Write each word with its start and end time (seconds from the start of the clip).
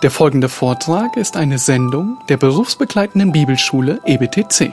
Der 0.00 0.12
folgende 0.12 0.48
Vortrag 0.48 1.16
ist 1.16 1.36
eine 1.36 1.58
Sendung 1.58 2.18
der 2.28 2.36
berufsbegleitenden 2.36 3.32
Bibelschule 3.32 4.00
EBTC. 4.06 4.72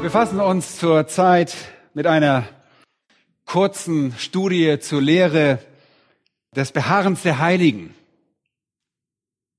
Wir 0.00 0.10
fassen 0.10 0.40
uns 0.40 0.78
zur 0.78 1.06
Zeit 1.08 1.54
mit 1.92 2.06
einer 2.06 2.44
kurzen 3.44 4.14
Studie 4.16 4.78
zur 4.80 5.02
Lehre 5.02 5.58
des 6.56 6.72
Beharrens 6.72 7.20
der 7.20 7.38
Heiligen. 7.38 7.94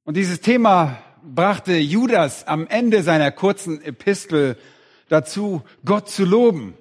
Und 0.05 0.15
dieses 0.17 0.39
Thema 0.39 0.99
brachte 1.23 1.75
Judas 1.77 2.47
am 2.47 2.67
Ende 2.67 3.01
seiner 3.01 3.31
kurzen 3.31 3.81
Epistel 3.81 4.55
dazu, 5.09 5.63
Gott 5.83 6.09
zu 6.09 6.25
loben. 6.25 6.77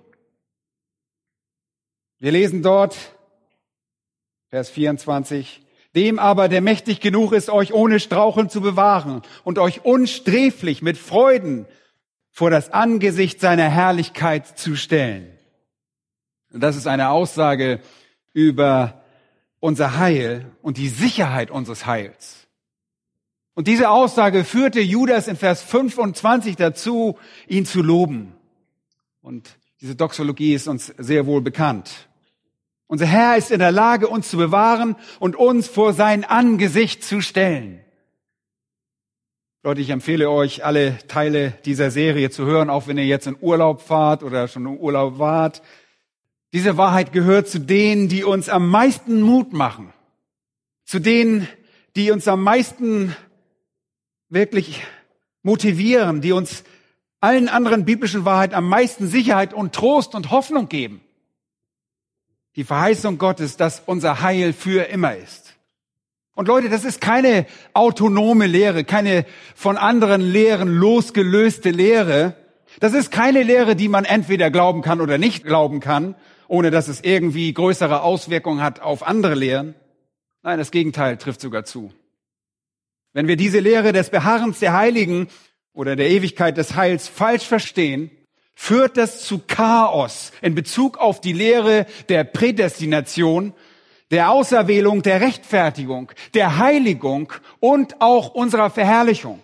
Wir 2.19 2.33
lesen 2.33 2.63
dort, 2.63 2.97
Vers 4.51 4.69
24, 4.69 5.63
dem 5.95 6.19
aber, 6.19 6.49
der 6.49 6.61
mächtig 6.61 7.01
genug 7.01 7.33
ist, 7.33 7.49
euch 7.49 7.73
ohne 7.73 7.99
Straucheln 7.99 8.51
zu 8.51 8.61
bewahren 8.61 9.23
und 9.43 9.59
euch 9.59 9.87
unsträflich 9.87 10.83
mit 10.83 10.99
Freuden 10.99 11.65
vor 12.31 12.51
das 12.51 12.75
Angesicht 12.75 13.41
seiner 13.41 13.71
Herrlichkeit 13.71 14.59
zu 14.59 14.77
stellen. 14.77 15.33
Und 16.53 16.61
das 16.61 16.77
ist 16.77 16.87
eine 16.87 17.09
Aussage 17.09 17.81
über 18.35 19.03
unser 19.61 19.97
Heil 19.97 20.53
und 20.61 20.77
die 20.77 20.89
Sicherheit 20.89 21.51
unseres 21.51 21.87
Heils. 21.87 22.44
Und 23.55 23.69
diese 23.69 23.91
Aussage 23.91 24.45
führte 24.45 24.81
Judas 24.81 25.29
in 25.29 25.37
Vers 25.37 25.63
25 25.63 26.57
dazu, 26.57 27.19
ihn 27.47 27.67
zu 27.67 27.83
loben. 27.83 28.35
Und 29.23 29.57
diese 29.81 29.95
Doxologie 29.95 30.55
ist 30.55 30.67
uns 30.67 30.93
sehr 30.99 31.27
wohl 31.27 31.41
bekannt. 31.41 32.09
Unser 32.87 33.07
Herr 33.07 33.37
ist 33.37 33.51
in 33.51 33.61
der 33.61 33.73
Lage, 33.73 34.09
uns 34.09 34.29
zu 34.29 34.37
bewahren 34.37 34.97
und 35.21 35.37
uns 35.37 35.69
vor 35.69 35.93
sein 35.93 36.25
Angesicht 36.25 37.03
zu 37.03 37.21
stellen. 37.21 37.81
Leute, 39.63 39.81
ich 39.81 39.89
empfehle 39.89 40.29
euch, 40.29 40.65
alle 40.65 40.99
Teile 41.09 41.53
dieser 41.65 41.91
Serie 41.91 42.29
zu 42.29 42.45
hören, 42.45 42.69
auch 42.69 42.87
wenn 42.87 42.99
ihr 42.99 43.07
jetzt 43.07 43.27
in 43.27 43.37
Urlaub 43.41 43.81
fahrt 43.81 44.23
oder 44.23 44.47
schon 44.47 44.67
im 44.67 44.77
Urlaub 44.77 45.19
wart. 45.19 45.63
Diese 46.53 46.77
Wahrheit 46.77 47.13
gehört 47.13 47.49
zu 47.49 47.61
denen, 47.61 48.09
die 48.09 48.25
uns 48.25 48.51
am 48.51 48.69
meisten 48.69 49.23
Mut 49.23 49.55
machen. 49.55 49.93
Zu 50.85 50.99
denen, 50.99 51.49
die 51.97 52.11
uns 52.11 52.29
am 52.29 52.43
meisten 52.43 53.17
wirklich 54.35 54.83
motivieren, 55.43 56.21
die 56.21 56.33
uns 56.33 56.65
allen 57.21 57.49
anderen 57.49 57.85
biblischen 57.85 58.25
Wahrheiten 58.25 58.55
am 58.55 58.69
meisten 58.69 59.09
Sicherheit 59.09 59.55
und 59.55 59.75
Trost 59.75 60.15
und 60.15 60.31
Hoffnung 60.31 60.69
geben. 60.69 61.01
Die 62.57 62.65
Verheißung 62.65 63.19
Gottes, 63.19 63.57
dass 63.57 63.83
unser 63.87 64.21
Heil 64.21 64.53
für 64.53 64.89
immer 64.89 65.17
ist. 65.17 65.55
Und 66.35 66.49
Leute, 66.49 66.69
das 66.69 66.85
ist 66.85 67.01
keine 67.01 67.47
autonome 67.73 68.47
Lehre, 68.47 68.85
keine 68.85 69.25
von 69.55 69.77
anderen 69.77 70.21
Lehren 70.21 70.69
losgelöste 70.69 71.71
Lehre. 71.71 72.35
Das 72.81 72.93
ist 72.93 73.11
keine 73.11 73.43
Lehre, 73.43 73.77
die 73.77 73.89
man 73.89 74.05
entweder 74.05 74.51
glauben 74.51 74.83
kann 74.83 75.01
oder 75.01 75.17
nicht 75.17 75.45
glauben 75.45 75.81
kann, 75.81 76.17
ohne 76.49 76.71
dass 76.71 76.89
es 76.89 77.01
irgendwie 77.03 77.53
größere 77.53 78.03
Auswirkungen 78.03 78.63
hat 78.63 78.81
auf 78.81 79.07
andere 79.07 79.35
Lehren. 79.35 79.75
Nein, 80.43 80.59
das 80.59 80.73
Gegenteil 80.73 81.17
trifft 81.17 81.41
sogar 81.41 81.65
zu. 81.65 81.93
Wenn 83.15 83.29
wir 83.29 83.37
diese 83.37 83.61
Lehre 83.61 83.93
des 83.93 84.11
Beharrens 84.11 84.59
der 84.59 84.75
Heiligen 84.75 85.29
oder 85.73 85.97
der 85.97 86.11
Ewigkeit 86.11 86.57
des 86.57 86.75
Heils 86.75 87.09
falsch 87.09 87.45
verstehen, 87.45 88.11
führt 88.55 88.97
das 88.97 89.25
zu 89.25 89.39
Chaos 89.39 90.33
in 90.43 90.55
Bezug 90.55 90.99
auf 90.99 91.21
die 91.21 91.33
Lehre 91.33 91.87
der 92.09 92.25
Prädestination 92.25 93.55
der 94.11 94.31
Auserwählung, 94.31 95.03
der 95.03 95.21
Rechtfertigung, 95.21 96.13
der 96.35 96.59
Heiligung 96.59 97.33
und 97.61 98.01
auch 98.01 98.35
unserer 98.35 98.71
Verherrlichung. 98.71 99.41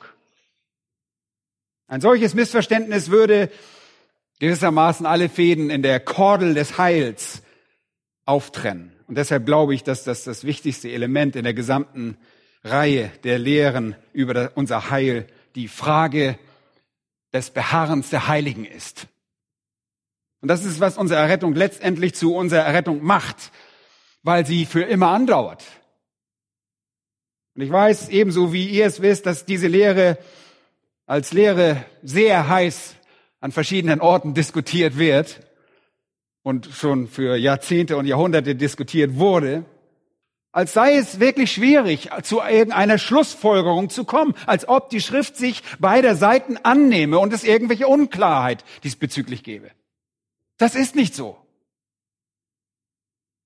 Ein 1.87 2.00
solches 2.00 2.34
Missverständnis 2.34 3.11
würde 3.11 3.50
gewissermaßen 4.39 5.06
alle 5.06 5.28
Fäden 5.28 5.71
in 5.71 5.83
der 5.83 6.00
Kordel 6.00 6.55
des 6.55 6.78
Heils 6.78 7.43
auftrennen. 8.27 8.93
Und 9.06 9.17
deshalb 9.17 9.47
glaube 9.47 9.75
ich, 9.75 9.83
dass 9.83 10.05
das 10.05 10.25
das 10.25 10.44
wichtigste 10.44 10.91
Element 10.91 11.34
in 11.34 11.44
der 11.44 11.55
gesamten 11.55 12.17
Reihe 12.62 13.10
der 13.25 13.38
Lehren 13.38 13.97
über 14.12 14.53
unser 14.54 14.91
Heil 14.91 15.26
die 15.54 15.69
Frage 15.69 16.38
des 17.32 17.50
Beharrens 17.50 18.10
der 18.10 18.28
Heiligen 18.28 18.65
ist. 18.65 19.06
Und 20.41 20.48
das 20.48 20.65
ist, 20.65 20.81
was 20.81 20.99
unsere 20.99 21.20
Errettung 21.20 21.54
letztendlich 21.54 22.15
zu 22.15 22.34
unserer 22.34 22.62
Errettung 22.62 23.03
macht 23.03 23.50
weil 24.22 24.47
sie 24.47 24.66
für 24.66 24.82
immer 24.82 25.09
andauert. 25.09 25.65
Und 27.54 27.62
ich 27.62 27.70
weiß 27.70 28.09
ebenso 28.10 28.53
wie 28.53 28.69
ihr 28.69 28.87
es 28.87 29.03
wisst, 29.03 29.26
dass 29.26 29.44
diese 29.44 29.66
Lehre 29.66 30.19
als 31.06 31.32
Lehre 31.32 31.84
sehr 32.03 32.49
heiß 32.49 32.94
an 33.41 33.53
verschiedenen 33.53 34.00
Orten 34.00 34.34
diskutiert 34.34 34.99
wird 34.99 35.41
und 36.43 36.66
schon 36.66 37.09
für 37.09 37.37
Jahrzehnte 37.37 37.97
und 37.97 38.06
Jahrhunderte 38.06 38.54
diskutiert 38.54 39.16
wurde, 39.16 39.65
als 40.53 40.72
sei 40.72 40.97
es 40.97 41.21
wirklich 41.21 41.53
schwierig, 41.53 42.11
zu 42.22 42.41
irgendeiner 42.41 42.99
Schlussfolgerung 42.99 43.88
zu 43.88 44.05
kommen, 44.05 44.34
als 44.47 44.69
ob 44.69 44.91
die 44.91 45.00
Schrift 45.00 45.37
sich 45.37 45.62
beider 45.78 46.16
Seiten 46.16 46.56
annehme 46.56 47.19
und 47.19 47.33
es 47.33 47.44
irgendwelche 47.44 47.87
Unklarheit 47.87 48.65
diesbezüglich 48.83 49.44
gäbe. 49.44 49.71
Das 50.59 50.75
ist 50.75 50.97
nicht 50.97 51.15
so. 51.15 51.37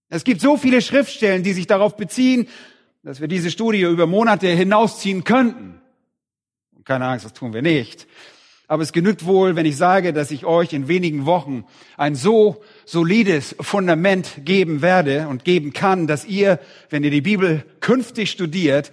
Es 0.09 0.25
gibt 0.25 0.41
so 0.41 0.57
viele 0.57 0.81
Schriftstellen, 0.81 1.43
die 1.43 1.53
sich 1.53 1.67
darauf 1.67 1.97
beziehen, 1.97 2.49
dass 3.03 3.21
wir 3.21 3.29
diese 3.29 3.51
Studie 3.51 3.83
über 3.83 4.07
Monate 4.07 4.49
hinausziehen 4.49 5.25
könnten. 5.25 5.81
Keine 6.85 7.07
Angst, 7.07 7.25
das 7.25 7.33
tun 7.33 7.53
wir 7.53 7.63
nicht. 7.63 8.07
Aber 8.75 8.83
es 8.83 8.93
genügt 8.93 9.25
wohl, 9.25 9.55
wenn 9.55 9.67
ich 9.67 9.77
sage, 9.77 10.13
dass 10.13 10.33
ich 10.33 10.47
euch 10.47 10.73
in 10.73 10.89
wenigen 10.89 11.27
Wochen 11.27 11.65
ein 11.97 12.17
so 12.17 12.61
solides 12.85 13.55
Fundament 13.61 14.41
geben 14.45 14.83
werde 14.83 15.29
und 15.29 15.45
geben 15.45 15.73
kann, 15.73 16.09
dass 16.09 16.25
ihr, 16.25 16.59
wenn 16.91 17.05
ihr 17.05 17.13
die 17.13 17.21
Bibel 17.21 17.65
künftig 17.79 18.33
studiert, 18.33 18.91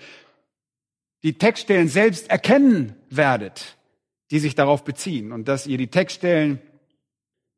die 1.23 1.39
Textstellen 1.39 1.87
selbst 1.87 2.29
erkennen 2.29 2.95
werdet, 3.09 3.75
die 4.29 4.37
sich 4.37 4.53
darauf 4.53 4.83
beziehen 4.83 5.31
und 5.31 5.47
dass 5.47 5.65
ihr 5.65 5.79
die 5.79 5.89
Textstellen, 5.89 6.61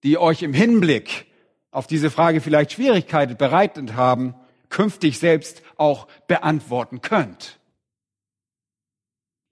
die 0.04 0.18
euch 0.18 0.44
im 0.44 0.54
Hinblick 0.54 1.26
auf 1.72 1.88
diese 1.88 2.10
Frage 2.10 2.40
vielleicht 2.40 2.72
Schwierigkeiten 2.72 3.36
bereitet 3.36 3.96
haben, 3.96 4.34
künftig 4.70 5.20
selbst 5.20 5.62
auch 5.76 6.08
beantworten 6.28 7.02
könnt. 7.02 7.60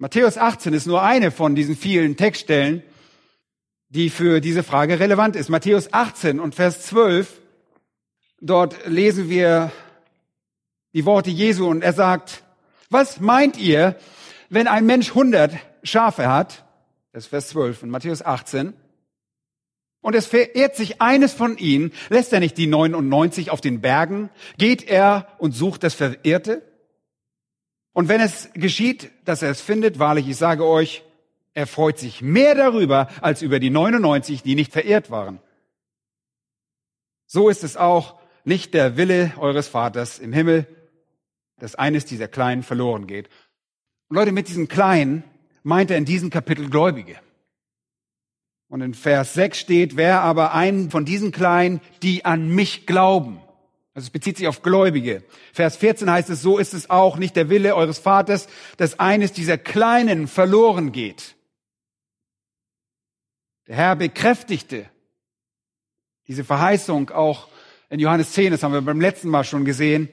Matthäus 0.02 0.40
18 0.40 0.74
ist 0.74 0.88
nur 0.88 1.04
eine 1.04 1.30
von 1.30 1.54
diesen 1.54 1.78
vielen 1.78 2.18
Textstellen, 2.18 2.82
die 3.90 4.10
für 4.10 4.42
diese 4.42 4.64
Frage 4.64 5.00
relevant 5.00 5.36
ist. 5.36 5.50
Matthäus 5.50 5.94
18 5.94 6.40
und 6.40 6.56
Vers 6.56 6.82
12, 6.88 7.40
dort 8.40 8.88
lesen 8.88 9.30
wir 9.30 9.72
die 10.94 11.06
Worte 11.06 11.30
Jesu 11.30 11.68
und 11.68 11.84
er 11.84 11.94
sagt, 11.94 12.42
was 12.90 13.20
meint 13.20 13.60
ihr, 13.60 13.96
wenn 14.50 14.66
ein 14.66 14.88
Mensch 14.88 15.10
100 15.10 15.56
Schafe 15.84 16.28
hat? 16.28 16.66
Das 17.14 17.26
ist 17.26 17.30
Vers 17.30 17.50
12 17.50 17.78
von 17.78 17.92
Matthäus 17.92 18.24
18 18.24 18.74
und 20.02 20.16
es 20.16 20.26
verehrt 20.26 20.76
sich 20.76 21.00
eines 21.00 21.32
von 21.32 21.60
ihnen, 21.60 21.94
lässt 22.10 22.34
er 22.34 22.40
nicht 22.40 22.58
die 22.58 22.66
99 22.66 23.52
auf 23.52 23.62
den 23.62 23.82
Bergen, 23.82 24.32
geht 24.58 24.82
er 24.82 25.28
und 25.38 25.52
sucht 25.52 25.84
das 25.84 25.94
Verehrte? 25.94 26.64
Und 27.94 28.08
wenn 28.08 28.22
es 28.22 28.50
geschieht, 28.54 29.12
dass 29.26 29.42
er 29.42 29.52
es 29.52 29.62
findet, 29.62 30.00
wahrlich, 30.00 30.28
ich 30.28 30.38
sage 30.38 30.66
euch, 30.66 31.04
er 31.54 31.68
freut 31.68 32.00
sich 32.00 32.22
mehr 32.22 32.56
darüber 32.56 33.10
als 33.22 33.42
über 33.42 33.60
die 33.60 33.70
99, 33.70 34.42
die 34.44 34.56
nicht 34.56 34.72
verehrt 34.72 35.12
waren. 35.12 35.40
So 37.26 37.50
ist 37.50 37.64
es 37.64 37.78
auch 37.78 38.20
nicht 38.44 38.74
der 38.74 38.98
Wille 38.98 39.34
eures 39.38 39.68
Vaters 39.68 40.20
im 40.20 40.34
Himmel, 40.34 40.68
dass 41.60 41.76
eines 41.76 42.06
dieser 42.06 42.28
Kleinen 42.28 42.64
verloren 42.64 43.08
geht. 43.08 43.30
Und 44.08 44.16
Leute, 44.16 44.32
mit 44.32 44.48
diesen 44.48 44.68
Kleinen 44.68 45.24
meint 45.64 45.92
er 45.92 45.98
in 45.98 46.06
diesem 46.06 46.30
Kapitel 46.30 46.70
Gläubige. 46.70 47.18
Und 48.68 48.82
in 48.82 48.94
Vers 48.94 49.34
6 49.34 49.60
steht, 49.60 49.98
wer 49.98 50.22
aber 50.22 50.54
einen 50.54 50.92
von 50.92 51.04
diesen 51.04 51.32
Kleinen, 51.32 51.82
die 52.02 52.24
an 52.24 52.50
mich 52.50 52.88
glauben. 52.88 53.42
Also 53.94 54.06
es 54.06 54.10
bezieht 54.10 54.38
sich 54.38 54.48
auf 54.48 54.62
Gläubige. 54.62 55.24
Vers 55.52 55.76
14 55.78 56.10
heißt 56.10 56.30
es, 56.30 56.42
so 56.42 56.58
ist 56.58 56.74
es 56.74 56.90
auch 56.90 57.18
nicht 57.18 57.36
der 57.36 57.50
Wille 57.50 57.76
eures 57.76 58.00
Vaters, 58.00 58.48
dass 58.78 59.00
eines 59.00 59.34
dieser 59.34 59.58
Kleinen 59.58 60.28
verloren 60.28 60.92
geht. 60.92 61.36
Der 63.68 63.76
Herr 63.76 63.96
bekräftigte 63.96 64.90
diese 66.28 66.44
Verheißung 66.44 67.10
auch 67.10 67.50
in 67.90 68.00
Johannes 68.00 68.32
10, 68.32 68.52
das 68.52 68.64
haben 68.64 68.74
wir 68.74 68.82
beim 68.82 69.02
letzten 69.02 69.28
Mal 69.28 69.44
schon 69.44 69.66
gesehen, 69.66 70.08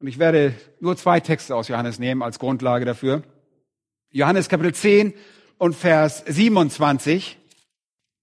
Und 0.00 0.08
ich 0.08 0.18
werde 0.18 0.54
nur 0.80 0.96
zwei 0.96 1.20
Texte 1.20 1.54
aus 1.54 1.68
Johannes 1.68 1.98
nehmen 1.98 2.22
als 2.22 2.38
Grundlage 2.38 2.84
dafür. 2.84 3.22
Johannes 4.10 4.48
Kapitel 4.48 4.74
10 4.74 5.14
und 5.58 5.74
Vers 5.74 6.22
27 6.26 7.38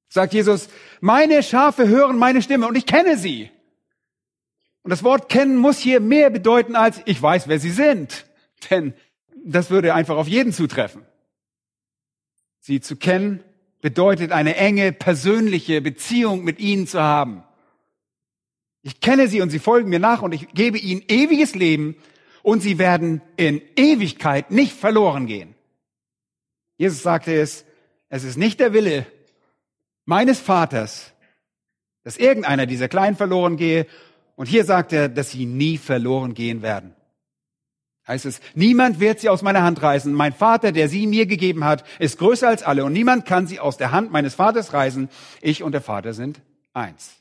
sagt 0.08 0.34
Jesus, 0.34 0.70
meine 1.02 1.42
Schafe 1.42 1.88
hören 1.88 2.18
meine 2.20 2.42
Stimme 2.42 2.68
und 2.68 2.76
ich 2.76 2.86
kenne 2.86 3.18
sie. 3.18 3.50
Und 4.84 4.90
das 4.90 5.04
Wort 5.04 5.30
kennen 5.30 5.58
muss 5.58 5.80
hier 5.80 6.00
mehr 6.00 6.30
bedeuten 6.30 6.76
als 6.76 7.02
ich 7.06 7.22
weiß, 7.22 7.48
wer 7.48 7.60
sie 7.60 7.72
sind. 7.72 8.26
Denn 8.70 8.94
das 9.46 9.70
würde 9.70 9.94
einfach 9.94 10.18
auf 10.18 10.28
jeden 10.28 10.54
zutreffen. 10.54 11.06
Sie 12.60 12.80
zu 12.80 12.96
kennen 12.96 13.44
bedeutet 13.82 14.32
eine 14.32 14.56
enge 14.56 14.94
persönliche 14.94 15.82
Beziehung 15.82 16.44
mit 16.44 16.60
ihnen 16.60 16.88
zu 16.88 17.02
haben. 17.02 17.44
Ich 18.82 19.02
kenne 19.02 19.28
sie 19.28 19.42
und 19.42 19.50
sie 19.50 19.60
folgen 19.60 19.90
mir 19.90 20.00
nach 20.00 20.22
und 20.22 20.34
ich 20.34 20.50
gebe 20.54 20.78
ihnen 20.78 21.04
ewiges 21.08 21.56
Leben 21.56 21.98
und 22.44 22.62
sie 22.62 22.78
werden 22.78 23.22
in 23.36 23.62
Ewigkeit 23.76 24.52
nicht 24.52 24.74
verloren 24.74 25.26
gehen. 25.26 25.56
Jesus 26.78 27.02
sagte 27.02 27.34
es, 27.34 27.66
es 28.10 28.24
ist 28.24 28.38
nicht 28.38 28.60
der 28.60 28.74
Wille 28.74 29.06
meines 30.06 30.40
Vaters, 30.40 31.14
dass 32.04 32.18
irgendeiner 32.18 32.66
dieser 32.66 32.90
Kleinen 32.90 33.16
verloren 33.16 33.58
gehe. 33.58 33.88
Und 34.36 34.48
hier 34.48 34.66
sagt 34.66 34.94
er, 34.94 35.10
dass 35.10 35.32
sie 35.32 35.46
nie 35.46 35.78
verloren 35.78 36.34
gehen 36.34 36.62
werden. 36.62 36.96
Heißt 38.08 38.26
es, 38.26 38.42
niemand 38.54 39.00
wird 39.00 39.22
sie 39.22 39.30
aus 39.30 39.42
meiner 39.42 39.64
Hand 39.64 39.82
reißen. 39.82 40.12
Mein 40.14 40.34
Vater, 40.34 40.72
der 40.74 40.90
sie 40.90 41.08
mir 41.08 41.26
gegeben 41.26 41.64
hat, 41.64 41.86
ist 42.00 42.18
größer 42.18 42.48
als 42.50 42.64
alle 42.64 42.84
und 42.84 42.92
niemand 42.92 43.26
kann 43.26 43.48
sie 43.48 43.60
aus 43.60 43.78
der 43.78 43.92
Hand 43.92 44.12
meines 44.12 44.36
Vaters 44.36 44.74
reißen. 44.74 45.10
Ich 45.42 45.64
und 45.64 45.72
der 45.72 45.82
Vater 45.82 46.14
sind 46.14 46.42
eins. 46.74 47.14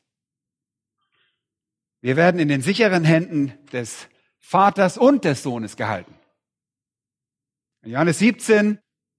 Wir 2.00 2.17
werden 2.17 2.41
in 2.41 2.49
den 2.49 2.62
sicheren 2.62 3.05
Händen 3.05 3.53
des 3.73 4.08
Vaters 4.41 4.99
und 4.99 5.25
des 5.25 5.44
Sohnes 5.44 5.76
gehalten. 5.76 6.12
In 7.82 7.93
Johannes 7.93 8.19
17, 8.19 8.79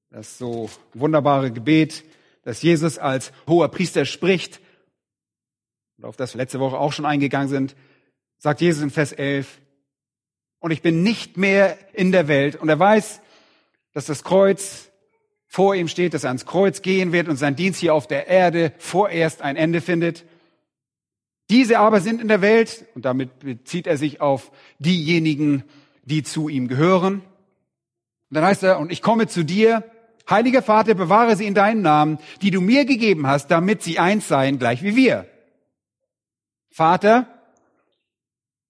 das 0.09 0.37
so 0.37 0.69
wunderbare 0.93 1.51
Gebet, 1.51 2.03
das 2.43 2.61
Jesus 2.61 2.97
als 2.97 3.31
hoher 3.47 3.69
Priester 3.69 4.03
spricht, 4.03 4.59
und 6.03 6.09
auf 6.09 6.17
das 6.17 6.33
wir 6.33 6.39
letzte 6.39 6.59
Woche 6.59 6.77
auch 6.77 6.91
schon 6.91 7.05
eingegangen 7.05 7.47
sind, 7.47 7.77
sagt 8.37 8.59
Jesus 8.59 8.83
in 8.83 8.89
Vers 8.89 9.13
11, 9.13 9.61
und 10.59 10.71
ich 10.71 10.81
bin 10.81 11.01
nicht 11.01 11.37
mehr 11.37 11.77
in 11.93 12.11
der 12.11 12.27
Welt. 12.27 12.57
Und 12.57 12.67
er 12.67 12.77
weiß, 12.77 13.21
dass 13.93 14.05
das 14.05 14.23
Kreuz 14.23 14.89
vor 15.47 15.75
ihm 15.75 15.87
steht, 15.87 16.13
dass 16.13 16.23
er 16.25 16.29
ans 16.29 16.45
Kreuz 16.45 16.81
gehen 16.81 17.13
wird 17.13 17.29
und 17.29 17.37
sein 17.37 17.55
Dienst 17.55 17.79
hier 17.79 17.93
auf 17.93 18.07
der 18.07 18.27
Erde 18.27 18.73
vorerst 18.79 19.41
ein 19.41 19.55
Ende 19.55 19.79
findet. 19.79 20.25
Diese 21.49 21.79
aber 21.79 22.01
sind 22.01 22.21
in 22.21 22.27
der 22.27 22.41
Welt, 22.41 22.85
und 22.95 23.05
damit 23.05 23.39
bezieht 23.39 23.87
er 23.87 23.97
sich 23.97 24.19
auf 24.19 24.51
diejenigen, 24.79 25.63
die 26.03 26.23
zu 26.23 26.49
ihm 26.49 26.67
gehören. 26.67 27.15
Und 27.15 27.23
dann 28.29 28.43
heißt 28.43 28.63
er, 28.63 28.79
und 28.79 28.91
ich 28.91 29.01
komme 29.01 29.27
zu 29.27 29.43
dir, 29.43 29.83
heiliger 30.29 30.61
Vater, 30.61 30.95
bewahre 30.95 31.37
sie 31.37 31.45
in 31.45 31.53
deinen 31.53 31.81
Namen, 31.81 32.19
die 32.41 32.51
du 32.51 32.59
mir 32.59 32.83
gegeben 32.83 33.27
hast, 33.27 33.47
damit 33.51 33.83
sie 33.83 33.99
eins 33.99 34.27
seien, 34.27 34.59
gleich 34.59 34.83
wie 34.83 34.97
wir. 34.97 35.27
Vater, 36.73 37.27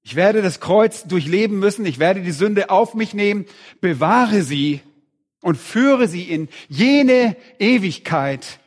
ich 0.02 0.16
werde 0.16 0.42
das 0.42 0.60
Kreuz 0.60 1.06
durchleben 1.06 1.58
müssen, 1.58 1.86
ich 1.86 2.00
werde 2.00 2.22
die 2.22 2.34
Sünde 2.34 2.70
auf 2.70 2.96
mich 2.96 3.14
nehmen, 3.14 3.46
bewahre 3.80 4.42
sie 4.42 4.82
und 5.42 5.56
führe 5.56 6.10
sie 6.10 6.24
in 6.24 6.50
jene 6.68 7.38
Ewigkeit, 7.60 8.60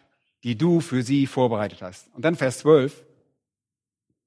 die 0.42 0.56
du 0.56 0.80
für 0.80 1.02
sie 1.02 1.26
vorbereitet 1.26 1.82
hast. 1.82 2.08
Und 2.14 2.24
dann 2.24 2.36
Vers 2.36 2.60
12. 2.60 3.04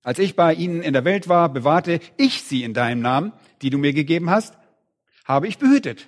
Als 0.04 0.20
ich 0.20 0.36
bei 0.36 0.54
ihnen 0.54 0.84
in 0.84 0.94
der 0.94 1.06
Welt 1.06 1.28
war, 1.28 1.50
bewahrte 1.50 2.02
ich 2.16 2.44
sie 2.44 2.64
in 2.64 2.76
deinem 2.76 3.02
Namen, 3.02 3.34
die 3.64 3.72
du 3.72 3.80
mir 3.80 3.94
gegeben 3.94 4.30
hast, 4.30 4.56
habe 5.26 5.48
ich 5.48 5.58
behütet. 5.58 6.08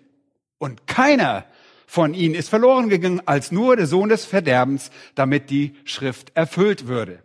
Und 0.59 0.85
keiner 0.85 1.45
von 1.87 2.13
ihnen 2.13 2.35
ist 2.35 2.49
verloren 2.49 2.87
gegangen, 2.87 3.23
als 3.25 3.51
nur 3.51 3.75
der 3.77 3.87
Sohn 3.87 4.09
des 4.09 4.25
Verderbens, 4.25 4.91
damit 5.15 5.49
die 5.49 5.75
Schrift 5.85 6.35
erfüllt 6.35 6.85
würde. 6.85 7.23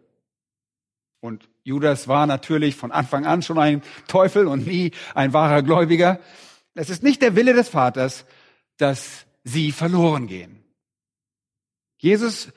Und 1.21 1.51
Judas 1.67 2.07
war 2.07 2.29
natürlich 2.29 2.77
von 2.77 2.93
Anfang 2.93 3.27
an 3.27 3.43
schon 3.43 3.59
ein 3.59 3.83
Teufel 4.07 4.47
und 4.47 4.69
nie 4.69 4.93
ein 5.17 5.33
wahrer 5.33 5.65
Gläubiger. 5.65 6.21
Es 6.75 6.91
ist 6.91 7.03
nicht 7.03 7.23
der 7.23 7.35
Wille 7.35 7.55
des 7.55 7.69
Vaters, 7.69 8.25
dass 8.77 9.27
sie 9.43 9.73
verloren 9.73 10.29
gehen. 10.29 10.63
Jesus 11.99 12.53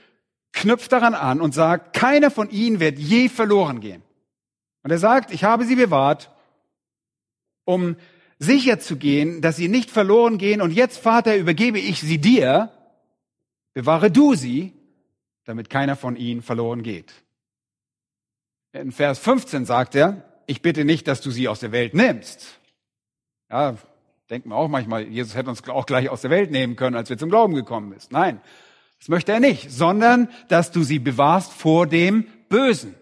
knüpft 0.51 0.91
daran 0.91 1.15
an 1.15 1.41
und 1.41 1.55
sagt, 1.55 1.95
keiner 1.95 2.29
von 2.29 2.51
ihnen 2.51 2.79
wird 2.79 2.99
je 2.99 3.29
verloren 3.29 3.79
gehen. 3.79 4.03
Und 4.83 4.91
er 4.91 4.99
sagt, 4.99 5.31
ich 5.31 5.43
habe 5.43 5.65
sie 5.65 5.75
bewahrt, 5.75 6.29
um 7.65 7.95
sicher 8.37 8.79
zu 8.79 8.95
gehen, 8.95 9.41
dass 9.41 9.55
sie 9.55 9.69
nicht 9.69 9.89
verloren 9.89 10.37
gehen. 10.37 10.61
Und 10.61 10.69
jetzt, 10.69 10.99
Vater, 10.99 11.35
übergebe 11.35 11.79
ich 11.79 11.99
sie 11.99 12.19
dir. 12.19 12.71
Bewahre 13.73 14.11
du 14.11 14.35
sie, 14.35 14.71
damit 15.45 15.71
keiner 15.71 15.95
von 15.95 16.15
ihnen 16.15 16.43
verloren 16.43 16.83
geht. 16.83 17.11
In 18.73 18.91
Vers 18.91 19.19
15 19.19 19.65
sagt 19.65 19.95
er, 19.95 20.23
ich 20.45 20.61
bitte 20.61 20.85
nicht, 20.85 21.07
dass 21.07 21.21
du 21.21 21.31
sie 21.31 21.47
aus 21.47 21.59
der 21.59 21.71
Welt 21.71 21.93
nimmst. 21.93 22.59
Ja, 23.49 23.77
denken 24.29 24.49
wir 24.49 24.55
auch 24.55 24.67
manchmal, 24.67 25.03
Jesus 25.03 25.35
hätte 25.35 25.49
uns 25.49 25.67
auch 25.67 25.85
gleich 25.85 26.09
aus 26.09 26.21
der 26.21 26.31
Welt 26.31 26.51
nehmen 26.51 26.75
können, 26.75 26.95
als 26.95 27.09
wir 27.09 27.17
zum 27.17 27.29
Glauben 27.29 27.55
gekommen 27.55 27.91
sind. 27.97 28.11
Nein, 28.11 28.41
das 28.99 29.07
möchte 29.07 29.31
er 29.31 29.39
nicht, 29.39 29.71
sondern 29.71 30.29
dass 30.49 30.71
du 30.71 30.83
sie 30.83 30.99
bewahrst 30.99 31.51
vor 31.51 31.87
dem 31.87 32.27
Bösen. 32.49 32.95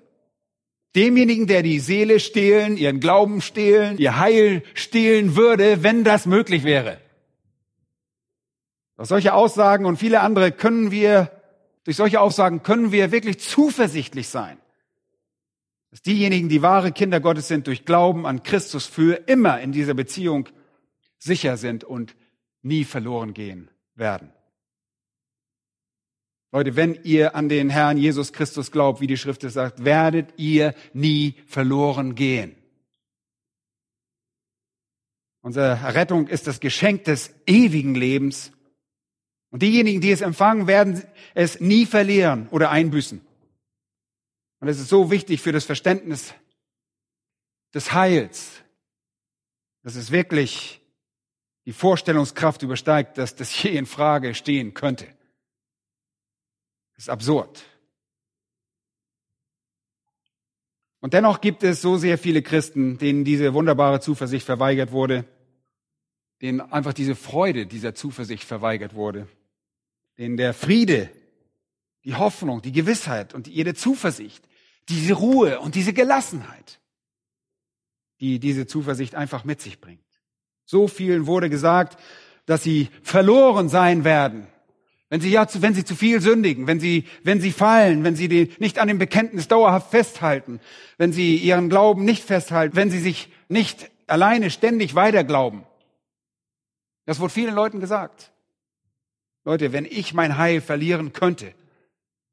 Demjenigen, 0.95 1.47
der 1.47 1.63
die 1.63 1.79
Seele 1.79 2.19
stehlen, 2.19 2.77
ihren 2.77 2.99
Glauben 2.99 3.41
stehlen, 3.41 3.97
ihr 3.97 4.17
Heil 4.17 4.63
stehlen 4.73 5.35
würde, 5.35 5.83
wenn 5.83 6.03
das 6.03 6.25
möglich 6.25 6.63
wäre. 6.63 6.99
Durch 8.95 9.09
solche 9.09 9.33
Aussagen 9.33 9.85
und 9.85 9.97
viele 9.97 10.21
andere 10.21 10.51
können 10.51 10.91
wir, 10.91 11.31
durch 11.83 11.97
solche 11.97 12.19
Aussagen 12.19 12.63
können 12.63 12.91
wir 12.91 13.11
wirklich 13.11 13.39
zuversichtlich 13.39 14.29
sein, 14.29 14.57
dass 15.97 16.03
diejenigen, 16.03 16.47
die 16.47 16.61
wahre 16.61 16.91
Kinder 16.91 17.19
Gottes 17.19 17.47
sind, 17.47 17.65
durch 17.65 17.83
Glauben 17.83 18.27
an 18.27 18.43
Christus 18.43 18.85
für 18.85 19.15
immer 19.27 19.59
in 19.61 19.71
dieser 19.71 19.95
Beziehung 19.95 20.47
sicher 21.17 21.57
sind 21.57 21.83
und 21.83 22.15
nie 22.61 22.83
verloren 22.83 23.33
gehen 23.33 23.71
werden. 23.95 24.31
Leute, 26.51 26.75
wenn 26.75 26.99
ihr 27.01 27.33
an 27.33 27.49
den 27.49 27.71
Herrn 27.71 27.97
Jesus 27.97 28.31
Christus 28.31 28.71
glaubt, 28.71 29.01
wie 29.01 29.07
die 29.07 29.17
Schrift 29.17 29.43
es 29.43 29.53
sagt, 29.53 29.85
werdet 29.85 30.35
ihr 30.37 30.75
nie 30.93 31.33
verloren 31.47 32.13
gehen. 32.13 32.55
Unsere 35.41 35.95
Rettung 35.95 36.27
ist 36.27 36.45
das 36.45 36.59
Geschenk 36.59 37.05
des 37.05 37.33
ewigen 37.47 37.95
Lebens. 37.95 38.51
Und 39.49 39.63
diejenigen, 39.63 40.01
die 40.01 40.11
es 40.11 40.21
empfangen, 40.21 40.67
werden 40.67 41.01
es 41.33 41.59
nie 41.59 41.87
verlieren 41.87 42.49
oder 42.51 42.69
einbüßen. 42.69 43.26
Und 44.59 44.67
es 44.67 44.79
ist 44.79 44.89
so 44.89 45.11
wichtig 45.11 45.41
für 45.41 45.51
das 45.51 45.65
Verständnis 45.65 46.33
des 47.73 47.93
Heils, 47.93 48.63
dass 49.83 49.95
es 49.95 50.11
wirklich 50.11 50.81
die 51.65 51.73
Vorstellungskraft 51.73 52.63
übersteigt, 52.63 53.17
dass 53.17 53.35
das 53.35 53.61
je 53.61 53.77
in 53.77 53.85
Frage 53.85 54.33
stehen 54.33 54.73
könnte. 54.73 55.05
Das 56.95 57.05
ist 57.05 57.09
absurd. 57.09 57.63
Und 60.99 61.13
dennoch 61.13 61.41
gibt 61.41 61.63
es 61.63 61.81
so 61.81 61.97
sehr 61.97 62.17
viele 62.17 62.41
Christen, 62.41 62.97
denen 62.97 63.23
diese 63.23 63.53
wunderbare 63.53 63.99
Zuversicht 63.99 64.45
verweigert 64.45 64.91
wurde, 64.91 65.25
denen 66.41 66.61
einfach 66.61 66.93
diese 66.93 67.15
Freude 67.15 67.67
dieser 67.67 67.93
Zuversicht 67.93 68.43
verweigert 68.43 68.95
wurde, 68.95 69.27
denen 70.17 70.37
der 70.37 70.53
Friede, 70.53 71.09
die 72.03 72.15
Hoffnung, 72.15 72.61
die 72.61 72.71
Gewissheit 72.71 73.33
und 73.33 73.47
jede 73.47 73.73
Zuversicht, 73.73 74.46
diese 74.89 75.13
Ruhe 75.13 75.59
und 75.59 75.75
diese 75.75 75.93
Gelassenheit, 75.93 76.79
die 78.19 78.39
diese 78.39 78.67
Zuversicht 78.67 79.15
einfach 79.15 79.43
mit 79.43 79.61
sich 79.61 79.79
bringt. 79.81 80.03
So 80.65 80.87
vielen 80.87 81.27
wurde 81.27 81.49
gesagt, 81.49 81.99
dass 82.45 82.63
sie 82.63 82.89
verloren 83.03 83.69
sein 83.69 84.03
werden, 84.03 84.47
wenn 85.09 85.21
sie 85.21 85.29
ja, 85.29 85.47
wenn 85.61 85.73
sie 85.73 85.85
zu 85.85 85.95
viel 85.95 86.19
sündigen, 86.21 86.67
wenn 86.67 86.81
sie, 86.81 87.05
wenn 87.23 87.39
sie 87.39 87.51
fallen, 87.51 88.03
wenn 88.03 88.15
sie 88.15 88.27
die, 88.27 88.51
nicht 88.59 88.79
an 88.79 88.89
dem 88.89 88.97
Bekenntnis 88.97 89.47
dauerhaft 89.47 89.89
festhalten, 89.89 90.59
wenn 90.97 91.13
sie 91.13 91.37
ihren 91.37 91.69
Glauben 91.69 92.03
nicht 92.03 92.23
festhalten, 92.23 92.75
wenn 92.75 92.91
sie 92.91 92.99
sich 92.99 93.29
nicht 93.47 93.89
alleine 94.07 94.49
ständig 94.49 94.95
weiter 94.95 95.23
glauben. 95.23 95.63
Das 97.05 97.19
wurde 97.19 97.33
vielen 97.33 97.55
Leuten 97.55 97.79
gesagt. 97.79 98.33
Leute, 99.45 99.71
wenn 99.71 99.85
ich 99.85 100.13
mein 100.13 100.37
Heil 100.37 100.59
verlieren 100.59 101.13
könnte, 101.13 101.53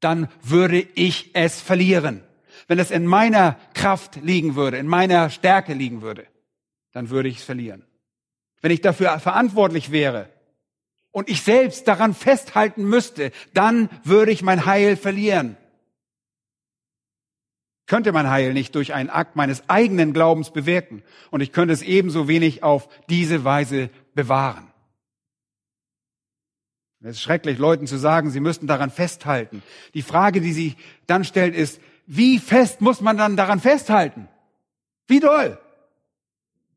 dann 0.01 0.27
würde 0.43 0.85
ich 0.95 1.33
es 1.33 1.61
verlieren. 1.61 2.24
Wenn 2.67 2.79
es 2.79 2.91
in 2.91 3.05
meiner 3.05 3.57
Kraft 3.73 4.17
liegen 4.21 4.55
würde, 4.55 4.77
in 4.77 4.87
meiner 4.87 5.29
Stärke 5.29 5.73
liegen 5.73 6.01
würde, 6.01 6.25
dann 6.91 7.09
würde 7.09 7.29
ich 7.29 7.37
es 7.37 7.43
verlieren. 7.43 7.83
Wenn 8.61 8.71
ich 8.71 8.81
dafür 8.81 9.19
verantwortlich 9.19 9.91
wäre, 9.91 10.29
und 11.15 11.29
ich 11.29 11.43
selbst 11.43 11.87
daran 11.87 12.13
festhalten 12.13 12.83
müsste, 12.83 13.31
dann 13.53 13.89
würde 14.03 14.33
ich 14.33 14.43
mein 14.43 14.65
Heil 14.65 14.97
verlieren. 14.97 15.55
könnte 17.87 18.11
mein 18.11 18.29
Heil 18.29 18.51
nicht 18.51 18.75
durch 18.75 18.93
einen 18.93 19.09
Akt 19.09 19.37
meines 19.37 19.69
eigenen 19.69 20.11
Glaubens 20.11 20.51
bewirken 20.51 21.03
und 21.31 21.39
ich 21.39 21.53
könnte 21.53 21.73
es 21.73 21.83
ebenso 21.83 22.27
wenig 22.27 22.63
auf 22.63 22.89
diese 23.07 23.45
Weise 23.45 23.89
bewahren. 24.13 24.67
Es 26.99 27.17
ist 27.17 27.21
schrecklich, 27.21 27.59
Leuten 27.59 27.87
zu 27.87 27.97
sagen, 27.97 28.29
sie 28.29 28.41
müssten 28.41 28.67
daran 28.67 28.91
festhalten. 28.91 29.63
Die 29.93 30.01
Frage, 30.01 30.41
die 30.41 30.51
sie 30.51 30.75
dann 31.07 31.23
stellt, 31.23 31.55
ist, 31.55 31.79
wie 32.05 32.39
fest 32.39 32.81
muss 32.81 33.01
man 33.01 33.17
dann 33.17 33.35
daran 33.35 33.59
festhalten? 33.59 34.27
Wie 35.07 35.19
doll? 35.19 35.59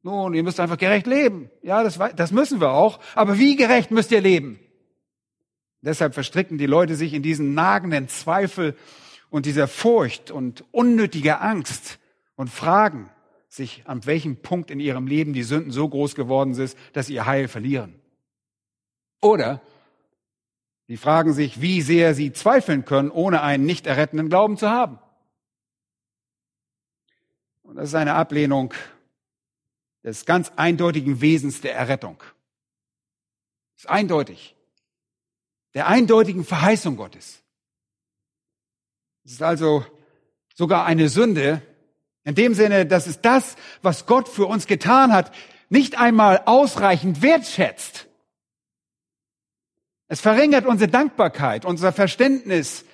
Nun, 0.03 0.35
ihr 0.35 0.43
müsst 0.43 0.61
einfach 0.61 0.79
gerecht 0.79 1.07
leben. 1.07 1.51
Ja, 1.63 1.83
das, 1.83 1.99
das 2.17 2.31
müssen 2.33 2.61
wir 2.61 2.71
auch. 2.71 3.01
Aber 3.15 3.39
wie 3.39 3.57
gerecht 3.57 3.91
müsst 3.91 4.13
ihr 4.13 4.21
leben? 4.21 4.59
Deshalb 5.83 6.15
verstricken 6.15 6.59
die 6.59 6.67
Leute 6.67 6.97
sich 6.97 7.15
in 7.15 7.23
diesen 7.23 7.55
nagenden 7.55 8.09
Zweifel 8.09 8.77
und 9.31 9.47
dieser 9.47 9.69
Furcht 9.69 10.31
und 10.31 10.65
unnötiger 10.73 11.43
Angst 11.43 11.99
und 12.37 12.49
fragen 12.49 13.11
sich, 13.49 13.83
an 13.87 14.05
welchem 14.07 14.37
Punkt 14.37 14.71
in 14.71 14.81
ihrem 14.81 15.07
Leben 15.07 15.33
die 15.33 15.43
Sünden 15.43 15.71
so 15.71 15.89
groß 15.89 16.15
geworden 16.15 16.55
sind, 16.55 16.75
dass 16.93 17.07
sie 17.07 17.15
ihr 17.15 17.27
Heil 17.27 17.49
verlieren. 17.49 17.95
Oder 19.21 19.61
sie 20.87 20.97
fragen 20.97 21.33
sich, 21.33 21.61
wie 21.61 21.83
sehr 21.83 22.15
sie 22.15 22.33
zweifeln 22.33 22.85
können, 22.85 23.11
ohne 23.11 23.43
einen 23.43 23.67
nicht 23.67 23.87
errettenden 23.87 24.29
Glauben 24.29 24.57
zu 24.57 24.69
haben. 24.71 24.99
Und 27.69 27.77
das 27.77 27.91
ist 27.91 27.95
eine 27.95 28.15
Ablehnung 28.15 28.73
des 30.03 30.25
ganz 30.25 30.51
eindeutigen 30.57 31.21
Wesens 31.21 31.61
der 31.61 31.75
Errettung. 31.75 32.17
Das 33.75 33.85
ist 33.85 33.91
eindeutig. 33.91 34.57
Der 35.75 35.87
eindeutigen 35.87 36.47
Verheißung 36.47 36.97
Gottes. 36.97 37.43
Es 39.27 39.33
ist 39.33 39.43
also 39.43 39.85
sogar 40.55 40.87
eine 40.87 41.11
Sünde, 41.11 41.61
in 42.25 42.35
dem 42.35 42.55
Sinne, 42.55 42.87
dass 42.87 43.07
es 43.07 43.21
das, 43.21 43.57
was 43.83 44.07
Gott 44.07 44.31
für 44.31 44.47
uns 44.47 44.67
getan 44.67 45.13
hat, 45.13 45.31
nicht 45.69 45.99
einmal 45.99 46.45
ausreichend 46.47 47.21
wertschätzt. 47.21 48.07
Es 50.07 50.23
verringert 50.23 50.65
unsere 50.65 50.91
Dankbarkeit, 50.91 51.67
unser 51.67 51.93
Verständnis 51.93 52.87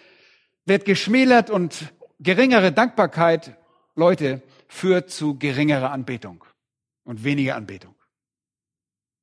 wird 0.64 0.85
geschmälert 0.85 1.49
und 1.49 1.93
geringere 2.19 2.73
Dankbarkeit, 2.73 3.57
Leute, 3.95 4.43
führt 4.68 5.11
zu 5.11 5.38
geringerer 5.38 5.90
Anbetung 5.90 6.44
und 7.04 7.25
weniger 7.25 7.56
Anbetung. 7.56 7.94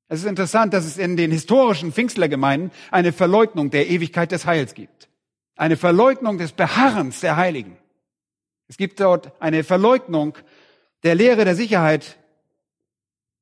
Es 0.07 0.19
ist 0.19 0.25
interessant, 0.25 0.73
dass 0.73 0.85
es 0.85 0.97
in 0.97 1.15
den 1.15 1.31
historischen 1.31 1.93
Pfingstlergemeinden 1.93 2.71
eine 2.91 3.13
Verleugnung 3.13 3.69
der 3.69 3.89
Ewigkeit 3.89 4.31
des 4.31 4.45
Heils 4.45 4.73
gibt. 4.73 5.07
Eine 5.55 5.77
Verleugnung 5.77 6.37
des 6.37 6.51
Beharrens 6.51 7.21
der 7.21 7.37
Heiligen. 7.37 7.77
Es 8.67 8.77
gibt 8.77 8.99
dort 8.99 9.31
eine 9.41 9.63
Verleugnung 9.63 10.37
der 11.03 11.15
Lehre 11.15 11.45
der 11.45 11.55
Sicherheit, 11.55 12.17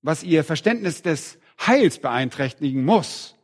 was 0.02 0.24
ihr 0.24 0.44
Verständnis 0.44 1.02
des 1.02 1.40
Heils 1.66 2.00
beeinträchtigen 2.00 2.86
muss, 2.86 3.36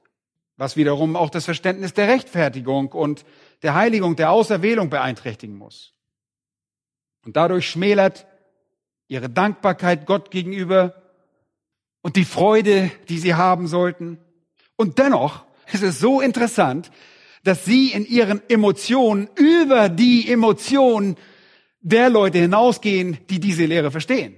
was 0.58 0.78
wiederum 0.78 1.16
auch 1.16 1.30
das 1.30 1.46
Verständnis 1.46 1.94
der 1.94 2.08
Rechtfertigung 2.08 2.90
und 2.90 3.26
der 3.64 3.74
Heiligung, 3.76 4.16
der 4.16 4.32
Auserwählung 4.32 4.90
beeinträchtigen 4.90 5.58
muss. 5.58 5.94
Und 7.26 7.36
dadurch 7.36 7.68
schmälert 7.68 8.28
ihre 9.08 9.30
Dankbarkeit 9.30 10.06
Gott 10.06 10.32
gegenüber 10.32 10.96
und 12.02 12.16
die 12.16 12.26
Freude, 12.26 12.92
die 13.10 13.18
sie 13.18 13.36
haben 13.36 13.68
sollten. 13.68 14.20
Und 14.76 15.00
dennoch 15.00 15.44
ist 15.72 15.84
es 15.84 16.00
so 16.00 16.22
interessant, 16.22 16.92
dass 17.44 17.66
sie 17.66 17.92
in 17.92 18.06
ihren 18.06 18.42
Emotionen 18.50 19.30
über 19.36 19.90
die 19.90 20.32
Emotionen 20.32 21.16
der 21.82 22.10
Leute 22.10 22.40
hinausgehen, 22.40 23.20
die 23.30 23.40
diese 23.40 23.66
Lehre 23.66 23.92
verstehen. 23.92 24.36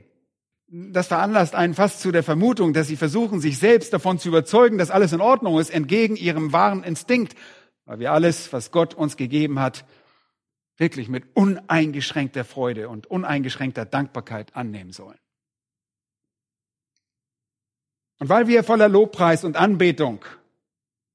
Das 0.69 1.07
veranlasst 1.07 1.55
einen 1.55 1.73
fast 1.73 2.01
zu 2.01 2.11
der 2.11 2.23
Vermutung, 2.23 2.73
dass 2.73 2.87
sie 2.87 2.97
versuchen, 2.97 3.39
sich 3.39 3.57
selbst 3.57 3.93
davon 3.93 4.19
zu 4.19 4.27
überzeugen, 4.27 4.77
dass 4.77 4.91
alles 4.91 5.13
in 5.13 5.21
Ordnung 5.21 5.57
ist, 5.57 5.69
entgegen 5.69 6.17
ihrem 6.17 6.51
wahren 6.51 6.83
Instinkt, 6.83 7.35
weil 7.85 7.99
wir 7.99 8.11
alles, 8.11 8.51
was 8.51 8.71
Gott 8.71 8.93
uns 8.93 9.15
gegeben 9.15 9.61
hat, 9.61 9.85
wirklich 10.77 11.09
mit 11.09 11.23
uneingeschränkter 11.35 12.45
Freude 12.45 12.89
und 12.89 13.07
uneingeschränkter 13.07 13.85
Dankbarkeit 13.85 14.55
annehmen 14.55 14.91
sollen. 14.91 15.17
Und 18.19 18.29
weil 18.29 18.47
wir 18.47 18.63
voller 18.63 18.89
Lobpreis 18.89 19.43
und 19.43 19.57
Anbetung 19.57 20.23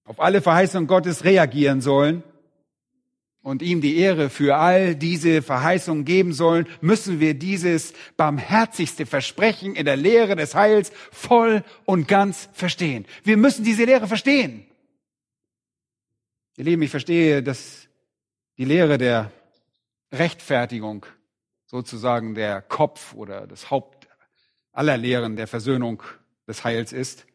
auf 0.04 0.20
alle 0.20 0.40
Verheißungen 0.40 0.86
Gottes 0.86 1.24
reagieren 1.24 1.80
sollen 1.80 2.22
und 3.42 3.60
ihm 3.62 3.80
die 3.80 3.96
Ehre 3.98 4.30
für 4.30 4.56
all 4.56 4.94
diese 4.94 5.42
Verheißungen 5.42 6.04
geben 6.04 6.32
sollen, 6.32 6.66
müssen 6.80 7.18
wir 7.18 7.34
dieses 7.34 7.92
barmherzigste 8.16 9.04
Versprechen 9.04 9.74
in 9.74 9.84
der 9.84 9.96
Lehre 9.96 10.36
des 10.36 10.54
Heils 10.54 10.92
voll 11.10 11.64
und 11.84 12.06
ganz 12.06 12.48
verstehen. 12.52 13.04
Wir 13.24 13.36
müssen 13.36 13.64
diese 13.64 13.84
Lehre 13.84 14.06
verstehen. 14.06 14.64
Ihr 16.56 16.64
Lieben, 16.64 16.82
ich 16.82 16.90
verstehe, 16.90 17.42
dass 17.42 17.88
die 18.58 18.64
Lehre 18.64 18.98
der 18.98 19.32
Rechtfertigung 20.12 21.06
sozusagen 21.66 22.34
der 22.34 22.60
Kopf 22.60 23.14
oder 23.14 23.46
das 23.46 23.70
Haupt 23.70 24.06
aller 24.72 24.96
Lehren 24.96 25.36
der 25.36 25.46
Versöhnung 25.46 26.02
des 26.46 26.64
Heils 26.64 26.92
ist. 26.92 27.26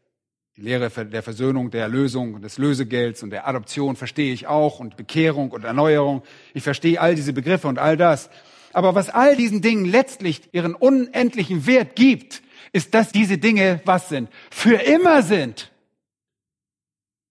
Die 0.55 0.61
Lehre 0.61 0.89
der 1.05 1.23
Versöhnung, 1.23 1.69
der 1.69 1.81
Erlösung 1.81 2.41
des 2.41 2.57
Lösegelds 2.57 3.21
und 3.21 3.29
der 3.29 3.47
Adoption 3.47 3.95
verstehe 3.95 4.33
ich 4.33 4.47
auch 4.47 4.79
und 4.79 4.97
Bekehrung 4.97 5.51
und 5.51 5.63
Erneuerung. 5.63 6.23
Ich 6.53 6.63
verstehe 6.63 6.99
all 6.99 7.15
diese 7.15 7.33
Begriffe 7.33 7.67
und 7.67 7.77
all 7.77 7.95
das. 7.95 8.29
Aber 8.73 8.95
was 8.95 9.09
all 9.09 9.35
diesen 9.35 9.61
Dingen 9.61 9.85
letztlich 9.85 10.49
ihren 10.51 10.73
unendlichen 10.75 11.65
Wert 11.67 11.95
gibt, 11.95 12.41
ist, 12.73 12.93
dass 12.93 13.11
diese 13.11 13.37
Dinge 13.37 13.81
was 13.85 14.09
sind? 14.09 14.29
Für 14.49 14.75
immer 14.75 15.21
sind. 15.21 15.71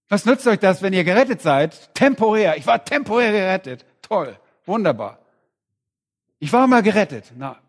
Was 0.08 0.24
nützt 0.24 0.46
euch 0.46 0.60
das, 0.60 0.82
wenn 0.82 0.92
ihr 0.92 1.04
gerettet 1.04 1.42
seid? 1.42 1.94
Temporär. 1.94 2.56
Ich 2.56 2.66
war 2.66 2.84
temporär 2.84 3.32
gerettet. 3.32 3.84
Toll. 4.02 4.38
Wunderbar. 4.64 5.25
Ich 6.38 6.52
war 6.52 6.66
mal 6.66 6.82
gerettet. 6.82 7.32
Na. 7.36 7.60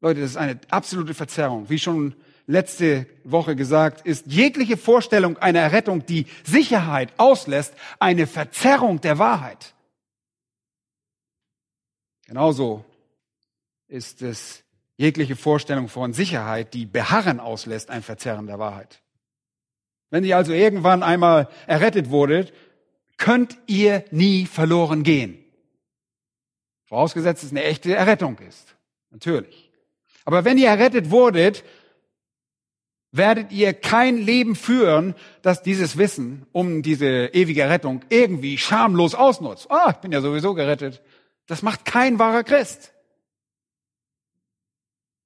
Leute, 0.00 0.20
das 0.20 0.30
ist 0.30 0.36
eine 0.36 0.60
absolute 0.68 1.14
Verzerrung. 1.14 1.68
Wie 1.70 1.78
schon 1.78 2.14
letzte 2.46 3.06
Woche 3.24 3.56
gesagt, 3.56 4.06
ist 4.06 4.26
jegliche 4.26 4.76
Vorstellung 4.76 5.38
einer 5.38 5.60
Errettung, 5.60 6.04
die 6.06 6.26
Sicherheit 6.44 7.12
auslässt, 7.16 7.74
eine 7.98 8.26
Verzerrung 8.26 9.00
der 9.00 9.18
Wahrheit. 9.18 9.74
Genauso 12.26 12.84
ist 13.88 14.22
es 14.22 14.62
jegliche 14.96 15.36
Vorstellung 15.36 15.88
von 15.88 16.12
Sicherheit, 16.12 16.74
die 16.74 16.86
Beharren 16.86 17.40
auslässt, 17.40 17.90
ein 17.90 18.02
Verzerren 18.02 18.46
der 18.46 18.58
Wahrheit. 18.58 19.02
Wenn 20.10 20.24
ihr 20.24 20.36
also 20.36 20.52
irgendwann 20.52 21.02
einmal 21.02 21.48
errettet 21.66 22.10
wurdet, 22.10 22.52
könnt 23.16 23.56
ihr 23.66 24.04
nie 24.10 24.46
verloren 24.46 25.02
gehen. 25.02 25.43
Vorausgesetzt, 26.94 27.42
dass 27.42 27.46
es 27.46 27.50
eine 27.50 27.64
echte 27.64 27.92
Errettung 27.92 28.38
ist. 28.38 28.76
Natürlich. 29.10 29.72
Aber 30.24 30.44
wenn 30.44 30.58
ihr 30.58 30.68
errettet 30.68 31.10
wurdet, 31.10 31.64
werdet 33.10 33.50
ihr 33.50 33.74
kein 33.74 34.16
Leben 34.16 34.54
führen, 34.54 35.16
das 35.42 35.64
dieses 35.64 35.98
Wissen 35.98 36.46
um 36.52 36.82
diese 36.82 37.30
ewige 37.32 37.68
Rettung 37.68 38.02
irgendwie 38.10 38.58
schamlos 38.58 39.16
ausnutzt. 39.16 39.72
Ah, 39.72 39.90
ich 39.90 39.96
bin 39.96 40.12
ja 40.12 40.20
sowieso 40.20 40.54
gerettet. 40.54 41.02
Das 41.48 41.62
macht 41.62 41.84
kein 41.84 42.20
wahrer 42.20 42.44
Christ. 42.44 42.92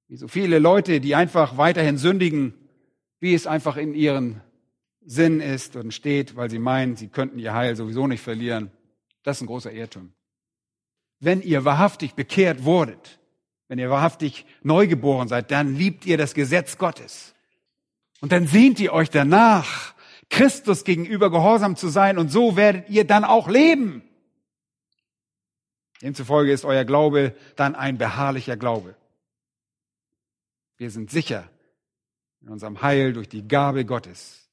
Wie 0.07 0.17
so 0.17 0.27
viele 0.27 0.57
Leute, 0.57 0.99
die 0.99 1.13
einfach 1.13 1.57
weiterhin 1.57 1.99
sündigen, 1.99 2.55
wie 3.19 3.35
es 3.35 3.45
einfach 3.45 3.77
in 3.77 3.93
ihren 3.93 4.41
Sinn 5.05 5.39
ist 5.39 5.75
und 5.75 5.93
steht, 5.93 6.35
weil 6.35 6.49
sie 6.49 6.57
meinen, 6.57 6.95
sie 6.95 7.09
könnten 7.09 7.37
ihr 7.37 7.53
Heil 7.53 7.75
sowieso 7.75 8.07
nicht 8.07 8.23
verlieren. 8.23 8.71
Das 9.21 9.37
ist 9.37 9.43
ein 9.43 9.45
großer 9.45 9.71
Irrtum. 9.71 10.13
Wenn 11.19 11.41
ihr 11.41 11.65
wahrhaftig 11.65 12.13
bekehrt 12.13 12.63
wurdet, 12.63 13.19
wenn 13.67 13.79
ihr 13.79 13.89
wahrhaftig 13.89 14.45
neugeboren 14.63 15.27
seid, 15.27 15.51
dann 15.51 15.75
liebt 15.75 16.05
ihr 16.05 16.17
das 16.17 16.33
Gesetz 16.33 16.77
Gottes. 16.77 17.33
Und 18.21 18.31
dann 18.31 18.47
sehnt 18.47 18.79
ihr 18.79 18.93
euch 18.93 19.09
danach, 19.09 19.93
Christus 20.29 20.83
gegenüber 20.83 21.31
gehorsam 21.31 21.75
zu 21.75 21.87
sein 21.87 22.17
und 22.17 22.29
so 22.29 22.55
werdet 22.55 22.89
ihr 22.89 23.05
dann 23.05 23.23
auch 23.23 23.47
leben. 23.47 24.03
Demzufolge 26.01 26.51
ist 26.51 26.65
euer 26.65 26.85
Glaube 26.85 27.35
dann 27.55 27.75
ein 27.75 27.97
beharrlicher 27.97 28.55
Glaube. 28.55 28.95
Wir 30.77 30.91
sind 30.91 31.11
sicher 31.11 31.49
in 32.41 32.49
unserem 32.49 32.81
Heil 32.81 33.13
durch 33.13 33.27
die 33.27 33.47
Gabe 33.47 33.85
Gottes. 33.85 34.49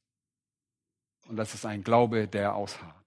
Und 1.28 1.36
das 1.36 1.54
ist 1.54 1.64
ein 1.66 1.84
Glaube, 1.84 2.26
der 2.26 2.54
ausharrt. 2.54 3.05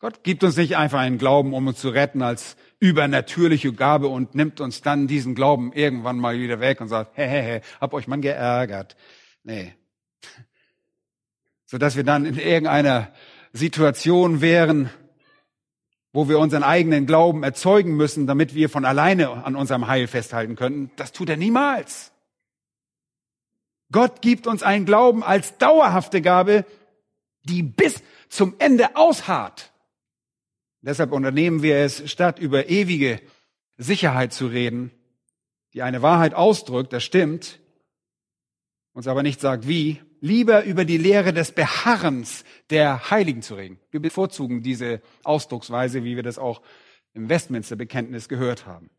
Gott 0.00 0.22
gibt 0.22 0.44
uns 0.44 0.56
nicht 0.56 0.76
einfach 0.76 1.00
einen 1.00 1.18
Glauben, 1.18 1.54
um 1.54 1.66
uns 1.66 1.80
zu 1.80 1.88
retten 1.88 2.22
als 2.22 2.56
übernatürliche 2.78 3.72
Gabe 3.72 4.06
und 4.06 4.34
nimmt 4.34 4.60
uns 4.60 4.80
dann 4.80 5.08
diesen 5.08 5.34
Glauben 5.34 5.72
irgendwann 5.72 6.18
mal 6.18 6.38
wieder 6.38 6.60
weg 6.60 6.80
und 6.80 6.88
sagt, 6.88 7.16
hey, 7.16 7.62
hab 7.80 7.92
euch 7.92 8.06
mal 8.06 8.20
geärgert. 8.20 8.96
Nee. 9.42 9.74
So 11.66 11.78
dass 11.78 11.96
wir 11.96 12.04
dann 12.04 12.24
in 12.26 12.38
irgendeiner 12.38 13.12
Situation 13.52 14.40
wären, 14.40 14.90
wo 16.12 16.28
wir 16.28 16.38
unseren 16.38 16.62
eigenen 16.62 17.06
Glauben 17.06 17.42
erzeugen 17.42 17.96
müssen, 17.96 18.26
damit 18.26 18.54
wir 18.54 18.68
von 18.70 18.84
alleine 18.84 19.44
an 19.44 19.56
unserem 19.56 19.88
Heil 19.88 20.06
festhalten 20.06 20.54
können. 20.54 20.90
Das 20.96 21.12
tut 21.12 21.28
er 21.28 21.36
niemals. 21.36 22.12
Gott 23.90 24.22
gibt 24.22 24.46
uns 24.46 24.62
einen 24.62 24.84
Glauben 24.84 25.24
als 25.24 25.58
dauerhafte 25.58 26.22
Gabe, 26.22 26.64
die 27.44 27.62
bis 27.62 28.02
zum 28.28 28.54
Ende 28.58 28.96
ausharrt. 28.96 29.72
Deshalb 30.80 31.12
unternehmen 31.12 31.62
wir 31.62 31.76
es, 31.76 32.10
statt 32.10 32.38
über 32.38 32.68
ewige 32.68 33.20
Sicherheit 33.76 34.32
zu 34.32 34.46
reden, 34.46 34.90
die 35.74 35.82
eine 35.82 36.02
Wahrheit 36.02 36.34
ausdrückt, 36.34 36.92
das 36.92 37.04
stimmt, 37.04 37.60
uns 38.92 39.06
aber 39.06 39.22
nicht 39.22 39.40
sagt 39.40 39.68
wie, 39.68 40.00
lieber 40.20 40.64
über 40.64 40.84
die 40.84 40.98
Lehre 40.98 41.32
des 41.32 41.52
Beharrens 41.52 42.44
der 42.70 43.10
Heiligen 43.10 43.42
zu 43.42 43.54
reden. 43.54 43.78
Wir 43.90 44.00
bevorzugen 44.00 44.62
diese 44.62 45.00
Ausdrucksweise, 45.24 46.04
wie 46.04 46.16
wir 46.16 46.22
das 46.22 46.38
auch 46.38 46.62
im 47.14 47.28
Westminster-Bekenntnis 47.28 48.28
gehört 48.28 48.66
haben. 48.66 48.90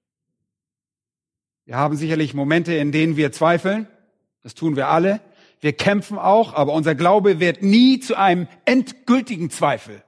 Wir 1.65 1.75
haben 1.75 1.95
sicherlich 1.95 2.33
Momente, 2.33 2.73
in 2.73 2.91
denen 2.91 3.15
wir 3.15 3.31
zweifeln. 3.31 3.87
Das 4.41 4.55
tun 4.55 4.75
wir 4.75 4.87
alle. 4.87 5.21
Wir 5.59 5.73
kämpfen 5.73 6.17
auch, 6.17 6.53
aber 6.53 6.73
unser 6.73 6.95
Glaube 6.95 7.39
wird 7.39 7.61
nie 7.61 7.99
zu 7.99 8.15
einem 8.15 8.47
endgültigen 8.65 9.49
Zweifel. 9.49 10.03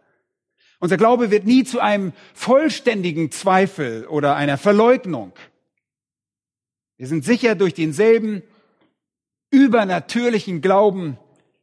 Unser 0.81 0.97
Glaube 0.97 1.29
wird 1.29 1.45
nie 1.45 1.63
zu 1.63 1.79
einem 1.79 2.11
vollständigen 2.33 3.29
Zweifel 3.29 4.07
oder 4.07 4.35
einer 4.35 4.57
Verleugnung. 4.57 5.31
Wir 6.97 7.05
sind 7.05 7.23
sicher 7.23 7.53
durch 7.53 7.75
denselben 7.75 8.41
übernatürlichen 9.51 10.59
Glauben, 10.59 11.19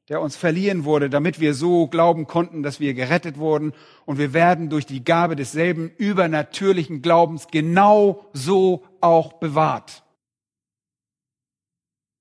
der 0.08 0.20
uns 0.20 0.36
verliehen 0.36 0.84
wurde, 0.84 1.10
damit 1.10 1.40
wir 1.40 1.54
so 1.54 1.88
glauben 1.88 2.28
konnten, 2.28 2.62
dass 2.62 2.78
wir 2.78 2.94
gerettet 2.94 3.38
wurden. 3.38 3.72
Und 4.06 4.18
wir 4.18 4.32
werden 4.32 4.70
durch 4.70 4.86
die 4.86 5.02
Gabe 5.02 5.34
desselben 5.34 5.90
übernatürlichen 5.96 7.02
Glaubens 7.02 7.48
genau 7.50 8.24
so 8.32 8.84
auch 9.00 9.32
bewahrt. 9.32 10.04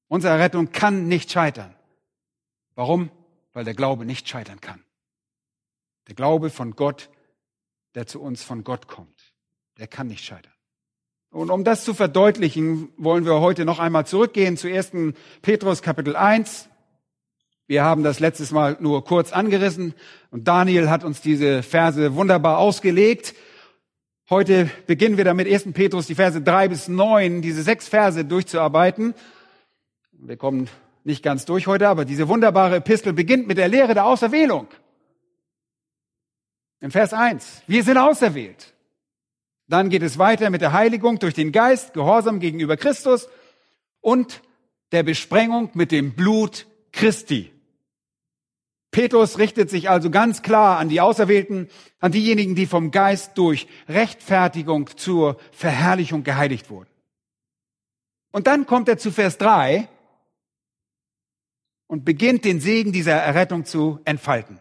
Unsere 0.08 0.40
Rettung 0.40 0.72
kann 0.72 1.08
nicht 1.08 1.32
scheitern. 1.32 1.76
Warum? 2.74 3.12
Weil 3.54 3.66
der 3.66 3.76
Glaube 3.76 4.04
nicht 4.04 4.28
scheitern 4.28 4.62
kann. 4.62 4.82
Der 6.08 6.16
Glaube 6.16 6.50
von 6.50 6.76
Gott, 6.76 7.10
der 7.96 8.08
zu 8.08 8.22
uns 8.22 8.44
von 8.44 8.64
Gott 8.64 8.88
kommt, 8.88 9.34
der 9.78 9.88
kann 9.88 10.08
nicht 10.08 10.24
scheitern. 10.24 10.54
Und 11.30 11.52
um 11.52 11.64
das 11.64 11.84
zu 11.84 11.94
verdeutlichen, 11.94 12.90
wollen 12.98 13.26
wir 13.26 13.42
heute 13.42 13.66
noch 13.66 13.80
einmal 13.80 14.06
zurückgehen 14.06 14.56
zu 14.56 14.68
1. 14.70 14.92
Petrus 15.42 15.82
Kapitel 15.82 16.16
1. 16.16 16.70
Wir 17.68 17.84
haben 17.84 18.04
das 18.04 18.22
letztes 18.22 18.52
Mal 18.52 18.78
nur 18.80 19.04
kurz 19.04 19.34
angerissen 19.34 19.94
und 20.32 20.48
Daniel 20.48 20.90
hat 20.90 21.04
uns 21.04 21.20
diese 21.20 21.64
Verse 21.64 22.16
wunderbar 22.16 22.60
ausgelegt. 22.60 23.36
Heute 24.30 24.70
beginnen 24.88 25.18
wir 25.18 25.26
damit 25.26 25.48
1. 25.48 25.74
Petrus 25.74 26.08
die 26.08 26.16
Verse 26.16 26.42
3 26.42 26.70
bis 26.70 26.88
9, 26.88 27.42
diese 27.42 27.62
sechs 27.62 27.90
Verse 27.90 28.24
durchzuarbeiten. 28.24 29.14
Wir 30.14 30.38
kommen 30.38 30.70
nicht 31.04 31.24
ganz 31.24 31.44
durch 31.44 31.68
heute, 31.68 31.90
aber 31.90 32.06
diese 32.06 32.30
wunderbare 32.30 32.78
Epistel 32.78 33.12
beginnt 33.12 33.48
mit 33.48 33.58
der 33.58 33.68
Lehre 33.68 33.94
der 33.94 34.06
Auserwählung. 34.06 34.68
In 36.80 36.92
Vers 36.92 37.14
1. 37.14 37.64
Wir 37.68 37.84
sind 37.84 37.98
auserwählt. 37.98 38.74
Dann 39.68 39.90
geht 39.90 40.04
es 40.04 40.18
weiter 40.18 40.50
mit 40.50 40.62
der 40.62 40.74
Heiligung 40.74 41.20
durch 41.20 41.34
den 41.34 41.52
Geist, 41.52 41.94
Gehorsam 41.94 42.40
gegenüber 42.40 42.78
Christus 42.78 43.28
und 44.00 44.42
der 44.92 45.04
Besprengung 45.04 45.72
mit 45.74 45.92
dem 45.92 46.14
Blut 46.14 46.68
Christi. 46.92 47.52
Petrus 48.92 49.38
richtet 49.38 49.70
sich 49.70 49.90
also 49.90 50.10
ganz 50.10 50.42
klar 50.42 50.80
an 50.80 50.88
die 50.88 51.02
Auserwählten, 51.02 51.70
an 52.00 52.12
diejenigen, 52.12 52.56
die 52.56 52.66
vom 52.66 52.92
Geist 52.92 53.38
durch 53.38 53.68
Rechtfertigung 53.90 54.90
zur 54.96 55.38
Verherrlichung 55.52 56.24
geheiligt 56.24 56.70
wurden. 56.70 56.90
Und 58.32 58.48
dann 58.48 58.66
kommt 58.66 58.88
er 58.88 58.98
zu 58.98 59.12
Vers 59.12 59.38
3 59.38 59.90
und 61.88 62.06
beginnt 62.06 62.46
den 62.46 62.62
Segen 62.62 62.92
dieser 62.92 63.14
Errettung 63.14 63.66
zu 63.66 64.00
entfalten. 64.06 64.60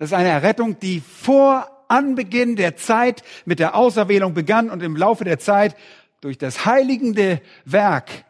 Das 0.00 0.12
ist 0.12 0.14
eine 0.14 0.30
Errettung, 0.30 0.80
die 0.80 1.00
vor 1.00 1.84
Anbeginn 1.88 2.56
der 2.56 2.74
Zeit 2.74 3.22
mit 3.44 3.58
der 3.58 3.74
Auserwählung 3.74 4.32
begann 4.32 4.70
und 4.70 4.82
im 4.82 4.96
Laufe 4.96 5.24
der 5.24 5.38
Zeit 5.38 5.76
durch 6.22 6.38
das 6.38 6.64
heiligende 6.64 7.42
Werk 7.66 8.24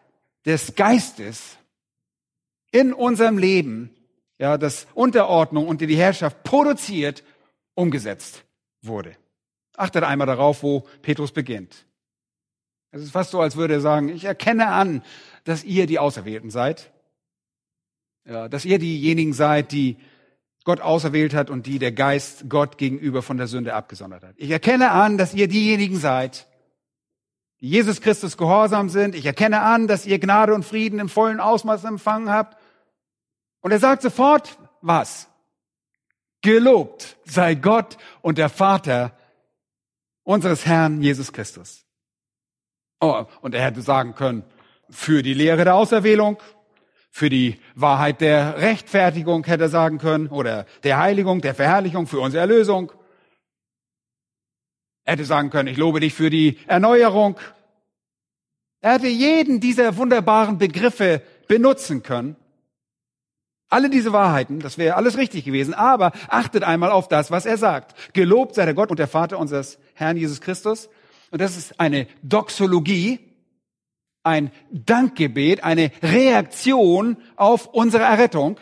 des 0.45 0.75
Geistes 0.75 1.59
in 2.73 2.93
unserem 2.93 3.39
Leben, 3.39 3.95
ja, 4.37 4.59
das 4.59 4.89
Unterordnung 4.95 5.69
unter 5.69 5.87
die 5.87 5.97
Herrschaft 5.97 6.43
produziert, 6.43 7.23
umgesetzt 7.75 8.43
wurde. 8.83 9.17
Achtet 9.77 10.03
einmal 10.03 10.27
darauf, 10.27 10.65
wo 10.65 10.81
Petrus 11.03 11.31
beginnt. 11.31 11.87
Es 12.91 13.01
ist 13.01 13.13
fast 13.13 13.31
so, 13.31 13.41
als 13.41 13.55
würde 13.55 13.75
er 13.75 13.81
sagen, 13.81 14.09
ich 14.09 14.25
erkenne 14.25 14.67
an, 14.67 15.05
dass 15.45 15.63
ihr 15.63 15.87
die 15.87 16.01
Auserwählten 16.01 16.51
seid. 16.51 16.91
Ja, 18.29 18.49
dass 18.49 18.65
ihr 18.65 18.81
diejenigen 18.81 19.35
seid, 19.35 19.71
die 19.71 19.99
Gott 20.65 20.81
auserwählt 20.81 21.35
hat 21.35 21.51
und 21.51 21.67
die 21.67 21.79
der 21.79 21.93
Geist 21.93 22.49
Gott 22.49 22.79
gegenüber 22.79 23.23
von 23.23 23.39
der 23.39 23.47
Sünde 23.47 23.75
abgesondert 23.75 24.23
hat. 24.23 24.35
Ich 24.37 24.51
erkenne 24.51 24.91
an, 24.91 25.17
dass 25.17 25.35
ihr 25.35 25.49
diejenigen 25.49 25.99
seid, 25.99 26.47
die 27.61 27.69
Jesus 27.69 28.01
Christus 28.01 28.37
gehorsam 28.37 28.89
sind. 28.89 29.15
Ich 29.15 29.27
erkenne 29.27 29.61
an, 29.63 29.87
dass 29.87 30.07
ihr 30.07 30.19
Gnade 30.19 30.55
und 30.55 30.65
Frieden 30.65 30.99
im 30.99 31.09
vollen 31.09 31.41
Ausmaß 31.41 31.85
empfangen 31.85 32.31
habt. 32.31 32.57
Und 33.61 33.71
er 33.71 33.79
sagt 33.79 34.03
sofort, 34.03 34.59
was? 34.81 35.29
Gelobt 36.43 37.17
sei 37.25 37.55
Gott 37.55 37.99
und 38.23 38.39
der 38.39 38.49
Vater 38.49 39.13
unseres 40.23 40.67
Herrn 40.67 41.03
Jesus 41.03 41.33
Christus. 41.33 41.85
Oh, 43.01 43.25
und 43.41 43.55
er 43.55 43.63
hätte 43.63 43.83
sagen 43.83 44.15
können, 44.15 44.45
für 44.91 45.23
die 45.23 45.35
Lehre 45.35 45.65
der 45.65 45.75
Auserwählung, 45.75 46.39
für 47.11 47.29
die 47.29 47.59
Wahrheit 47.75 48.21
der 48.21 48.59
Rechtfertigung 48.59 49.45
hätte 49.45 49.65
er 49.65 49.69
sagen 49.69 49.99
können 49.99 50.29
oder 50.29 50.65
der 50.85 50.99
Heiligung, 50.99 51.41
der 51.41 51.55
Verherrlichung, 51.55 52.07
für 52.07 52.21
unsere 52.21 52.41
Erlösung. 52.41 52.93
Er 55.05 55.15
hätte 55.15 55.25
sagen 55.25 55.51
können, 55.51 55.69
ich 55.69 55.77
lobe 55.77 56.01
dich 56.01 56.15
für 56.15 56.31
die 56.31 56.59
Erneuerung. 56.67 57.37
Er 58.81 58.95
hätte 58.95 59.09
jeden 59.09 59.61
dieser 59.61 59.97
wunderbaren 59.97 60.59
Begriffe 60.59 61.23
benutzen 61.49 62.03
können. 62.03 62.37
Alle 63.69 63.91
diese 63.91 64.13
Wahrheiten, 64.13 64.61
das 64.61 64.79
wäre 64.79 64.97
alles 64.97 65.17
richtig 65.17 65.45
gewesen, 65.45 65.75
aber 65.75 66.13
achtet 66.29 66.65
einmal 66.65 66.91
auf 66.91 67.09
das, 67.09 67.31
was 67.31 67.47
er 67.47 67.57
sagt. 67.57 68.15
Gelobt 68.15 68.55
sei 68.55 68.65
der 68.65 68.75
Gott 68.75 68.91
und 68.91 68.99
der 68.99 69.09
Vater 69.09 69.39
unseres 69.39 69.79
Herrn 69.95 70.17
Jesus 70.17 70.41
Christus. 70.41 70.89
Und 71.31 71.41
das 71.41 71.57
ist 71.57 71.79
eine 71.79 72.09
Doxologie, 72.23 73.30
ein 74.23 74.51
Dankgebet, 74.71 75.65
eine 75.65 75.91
Reaktion 76.03 77.17
auf 77.37 77.67
unsere 77.67 78.05
Errettung, 78.05 78.59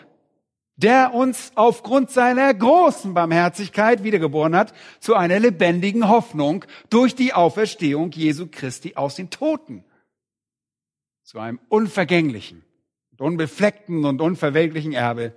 der 0.76 1.12
uns 1.12 1.50
aufgrund 1.56 2.10
seiner 2.10 2.54
großen 2.54 3.12
Barmherzigkeit 3.12 4.04
wiedergeboren 4.04 4.54
hat 4.54 4.72
zu 5.00 5.16
einer 5.16 5.40
lebendigen 5.40 6.08
Hoffnung 6.08 6.64
durch 6.88 7.16
die 7.16 7.34
Auferstehung 7.34 8.12
Jesu 8.12 8.46
Christi 8.48 8.94
aus 8.94 9.16
den 9.16 9.28
Toten. 9.28 9.84
Zu 11.24 11.40
einem 11.40 11.58
unvergänglichen, 11.68 12.64
unbefleckten 13.18 14.04
und 14.04 14.20
unverwelklichen 14.20 14.92
Erbe, 14.92 15.34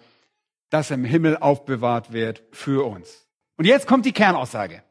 das 0.69 0.91
im 0.91 1.03
Himmel 1.03 1.37
aufbewahrt 1.37 2.13
wird 2.13 2.43
für 2.51 2.85
uns. 2.85 3.27
Und 3.57 3.65
jetzt 3.65 3.87
kommt 3.87 4.05
die 4.05 4.13
Kernaussage, 4.13 4.83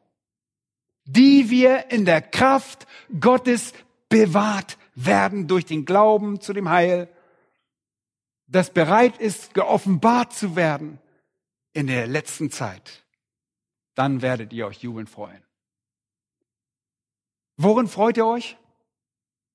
die 1.05 1.49
wir 1.49 1.89
in 1.91 2.03
der 2.03 2.21
Kraft 2.21 2.87
Gottes 3.19 3.73
bewahrt 4.09 4.77
werden 4.95 5.47
durch 5.47 5.65
den 5.65 5.85
Glauben 5.85 6.41
zu 6.41 6.53
dem 6.53 6.69
Heil, 6.69 7.09
das 8.47 8.73
bereit 8.73 9.17
ist, 9.17 9.53
geoffenbart 9.53 10.33
zu 10.33 10.55
werden 10.55 10.99
in 11.73 11.87
der 11.87 12.07
letzten 12.07 12.51
Zeit. 12.51 13.03
Dann 13.95 14.21
werdet 14.21 14.51
ihr 14.53 14.67
euch 14.67 14.83
jubeln 14.83 15.07
freuen. 15.07 15.43
Worin 17.57 17.87
freut 17.87 18.17
ihr 18.17 18.25
euch? 18.25 18.57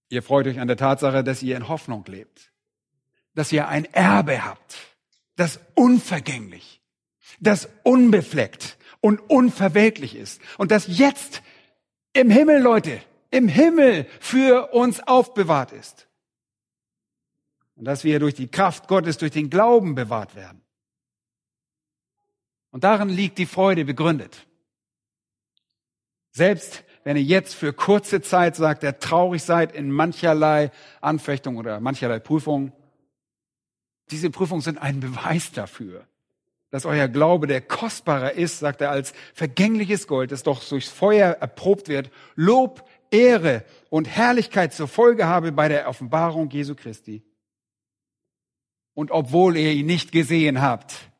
Ihr 0.08 0.22
freut 0.22 0.46
euch 0.46 0.60
an 0.60 0.68
der 0.68 0.76
Tatsache, 0.76 1.24
dass 1.24 1.42
ihr 1.42 1.56
in 1.56 1.68
Hoffnung 1.68 2.04
lebt, 2.06 2.52
dass 3.34 3.52
ihr 3.52 3.68
ein 3.68 3.84
Erbe 3.86 4.44
habt, 4.44 4.78
das 5.34 5.58
unvergänglich, 5.74 6.80
das 7.40 7.68
unbefleckt 7.82 8.78
und 9.00 9.18
unverwelklich 9.18 10.14
ist 10.14 10.40
und 10.58 10.70
das 10.70 10.86
jetzt 10.86 11.42
im 12.12 12.30
Himmel, 12.30 12.62
Leute, 12.62 13.02
im 13.30 13.48
Himmel 13.48 14.06
für 14.20 14.72
uns 14.72 15.00
aufbewahrt 15.00 15.72
ist. 15.72 16.08
Und 17.76 17.84
dass 17.84 18.04
wir 18.04 18.18
durch 18.20 18.34
die 18.34 18.48
Kraft 18.48 18.88
Gottes, 18.88 19.18
durch 19.18 19.32
den 19.32 19.50
Glauben 19.50 19.94
bewahrt 19.94 20.34
werden. 20.34 20.62
Und 22.70 22.84
darin 22.84 23.08
liegt 23.08 23.38
die 23.38 23.46
Freude 23.46 23.84
begründet. 23.84 24.46
Selbst 26.32 26.84
wenn 27.04 27.16
ihr 27.16 27.22
jetzt 27.22 27.54
für 27.54 27.72
kurze 27.72 28.20
Zeit 28.20 28.56
sagt, 28.56 28.82
ihr 28.82 28.98
traurig 28.98 29.42
seid 29.42 29.72
in 29.72 29.92
mancherlei 29.92 30.72
Anfechtung 31.00 31.56
oder 31.56 31.78
mancherlei 31.78 32.18
Prüfungen, 32.18 32.72
diese 34.10 34.28
Prüfungen 34.28 34.60
sind 34.60 34.78
ein 34.78 34.98
Beweis 34.98 35.52
dafür, 35.52 36.06
dass 36.70 36.84
euer 36.84 37.06
Glaube, 37.06 37.46
der 37.46 37.60
kostbarer 37.60 38.32
ist, 38.32 38.58
sagt 38.58 38.80
er, 38.80 38.90
als 38.90 39.14
vergängliches 39.34 40.08
Gold, 40.08 40.32
das 40.32 40.42
doch 40.42 40.62
durchs 40.68 40.88
Feuer 40.88 41.30
erprobt 41.40 41.88
wird, 41.88 42.10
Lob, 42.34 42.86
Ehre 43.10 43.64
und 43.90 44.06
Herrlichkeit 44.06 44.72
zur 44.72 44.88
Folge 44.88 45.26
habe 45.26 45.52
bei 45.52 45.68
der 45.68 45.88
Offenbarung 45.88 46.50
Jesu 46.50 46.74
Christi. 46.74 47.22
Und 48.94 49.10
obwohl 49.10 49.56
ihr 49.56 49.72
ihn 49.72 49.86
nicht 49.86 50.12
gesehen 50.12 50.60
habt, 50.60 51.10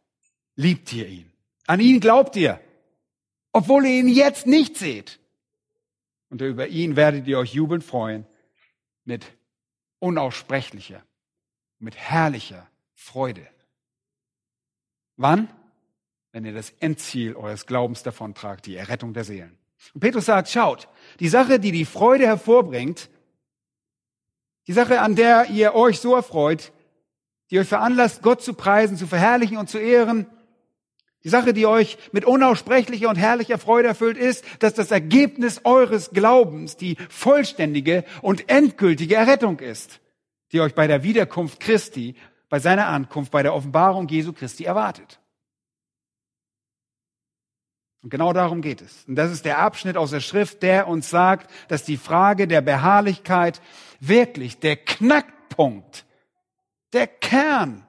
liebt 0.54 0.92
ihr 0.92 1.06
ihn. 1.06 1.30
An 1.66 1.80
ihn 1.80 2.00
glaubt 2.00 2.36
ihr, 2.36 2.60
obwohl 3.52 3.84
ihr 3.84 4.00
ihn 4.00 4.08
jetzt 4.08 4.46
nicht 4.46 4.76
seht. 4.76 5.18
Und 6.30 6.40
über 6.40 6.68
ihn 6.68 6.96
werdet 6.96 7.26
ihr 7.26 7.38
euch 7.38 7.54
jubelnd 7.54 7.84
freuen 7.84 8.26
mit 9.04 9.26
unaussprechlicher, 9.98 11.02
mit 11.78 11.96
herrlicher 11.96 12.66
Freude. 12.94 13.46
Wann? 15.16 15.48
Wenn 16.32 16.44
ihr 16.44 16.52
das 16.52 16.70
Endziel 16.80 17.34
eures 17.34 17.66
Glaubens 17.66 18.02
davontragt, 18.02 18.66
die 18.66 18.76
Errettung 18.76 19.14
der 19.14 19.24
Seelen. 19.24 19.56
Und 19.94 20.00
Petrus 20.00 20.26
sagt, 20.26 20.48
schaut, 20.48 20.88
die 21.20 21.28
Sache, 21.28 21.58
die 21.58 21.72
die 21.72 21.84
Freude 21.84 22.26
hervorbringt, 22.26 23.08
die 24.66 24.72
Sache, 24.72 25.00
an 25.00 25.14
der 25.14 25.50
ihr 25.50 25.74
euch 25.74 26.00
so 26.00 26.14
erfreut, 26.14 26.72
die 27.50 27.58
euch 27.58 27.68
veranlasst, 27.68 28.22
Gott 28.22 28.42
zu 28.42 28.54
preisen, 28.54 28.96
zu 28.96 29.06
verherrlichen 29.06 29.56
und 29.58 29.70
zu 29.70 29.78
ehren, 29.78 30.26
die 31.26 31.30
Sache, 31.30 31.52
die 31.52 31.66
euch 31.66 31.98
mit 32.12 32.24
unaussprechlicher 32.24 33.08
und 33.08 33.16
herrlicher 33.16 33.58
Freude 33.58 33.88
erfüllt, 33.88 34.16
ist, 34.16 34.44
dass 34.60 34.74
das 34.74 34.92
Ergebnis 34.92 35.60
eures 35.64 36.10
Glaubens 36.10 36.76
die 36.76 36.96
vollständige 37.08 38.04
und 38.22 38.48
endgültige 38.48 39.16
Errettung 39.16 39.58
ist, 39.58 40.00
die 40.52 40.60
euch 40.60 40.74
bei 40.74 40.86
der 40.86 41.02
Wiederkunft 41.02 41.58
Christi 41.58 42.14
bei 42.48 42.60
seiner 42.60 42.86
Ankunft, 42.86 43.32
bei 43.32 43.42
der 43.42 43.54
Offenbarung 43.54 44.06
Jesu 44.08 44.32
Christi 44.32 44.64
erwartet. 44.64 45.18
Und 48.06 48.10
genau 48.10 48.32
darum 48.32 48.62
geht 48.62 48.82
es. 48.82 49.04
Und 49.08 49.16
das 49.16 49.32
ist 49.32 49.44
der 49.44 49.58
Abschnitt 49.58 49.96
aus 49.96 50.12
der 50.12 50.20
Schrift, 50.20 50.62
der 50.62 50.86
uns 50.86 51.10
sagt, 51.10 51.50
dass 51.66 51.82
die 51.82 51.96
Frage 51.96 52.46
der 52.46 52.60
Beharrlichkeit 52.60 53.60
wirklich 53.98 54.60
der 54.60 54.76
Knackpunkt, 54.76 56.06
der 56.92 57.08
Kern 57.08 57.84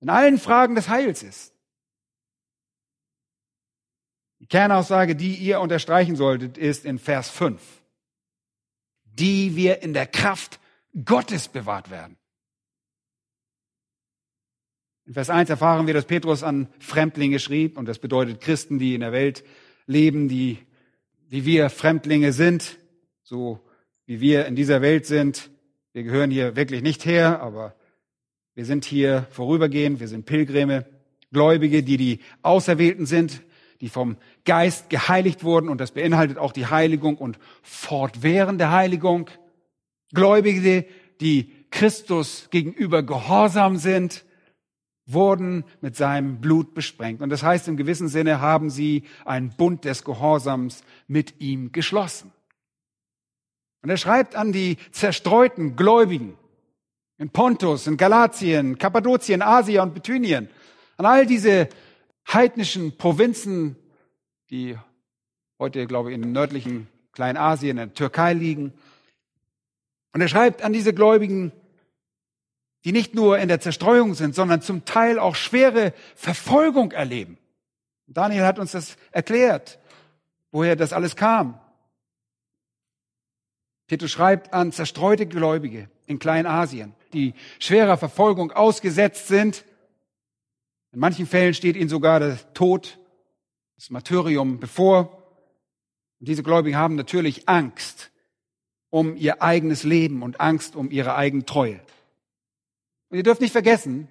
in 0.00 0.08
allen 0.08 0.38
Fragen 0.38 0.76
des 0.76 0.88
Heils 0.88 1.22
ist. 1.22 1.52
Die 4.40 4.46
Kernaussage, 4.46 5.14
die 5.14 5.34
ihr 5.34 5.60
unterstreichen 5.60 6.16
solltet, 6.16 6.56
ist 6.56 6.86
in 6.86 6.98
Vers 6.98 7.28
5. 7.28 7.60
Die 9.04 9.56
wir 9.56 9.82
in 9.82 9.92
der 9.92 10.06
Kraft 10.06 10.58
Gottes 11.04 11.48
bewahrt 11.48 11.90
werden. 11.90 12.16
In 15.06 15.12
Vers 15.12 15.28
1 15.28 15.50
erfahren 15.50 15.86
wir, 15.86 15.92
dass 15.92 16.06
Petrus 16.06 16.42
an 16.42 16.66
Fremdlinge 16.78 17.38
schrieb 17.38 17.76
und 17.76 17.86
das 17.86 17.98
bedeutet 17.98 18.40
Christen, 18.40 18.78
die 18.78 18.94
in 18.94 19.00
der 19.00 19.12
Welt 19.12 19.44
leben, 19.86 20.28
die 20.28 20.58
wie 21.28 21.44
wir 21.44 21.68
Fremdlinge 21.68 22.32
sind, 22.32 22.78
so 23.22 23.60
wie 24.06 24.20
wir 24.20 24.46
in 24.46 24.56
dieser 24.56 24.80
Welt 24.80 25.04
sind. 25.04 25.50
Wir 25.92 26.04
gehören 26.04 26.30
hier 26.30 26.56
wirklich 26.56 26.80
nicht 26.80 27.04
her, 27.04 27.42
aber 27.42 27.74
wir 28.54 28.64
sind 28.64 28.86
hier 28.86 29.26
vorübergehend, 29.30 30.00
wir 30.00 30.08
sind 30.08 30.24
Pilgrime, 30.24 30.86
Gläubige, 31.32 31.82
die 31.82 31.98
die 31.98 32.20
Auserwählten 32.42 33.04
sind, 33.04 33.42
die 33.82 33.90
vom 33.90 34.16
Geist 34.46 34.88
geheiligt 34.88 35.44
wurden 35.44 35.68
und 35.68 35.82
das 35.82 35.92
beinhaltet 35.92 36.38
auch 36.38 36.52
die 36.52 36.66
Heiligung 36.66 37.18
und 37.18 37.38
fortwährende 37.62 38.70
Heiligung. 38.70 39.28
Gläubige, 40.14 40.86
die 41.20 41.52
Christus 41.70 42.48
gegenüber 42.50 43.02
gehorsam 43.02 43.76
sind, 43.76 44.24
wurden 45.06 45.64
mit 45.80 45.96
seinem 45.96 46.40
Blut 46.40 46.74
besprengt. 46.74 47.20
Und 47.20 47.30
das 47.30 47.42
heißt, 47.42 47.68
im 47.68 47.76
gewissen 47.76 48.08
Sinne 48.08 48.40
haben 48.40 48.70
sie 48.70 49.04
einen 49.24 49.50
Bund 49.50 49.84
des 49.84 50.04
Gehorsams 50.04 50.82
mit 51.06 51.40
ihm 51.40 51.72
geschlossen. 51.72 52.32
Und 53.82 53.90
er 53.90 53.98
schreibt 53.98 54.34
an 54.34 54.52
die 54.52 54.78
zerstreuten 54.92 55.76
Gläubigen 55.76 56.38
in 57.18 57.30
Pontus, 57.30 57.86
in 57.86 57.96
Galatien, 57.96 58.78
Kappadokien, 58.78 59.42
Asia 59.42 59.82
und 59.82 59.94
Bithynien, 59.94 60.48
an 60.96 61.06
all 61.06 61.26
diese 61.26 61.68
heidnischen 62.26 62.96
Provinzen, 62.96 63.76
die 64.50 64.78
heute, 65.58 65.86
glaube 65.86 66.10
ich, 66.10 66.14
in 66.14 66.32
nördlichen 66.32 66.88
Kleinasien, 67.12 67.72
in 67.72 67.88
der 67.88 67.94
Türkei 67.94 68.32
liegen. 68.32 68.72
Und 70.12 70.20
er 70.20 70.28
schreibt 70.28 70.62
an 70.62 70.72
diese 70.72 70.94
Gläubigen, 70.94 71.52
die 72.84 72.92
nicht 72.92 73.14
nur 73.14 73.38
in 73.38 73.48
der 73.48 73.60
Zerstreuung 73.60 74.14
sind, 74.14 74.34
sondern 74.34 74.60
zum 74.60 74.84
Teil 74.84 75.18
auch 75.18 75.34
schwere 75.34 75.94
Verfolgung 76.14 76.92
erleben. 76.92 77.38
Daniel 78.06 78.44
hat 78.44 78.58
uns 78.58 78.72
das 78.72 78.96
erklärt, 79.10 79.78
woher 80.52 80.76
das 80.76 80.92
alles 80.92 81.16
kam. 81.16 81.58
Petrus 83.86 84.10
schreibt 84.10 84.52
an 84.52 84.72
zerstreute 84.72 85.26
Gläubige 85.26 85.88
in 86.06 86.18
Kleinasien, 86.18 86.94
die 87.12 87.34
schwerer 87.58 87.96
Verfolgung 87.96 88.52
ausgesetzt 88.52 89.28
sind. 89.28 89.64
In 90.92 91.00
manchen 91.00 91.26
Fällen 91.26 91.54
steht 91.54 91.76
ihnen 91.76 91.88
sogar 91.88 92.20
der 92.20 92.54
Tod, 92.54 92.98
das 93.76 93.90
Martyrium 93.90 94.60
bevor. 94.60 95.22
Und 96.20 96.28
diese 96.28 96.42
Gläubigen 96.42 96.76
haben 96.76 96.96
natürlich 96.96 97.48
Angst 97.48 98.10
um 98.90 99.16
ihr 99.16 99.42
eigenes 99.42 99.82
Leben 99.82 100.22
und 100.22 100.40
Angst 100.40 100.76
um 100.76 100.90
ihre 100.90 101.16
eigene 101.16 101.44
Treue. 101.44 101.80
Und 103.14 103.18
ihr 103.18 103.22
dürft 103.22 103.42
nicht 103.42 103.52
vergessen, 103.52 104.08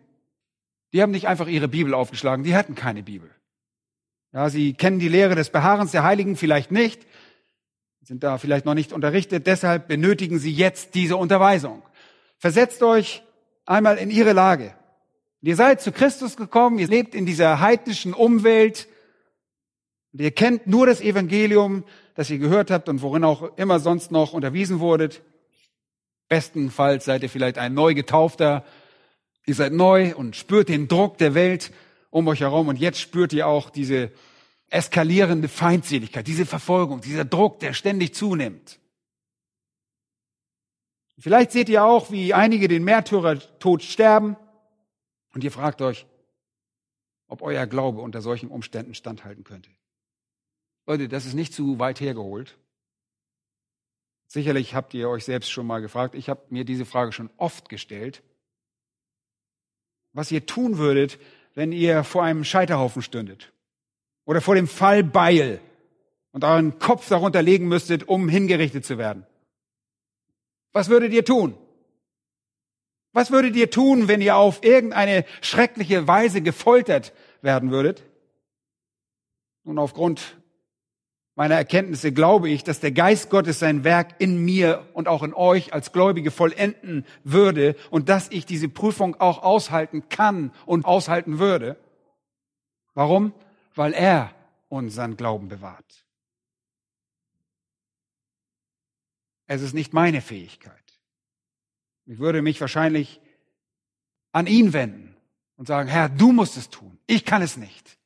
die 0.93 1.01
haben 1.01 1.11
nicht 1.11 1.27
einfach 1.27 1.47
ihre 1.47 1.67
Bibel 1.67 1.93
aufgeschlagen, 1.93 2.45
die 2.45 2.55
hatten 2.55 2.73
keine 2.73 3.03
Bibel. 3.03 3.29
Ja, 4.31 4.49
sie 4.49 4.75
kennen 4.75 4.99
die 4.99 5.09
Lehre 5.09 5.35
des 5.35 5.49
Beharrens 5.49 5.91
der 5.91 6.03
Heiligen 6.03 6.37
vielleicht 6.37 6.71
nicht, 6.71 7.05
sind 8.01 8.23
da 8.23 8.37
vielleicht 8.37 8.63
noch 8.63 8.75
nicht 8.75 8.93
unterrichtet, 8.93 9.45
deshalb 9.45 9.89
benötigen 9.89 10.39
sie 10.39 10.53
jetzt 10.53 10.95
diese 10.95 11.17
Unterweisung. 11.17 11.83
Versetzt 12.37 12.81
euch 12.81 13.23
einmal 13.65 13.97
in 13.97 14.09
ihre 14.09 14.31
Lage. 14.31 14.73
Ihr 15.41 15.57
seid 15.57 15.81
zu 15.81 15.91
Christus 15.91 16.37
gekommen, 16.37 16.79
ihr 16.79 16.87
lebt 16.87 17.13
in 17.13 17.25
dieser 17.25 17.59
heidnischen 17.59 18.13
Umwelt 18.13 18.87
und 20.13 20.21
ihr 20.21 20.31
kennt 20.31 20.65
nur 20.65 20.85
das 20.85 21.01
Evangelium, 21.01 21.83
das 22.15 22.29
ihr 22.29 22.37
gehört 22.37 22.71
habt 22.71 22.87
und 22.87 23.01
worin 23.01 23.25
auch 23.25 23.57
immer 23.57 23.81
sonst 23.81 24.13
noch 24.13 24.31
unterwiesen 24.31 24.79
wurdet. 24.79 25.23
Bestenfalls 26.29 27.03
seid 27.03 27.21
ihr 27.23 27.29
vielleicht 27.29 27.57
ein 27.57 27.73
neu 27.73 27.95
getaufter 27.95 28.63
Ihr 29.45 29.55
seid 29.55 29.73
neu 29.73 30.15
und 30.15 30.35
spürt 30.35 30.69
den 30.69 30.87
Druck 30.87 31.17
der 31.17 31.33
Welt 31.33 31.71
um 32.09 32.27
euch 32.27 32.41
herum 32.41 32.67
und 32.67 32.77
jetzt 32.79 32.99
spürt 32.99 33.33
ihr 33.33 33.47
auch 33.47 33.69
diese 33.69 34.11
eskalierende 34.69 35.49
Feindseligkeit, 35.49 36.27
diese 36.27 36.45
Verfolgung, 36.45 37.01
dieser 37.01 37.25
Druck, 37.25 37.59
der 37.59 37.73
ständig 37.73 38.15
zunimmt. 38.15 38.79
Vielleicht 41.17 41.51
seht 41.51 41.69
ihr 41.69 41.83
auch, 41.83 42.11
wie 42.11 42.33
einige 42.33 42.67
den 42.67 42.83
Märtyrertod 42.83 43.83
sterben 43.83 44.37
und 45.33 45.43
ihr 45.43 45.51
fragt 45.51 45.81
euch, 45.81 46.05
ob 47.27 47.41
euer 47.41 47.67
Glaube 47.67 48.01
unter 48.01 48.21
solchen 48.21 48.49
Umständen 48.49 48.95
standhalten 48.95 49.43
könnte. 49.43 49.69
Leute, 50.85 51.07
das 51.07 51.25
ist 51.25 51.33
nicht 51.33 51.53
zu 51.53 51.79
weit 51.79 51.99
hergeholt. 51.99 52.57
Sicherlich 54.27 54.73
habt 54.73 54.93
ihr 54.93 55.09
euch 55.09 55.25
selbst 55.25 55.51
schon 55.51 55.67
mal 55.67 55.81
gefragt. 55.81 56.15
Ich 56.15 56.29
habe 56.29 56.41
mir 56.49 56.65
diese 56.65 56.85
Frage 56.85 57.11
schon 57.11 57.29
oft 57.37 57.69
gestellt 57.69 58.23
was 60.13 60.31
ihr 60.31 60.45
tun 60.45 60.77
würdet, 60.77 61.19
wenn 61.55 61.71
ihr 61.71 62.03
vor 62.03 62.23
einem 62.23 62.43
Scheiterhaufen 62.43 63.01
stündet 63.01 63.51
oder 64.25 64.41
vor 64.41 64.55
dem 64.55 64.67
Fallbeil 64.67 65.59
und 66.31 66.43
euren 66.43 66.79
Kopf 66.79 67.09
darunter 67.09 67.41
legen 67.41 67.67
müsstet, 67.67 68.07
um 68.07 68.29
hingerichtet 68.29 68.85
zu 68.85 68.97
werden. 68.97 69.25
Was 70.71 70.89
würdet 70.89 71.13
ihr 71.13 71.25
tun? 71.25 71.55
Was 73.11 73.29
würdet 73.29 73.55
ihr 73.55 73.69
tun, 73.69 74.07
wenn 74.07 74.21
ihr 74.21 74.35
auf 74.35 74.63
irgendeine 74.63 75.25
schreckliche 75.41 76.07
Weise 76.07 76.41
gefoltert 76.41 77.13
werden 77.41 77.69
würdet? 77.69 78.03
Nun, 79.63 79.77
aufgrund 79.77 80.37
meiner 81.35 81.55
Erkenntnisse 81.55 82.11
glaube 82.11 82.49
ich, 82.49 82.63
dass 82.63 82.79
der 82.79 82.91
Geist 82.91 83.29
Gottes 83.29 83.59
sein 83.59 83.83
Werk 83.83 84.15
in 84.19 84.43
mir 84.43 84.87
und 84.93 85.07
auch 85.07 85.23
in 85.23 85.33
euch 85.33 85.73
als 85.73 85.91
Gläubige 85.91 86.31
vollenden 86.31 87.05
würde 87.23 87.75
und 87.89 88.09
dass 88.09 88.29
ich 88.29 88.45
diese 88.45 88.69
Prüfung 88.69 89.19
auch 89.19 89.41
aushalten 89.41 90.09
kann 90.09 90.51
und 90.65 90.85
aushalten 90.85 91.39
würde. 91.39 91.77
Warum? 92.93 93.33
Weil 93.75 93.93
er 93.93 94.33
unseren 94.69 95.17
Glauben 95.17 95.47
bewahrt. 95.47 96.05
Es 99.47 99.61
ist 99.61 99.73
nicht 99.73 99.93
meine 99.93 100.21
Fähigkeit. 100.21 100.73
Ich 102.05 102.19
würde 102.19 102.41
mich 102.41 102.59
wahrscheinlich 102.61 103.21
an 104.31 104.47
ihn 104.47 104.73
wenden 104.73 105.15
und 105.57 105.67
sagen, 105.67 105.89
Herr, 105.89 106.09
du 106.09 106.31
musst 106.31 106.57
es 106.57 106.69
tun. 106.69 106.99
Ich 107.07 107.25
kann 107.25 107.41
es 107.41 107.57
nicht. 107.57 107.97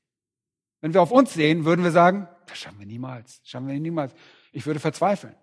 Wenn 0.82 0.94
wir 0.94 1.02
auf 1.02 1.12
uns 1.12 1.34
sehen, 1.34 1.66
würden 1.66 1.84
wir 1.84 1.92
sagen, 1.92 2.28
das 2.48 2.58
schaffen 2.58 2.80
wir 2.80 2.86
niemals. 2.86 3.42
Das 3.42 3.50
schaffen 3.50 3.68
wir 3.68 3.80
niemals. 3.80 4.14
Ich 4.52 4.66
würde 4.66 4.80
verzweifeln. 4.80 5.36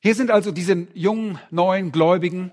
Hier 0.00 0.14
sind 0.14 0.30
also 0.30 0.52
diese 0.52 0.86
jungen, 0.94 1.38
neuen 1.50 1.92
Gläubigen. 1.92 2.52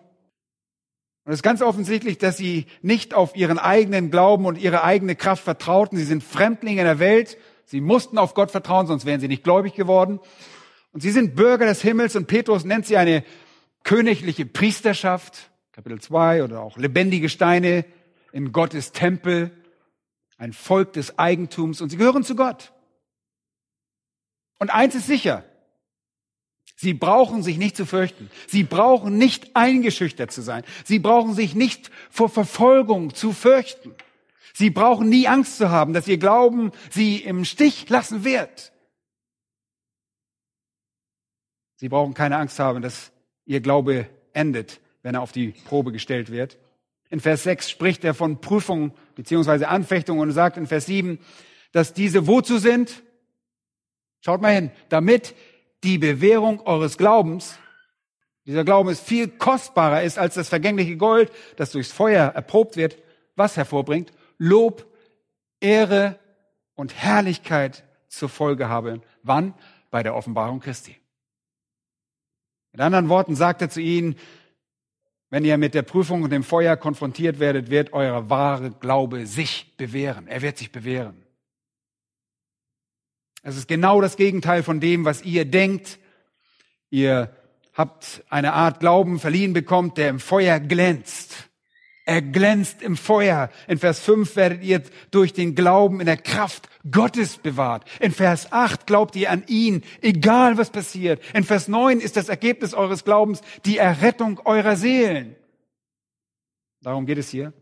Und 1.24 1.32
es 1.32 1.40
ist 1.40 1.44
ganz 1.44 1.62
offensichtlich, 1.62 2.18
dass 2.18 2.38
sie 2.38 2.66
nicht 2.82 3.14
auf 3.14 3.36
ihren 3.36 3.60
eigenen 3.60 4.12
Glauben 4.12 4.46
und 4.46 4.58
ihre 4.58 4.84
eigene 4.84 5.16
Kraft 5.16 5.44
vertrauten. 5.44 5.98
Sie 5.98 6.04
sind 6.04 6.24
Fremdlinge 6.24 6.82
in 6.82 6.88
der 6.88 7.00
Welt. 7.00 7.38
Sie 7.66 7.82
mussten 7.82 8.18
auf 8.18 8.34
Gott 8.34 8.52
vertrauen, 8.52 8.88
sonst 8.88 9.06
wären 9.06 9.20
sie 9.20 9.28
nicht 9.28 9.44
gläubig 9.44 9.74
geworden. 9.74 10.20
Und 10.92 11.02
sie 11.02 11.12
sind 11.12 11.36
Bürger 11.36 11.66
des 11.66 11.82
Himmels 11.82 12.16
und 12.16 12.28
Petrus 12.28 12.64
nennt 12.64 12.86
sie 12.86 12.98
eine 12.98 13.24
königliche 13.84 14.46
Priesterschaft, 14.46 15.52
Kapitel 15.72 16.00
2, 16.00 16.44
oder 16.44 16.62
auch 16.62 16.78
lebendige 16.78 17.30
Steine 17.30 17.86
in 18.32 18.52
Gottes 18.52 18.92
Tempel, 18.92 19.52
ein 20.38 20.54
Volk 20.54 20.94
des 20.94 21.18
Eigentums 21.18 21.82
und 21.82 21.90
sie 21.90 21.98
gehören 21.98 22.24
zu 22.24 22.36
Gott. 22.36 22.72
Und 24.60 24.70
eins 24.70 24.96
ist 24.96 25.08
sicher, 25.08 25.44
Sie 26.78 26.94
brauchen 26.94 27.42
sich 27.42 27.58
nicht 27.58 27.78
zu 27.78 27.86
fürchten. 27.86 28.30
Sie 28.48 28.64
brauchen 28.64 29.18
nicht 29.18 29.56
eingeschüchtert 29.56 30.32
zu 30.32 30.42
sein. 30.42 30.64
Sie 30.84 31.00
brauchen 31.00 31.34
sich 31.34 31.56
nicht 31.56 31.90
vor 32.10 32.30
Verfolgung 32.30 33.14
zu 33.14 33.32
fürchten. 33.32 33.96
Sie 34.54 34.70
brauchen 34.70 35.10
nie 35.10 35.28
Angst 35.28 35.58
zu 35.58 35.70
haben, 35.70 35.94
dass 35.94 36.08
ihr 36.08 36.18
Glauben 36.18 36.72
sie 36.92 37.18
im 37.18 37.46
Stich 37.46 37.90
lassen 37.90 38.24
wird. 38.24 38.74
Sie 41.78 41.90
brauchen 41.90 42.14
keine 42.14 42.38
Angst 42.38 42.60
haben, 42.60 42.82
dass 42.82 43.12
ihr 43.46 43.62
Glaube 43.62 44.10
endet, 44.34 44.80
wenn 45.02 45.16
er 45.16 45.22
auf 45.22 45.32
die 45.32 45.50
Probe 45.66 45.92
gestellt 45.92 46.32
wird. 46.32 46.58
In 47.10 47.20
Vers 47.20 47.44
6 47.44 47.70
spricht 47.70 48.04
er 48.04 48.14
von 48.14 48.42
Prüfung 48.42 48.94
beziehungsweise 49.16 49.68
Anfechtung 49.68 50.20
und 50.20 50.32
sagt 50.32 50.58
in 50.58 50.68
Vers 50.68 50.86
7, 50.88 51.20
dass 51.72 51.94
diese 51.94 52.28
wozu 52.28 52.58
sind? 52.58 53.04
Schaut 54.26 54.42
mal 54.42 54.56
hin, 54.56 54.72
damit 54.90 55.36
die 55.84 56.00
Bewährung 56.00 56.60
eures 56.62 56.98
Glaubens, 56.98 57.60
dieser 58.48 58.64
Glauben 58.64 58.90
ist 58.90 59.02
viel 59.02 59.28
kostbarer 59.28 60.02
ist 60.02 60.18
als 60.18 60.34
das 60.34 60.50
vergängliche 60.50 60.98
Gold, 60.98 61.32
das 61.58 61.72
durchs 61.72 61.92
Feuer 61.92 62.30
erprobt 62.30 62.76
wird, 62.76 62.98
was 63.36 63.56
hervorbringt, 63.56 64.12
Lob, 64.40 64.92
Ehre 65.60 66.18
und 66.74 66.96
Herrlichkeit 66.96 67.84
zur 68.08 68.30
Folge 68.30 68.68
habe. 68.68 69.00
Wann? 69.22 69.54
Bei 69.92 70.02
der 70.02 70.16
Offenbarung 70.16 70.60
Christi. 70.60 70.96
Mit 72.72 72.82
anderen 72.82 73.10
Worten 73.10 73.36
sagt 73.36 73.62
er 73.62 73.70
zu 73.70 73.80
ihnen, 73.80 74.16
wenn 75.30 75.46
ihr 75.46 75.60
mit 75.60 75.76
der 75.76 75.84
Prüfung 75.84 76.24
und 76.24 76.32
dem 76.32 76.44
Feuer 76.44 76.78
konfrontiert 76.78 77.40
werdet, 77.40 77.70
wird 77.70 77.94
euer 77.94 78.28
wahre 78.28 78.72
Glaube 78.72 79.28
sich 79.28 79.78
bewähren. 79.78 80.28
Er 80.28 80.42
wird 80.42 80.58
sich 80.58 80.72
bewähren. 80.72 81.25
Es 83.48 83.58
ist 83.58 83.68
genau 83.68 84.02
das 84.02 84.18
Gegenteil 84.18 84.64
von 84.64 84.80
dem, 84.80 85.06
was 85.06 85.22
ihr 85.22 85.46
denkt. 85.46 86.00
Ihr 86.90 87.30
habt 87.76 88.24
eine 88.28 88.54
Art 88.54 88.80
Glauben 88.80 89.20
verliehen 89.20 89.54
bekommt, 89.54 90.00
der 90.00 90.10
im 90.10 90.20
Feuer 90.20 90.60
glänzt. 90.60 91.48
Er 92.06 92.24
glänzt 92.24 92.82
im 92.82 92.98
Feuer. 92.98 93.52
In 93.68 93.78
Vers 93.78 94.00
5 94.00 94.36
werdet 94.36 94.64
ihr 94.64 94.82
durch 95.12 95.32
den 95.32 95.54
Glauben 95.54 96.00
in 96.00 96.08
der 96.08 96.18
Kraft 96.18 96.68
Gottes 96.90 97.38
bewahrt. 97.38 97.88
In 98.00 98.12
Vers 98.12 98.52
8 98.52 98.88
glaubt 98.88 99.16
ihr 99.16 99.30
an 99.30 99.44
ihn, 99.46 99.84
egal 100.02 100.58
was 100.58 100.72
passiert. 100.72 101.22
In 101.36 101.44
Vers 101.44 101.68
9 101.68 102.00
ist 102.00 102.18
das 102.18 102.30
Ergebnis 102.30 102.74
eures 102.74 103.04
Glaubens 103.04 103.42
die 103.64 103.78
Errettung 103.78 104.42
eurer 104.46 104.76
Seelen. 104.76 105.36
Darum 106.82 107.06
geht 107.06 107.20
es 107.20 107.30
hier. 107.30 107.54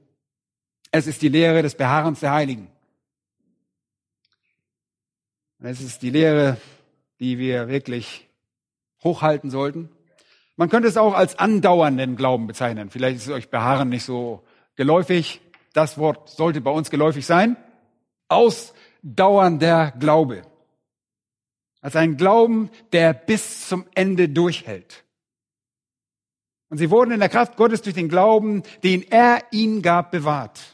Es 0.92 1.08
ist 1.08 1.22
die 1.22 1.30
Lehre 1.30 1.62
des 1.62 1.76
Beharrens 1.76 2.22
der 2.22 2.32
Heiligen. 2.32 2.73
Es 5.66 5.80
ist 5.80 6.02
die 6.02 6.10
Lehre, 6.10 6.58
die 7.22 7.38
wir 7.38 7.70
wirklich 7.70 8.28
hochhalten 9.02 9.50
sollten. 9.50 9.90
Man 10.58 10.68
könnte 10.68 10.90
es 10.90 10.98
auch 10.98 11.14
als 11.14 11.40
andauernden 11.40 12.18
Glauben 12.18 12.48
bezeichnen. 12.48 12.90
Vielleicht 12.90 13.16
ist 13.16 13.28
es 13.28 13.32
euch 13.32 13.50
Beharren 13.50 13.88
nicht 13.88 14.04
so 14.04 14.44
geläufig. 14.76 15.40
Das 15.72 15.98
Wort 15.98 16.30
sollte 16.30 16.60
bei 16.60 16.70
uns 16.70 16.90
geläufig 16.90 17.26
sein. 17.26 17.56
Ausdauernder 18.28 19.94
Glaube. 19.98 20.42
Als 21.80 21.96
ein 21.96 22.18
Glauben, 22.18 22.70
der 22.92 23.14
bis 23.14 23.70
zum 23.70 23.86
Ende 23.96 24.28
durchhält. 24.28 25.06
Und 26.68 26.78
sie 26.78 26.90
wurden 26.90 27.12
in 27.12 27.22
der 27.22 27.30
Kraft 27.30 27.56
Gottes 27.56 27.82
durch 27.82 27.96
den 27.96 28.10
Glauben, 28.10 28.64
den 28.84 29.02
er 29.10 29.42
ihnen 29.52 29.82
gab, 29.82 30.12
bewahrt. 30.12 30.73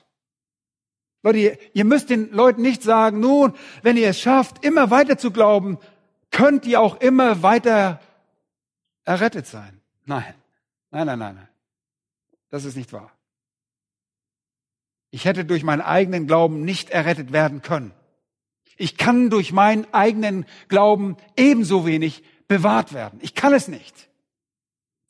Leute, 1.22 1.60
ihr 1.74 1.86
müsst 1.86 2.10
den 2.10 2.32
Leuten 2.32 2.62
nicht 2.62 2.82
sagen, 2.82 3.20
nun, 3.20 3.54
wenn 3.82 3.98
ihr 3.98 4.10
es 4.10 4.20
schafft, 4.20 4.64
immer 4.64 4.90
weiter 4.90 5.18
zu 5.18 5.32
glauben, 5.32 5.78
könnt 6.32 6.66
ihr 6.66 6.80
auch 6.80 7.02
immer 7.02 7.44
weiter 7.44 8.00
errettet 9.04 9.46
sein. 9.48 9.82
Nein, 10.06 10.34
nein, 10.92 11.06
nein, 11.08 11.20
nein. 11.20 11.50
Das 12.50 12.66
ist 12.66 12.78
nicht 12.78 12.94
wahr. 12.94 13.12
Ich 15.12 15.26
hätte 15.26 15.44
durch 15.44 15.64
meinen 15.64 15.82
eigenen 15.82 16.28
Glauben 16.28 16.64
nicht 16.64 16.90
errettet 16.92 17.32
werden 17.32 17.62
können. 17.62 17.92
Ich 18.78 18.96
kann 18.96 19.30
durch 19.30 19.52
meinen 19.52 19.92
eigenen 19.94 20.46
Glauben 20.68 21.18
ebenso 21.36 21.86
wenig 21.86 22.24
bewahrt 22.48 22.94
werden. 22.94 23.20
Ich 23.22 23.36
kann 23.36 23.54
es 23.54 23.68
nicht. 23.68 24.10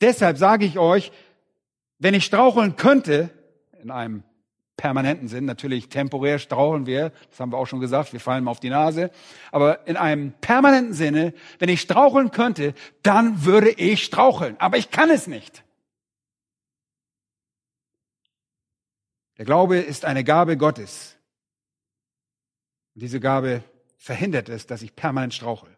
Deshalb 0.00 0.38
sage 0.38 0.64
ich 0.64 0.78
euch, 0.78 1.12
wenn 1.98 2.14
ich 2.14 2.24
straucheln 2.24 2.76
könnte, 2.76 3.30
in 3.82 3.90
einem 3.90 4.24
permanenten 4.80 5.28
Sinn. 5.28 5.44
Natürlich 5.44 5.90
temporär 5.90 6.38
straucheln 6.38 6.86
wir, 6.86 7.12
das 7.28 7.38
haben 7.38 7.52
wir 7.52 7.58
auch 7.58 7.66
schon 7.66 7.80
gesagt, 7.80 8.14
wir 8.14 8.20
fallen 8.20 8.44
mal 8.44 8.50
auf 8.50 8.60
die 8.60 8.70
Nase. 8.70 9.10
Aber 9.52 9.86
in 9.86 9.98
einem 9.98 10.32
permanenten 10.40 10.94
Sinne, 10.94 11.34
wenn 11.58 11.68
ich 11.68 11.82
straucheln 11.82 12.30
könnte, 12.30 12.72
dann 13.02 13.44
würde 13.44 13.70
ich 13.70 14.02
straucheln. 14.02 14.56
Aber 14.58 14.78
ich 14.78 14.90
kann 14.90 15.10
es 15.10 15.26
nicht. 15.26 15.64
Der 19.36 19.44
Glaube 19.44 19.76
ist 19.76 20.06
eine 20.06 20.24
Gabe 20.24 20.56
Gottes. 20.56 21.18
Und 22.94 23.02
diese 23.02 23.20
Gabe 23.20 23.62
verhindert 23.98 24.48
es, 24.48 24.66
dass 24.66 24.80
ich 24.80 24.96
permanent 24.96 25.34
strauchel, 25.34 25.76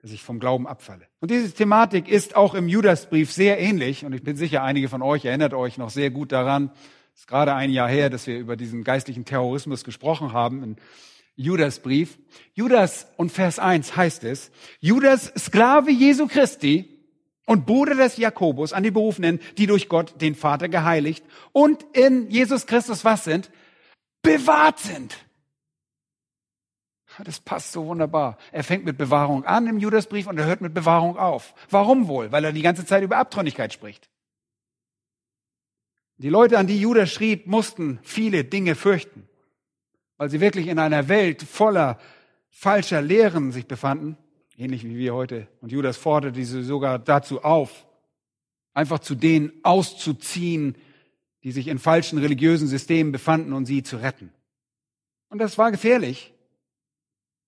dass 0.00 0.12
ich 0.12 0.22
vom 0.22 0.40
Glauben 0.40 0.66
abfalle. 0.66 1.06
Und 1.20 1.30
diese 1.30 1.52
Thematik 1.52 2.08
ist 2.08 2.36
auch 2.36 2.54
im 2.54 2.68
Judasbrief 2.68 3.30
sehr 3.30 3.58
ähnlich. 3.58 4.06
Und 4.06 4.14
ich 4.14 4.22
bin 4.22 4.36
sicher, 4.36 4.62
einige 4.62 4.88
von 4.88 5.02
euch 5.02 5.26
erinnert 5.26 5.52
euch 5.52 5.76
noch 5.76 5.90
sehr 5.90 6.10
gut 6.10 6.32
daran, 6.32 6.70
es 7.16 7.20
ist 7.20 7.28
gerade 7.28 7.54
ein 7.54 7.70
Jahr 7.70 7.88
her, 7.88 8.10
dass 8.10 8.26
wir 8.26 8.38
über 8.38 8.56
diesen 8.56 8.84
geistlichen 8.84 9.24
Terrorismus 9.24 9.84
gesprochen 9.84 10.34
haben 10.34 10.62
in 10.62 10.76
Judas 11.34 11.80
Brief. 11.80 12.18
Judas 12.52 13.06
und 13.16 13.32
Vers 13.32 13.58
1 13.58 13.96
heißt 13.96 14.22
es, 14.24 14.50
Judas, 14.80 15.32
Sklave 15.34 15.90
Jesu 15.90 16.26
Christi 16.26 16.94
und 17.46 17.64
Bruder 17.64 17.94
des 17.94 18.18
Jakobus 18.18 18.74
an 18.74 18.82
die 18.82 18.90
Berufenen, 18.90 19.40
die 19.56 19.66
durch 19.66 19.88
Gott, 19.88 20.20
den 20.20 20.34
Vater, 20.34 20.68
geheiligt 20.68 21.24
und 21.52 21.86
in 21.94 22.30
Jesus 22.30 22.66
Christus 22.66 23.02
was 23.06 23.24
sind? 23.24 23.50
Bewahrt 24.20 24.78
sind. 24.78 25.16
Das 27.24 27.40
passt 27.40 27.72
so 27.72 27.86
wunderbar. 27.86 28.36
Er 28.52 28.62
fängt 28.62 28.84
mit 28.84 28.98
Bewahrung 28.98 29.46
an 29.46 29.66
im 29.68 29.78
Judasbrief 29.78 30.26
und 30.26 30.36
er 30.36 30.44
hört 30.44 30.60
mit 30.60 30.74
Bewahrung 30.74 31.16
auf. 31.16 31.54
Warum 31.70 32.08
wohl? 32.08 32.30
Weil 32.30 32.44
er 32.44 32.52
die 32.52 32.60
ganze 32.60 32.84
Zeit 32.84 33.02
über 33.02 33.16
Abtrünnigkeit 33.16 33.72
spricht. 33.72 34.10
Die 36.18 36.28
Leute, 36.30 36.58
an 36.58 36.66
die 36.66 36.80
Judas 36.80 37.12
schrieb, 37.12 37.46
mussten 37.46 37.98
viele 38.02 38.44
Dinge 38.44 38.74
fürchten, 38.74 39.28
weil 40.16 40.30
sie 40.30 40.40
wirklich 40.40 40.68
in 40.68 40.78
einer 40.78 41.08
Welt 41.08 41.42
voller 41.42 41.98
falscher 42.48 43.02
Lehren 43.02 43.52
sich 43.52 43.66
befanden, 43.66 44.16
ähnlich 44.56 44.82
wie 44.84 44.96
wir 44.96 45.14
heute. 45.14 45.46
Und 45.60 45.72
Judas 45.72 45.98
forderte 45.98 46.42
sie 46.42 46.62
sogar 46.62 46.98
dazu 46.98 47.42
auf, 47.42 47.86
einfach 48.72 49.00
zu 49.00 49.14
denen 49.14 49.52
auszuziehen, 49.62 50.76
die 51.42 51.52
sich 51.52 51.68
in 51.68 51.78
falschen 51.78 52.18
religiösen 52.18 52.66
Systemen 52.66 53.12
befanden 53.12 53.52
und 53.52 53.66
sie 53.66 53.82
zu 53.82 53.98
retten. 53.98 54.32
Und 55.28 55.38
das 55.38 55.58
war 55.58 55.70
gefährlich, 55.70 56.32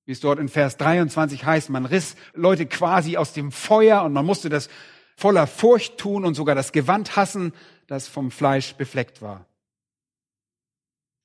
wie 0.05 0.13
es 0.13 0.21
dort 0.21 0.39
in 0.39 0.49
Vers 0.49 0.77
23 0.77 1.45
heißt. 1.45 1.71
Man 1.71 1.87
riss 1.87 2.17
Leute 2.35 2.67
quasi 2.67 3.17
aus 3.17 3.33
dem 3.33 3.51
Feuer 3.51 4.03
und 4.03 4.13
man 4.13 4.27
musste 4.27 4.51
das 4.51 4.69
voller 5.19 5.49
Furcht 5.49 5.99
tun 5.99 6.25
und 6.25 6.35
sogar 6.35 6.55
das 6.55 6.71
Gewand 6.71 7.17
hassen, 7.17 7.53
das 7.89 8.07
vom 8.07 8.31
Fleisch 8.31 8.75
befleckt 8.75 9.21
war. 9.21 9.47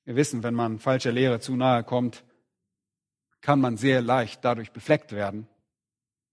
Wir 0.04 0.16
wissen, 0.16 0.42
wenn 0.42 0.52
man 0.52 0.80
falscher 0.80 1.12
Lehre 1.12 1.38
zu 1.38 1.54
nahe 1.54 1.84
kommt, 1.84 2.24
kann 3.40 3.60
man 3.60 3.76
sehr 3.76 4.02
leicht 4.02 4.44
dadurch 4.44 4.72
befleckt 4.72 5.12
werden. 5.12 5.46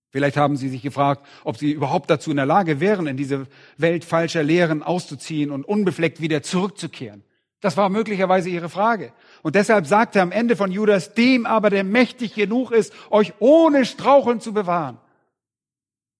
Vielleicht 0.09 0.37
haben 0.37 0.57
Sie 0.57 0.69
sich 0.69 0.81
gefragt, 0.81 1.23
ob 1.43 1.55
Sie 1.55 1.71
überhaupt 1.71 2.09
dazu 2.09 2.31
in 2.31 2.37
der 2.37 2.47
Lage 2.47 2.79
wären, 2.79 3.05
in 3.05 3.15
diese 3.15 3.45
Welt 3.77 4.05
falscher 4.05 4.41
Lehren 4.41 4.81
auszuziehen 4.81 5.51
und 5.51 5.63
unbefleckt 5.63 6.19
wieder 6.19 6.41
zurückzukehren. 6.41 7.23
Das 7.59 7.77
war 7.77 7.89
möglicherweise 7.89 8.49
Ihre 8.49 8.69
Frage. 8.69 9.13
Und 9.43 9.53
deshalb 9.53 9.85
sagt 9.85 10.15
er 10.15 10.23
am 10.23 10.31
Ende 10.31 10.55
von 10.55 10.71
Judas, 10.71 11.13
dem 11.13 11.45
aber, 11.45 11.69
der 11.69 11.83
mächtig 11.83 12.33
genug 12.33 12.71
ist, 12.71 12.91
euch 13.11 13.33
ohne 13.37 13.85
Straucheln 13.85 14.39
zu 14.39 14.51
bewahren. 14.51 14.97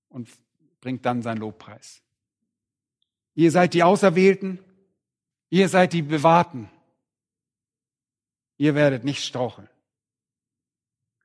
Und 0.08 0.30
bringt 0.82 1.06
dann 1.06 1.22
seinen 1.22 1.38
Lobpreis. 1.38 2.02
Ihr 3.36 3.52
seid 3.52 3.74
die 3.74 3.84
Auserwählten. 3.84 4.60
Ihr 5.50 5.70
seid 5.70 5.94
die 5.94 6.02
Bewahrten. 6.02 6.70
Ihr 8.58 8.76
werdet 8.76 9.04
nicht 9.04 9.24
straucheln. 9.24 9.70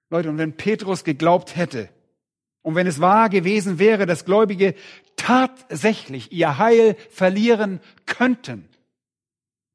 Leute, 0.08 0.30
und 0.30 0.38
wenn 0.38 0.56
Petrus 0.56 1.02
geglaubt 1.02 1.56
hätte 1.56 1.88
Und 2.66 2.74
wenn 2.74 2.88
es 2.88 3.00
wahr 3.00 3.28
gewesen 3.28 3.78
wäre, 3.78 4.06
dass 4.06 4.24
Gläubige 4.24 4.74
tatsächlich 5.14 6.32
ihr 6.32 6.58
Heil 6.58 6.96
verlieren 7.10 7.78
könnten, 8.06 8.68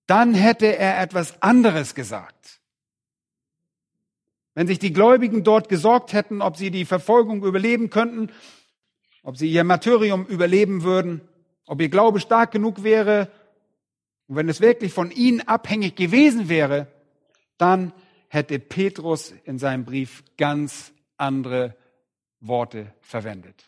dann 0.07 0.33
hätte 0.33 0.75
er 0.75 1.01
etwas 1.01 1.41
anderes 1.41 1.95
gesagt. 1.95 2.59
Wenn 4.55 4.67
sich 4.67 4.77
die 4.77 4.91
Gläubigen 4.91 5.45
dort 5.45 5.69
gesorgt 5.69 6.11
hätten, 6.11 6.41
ob 6.41 6.57
sie 6.57 6.69
die 6.69 6.83
Verfolgung 6.83 7.45
überleben 7.45 7.89
könnten, 7.89 8.29
ob 9.23 9.37
sie 9.37 9.51
ihr 9.51 9.63
Martyrium 9.63 10.25
überleben 10.25 10.83
würden, 10.83 11.21
ob 11.65 11.81
ihr 11.81 11.89
Glaube 11.89 12.19
stark 12.19 12.51
genug 12.51 12.83
wäre, 12.83 13.29
und 14.27 14.37
wenn 14.37 14.47
es 14.47 14.61
wirklich 14.61 14.93
von 14.93 15.11
ihnen 15.11 15.41
abhängig 15.41 15.97
gewesen 15.97 16.47
wäre, 16.47 16.87
dann 17.57 17.91
hätte 18.29 18.59
Petrus 18.59 19.33
in 19.43 19.59
seinem 19.59 19.83
Brief 19.83 20.23
ganz 20.37 20.93
andere 21.17 21.75
Worte 22.39 22.93
verwendet. 23.01 23.65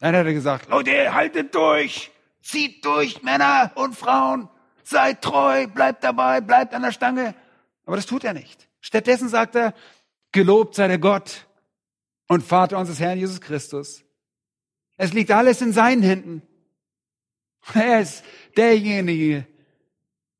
Dann 0.00 0.16
hat 0.16 0.26
er 0.26 0.32
gesagt, 0.32 0.68
Leute, 0.68 1.14
haltet 1.14 1.54
durch, 1.54 2.10
zieht 2.42 2.84
durch, 2.84 3.22
Männer 3.22 3.70
und 3.76 3.94
Frauen, 3.94 4.48
seid 4.82 5.22
treu, 5.22 5.68
bleibt 5.68 6.02
dabei, 6.02 6.40
bleibt 6.40 6.74
an 6.74 6.82
der 6.82 6.90
Stange. 6.92 7.34
Aber 7.86 7.94
das 7.94 8.06
tut 8.06 8.24
er 8.24 8.34
nicht. 8.34 8.68
Stattdessen 8.80 9.28
sagt 9.28 9.54
er, 9.54 9.72
gelobt 10.32 10.74
sei 10.74 10.88
der 10.88 10.98
Gott 10.98 11.46
und 12.26 12.42
Vater 12.42 12.76
unseres 12.76 12.98
Herrn 12.98 13.18
Jesus 13.18 13.40
Christus. 13.40 14.04
Es 14.98 15.12
liegt 15.12 15.30
alles 15.30 15.62
in 15.62 15.72
seinen 15.72 16.02
Händen. 16.02 16.42
Er 17.72 18.00
ist 18.00 18.24
derjenige, 18.56 19.46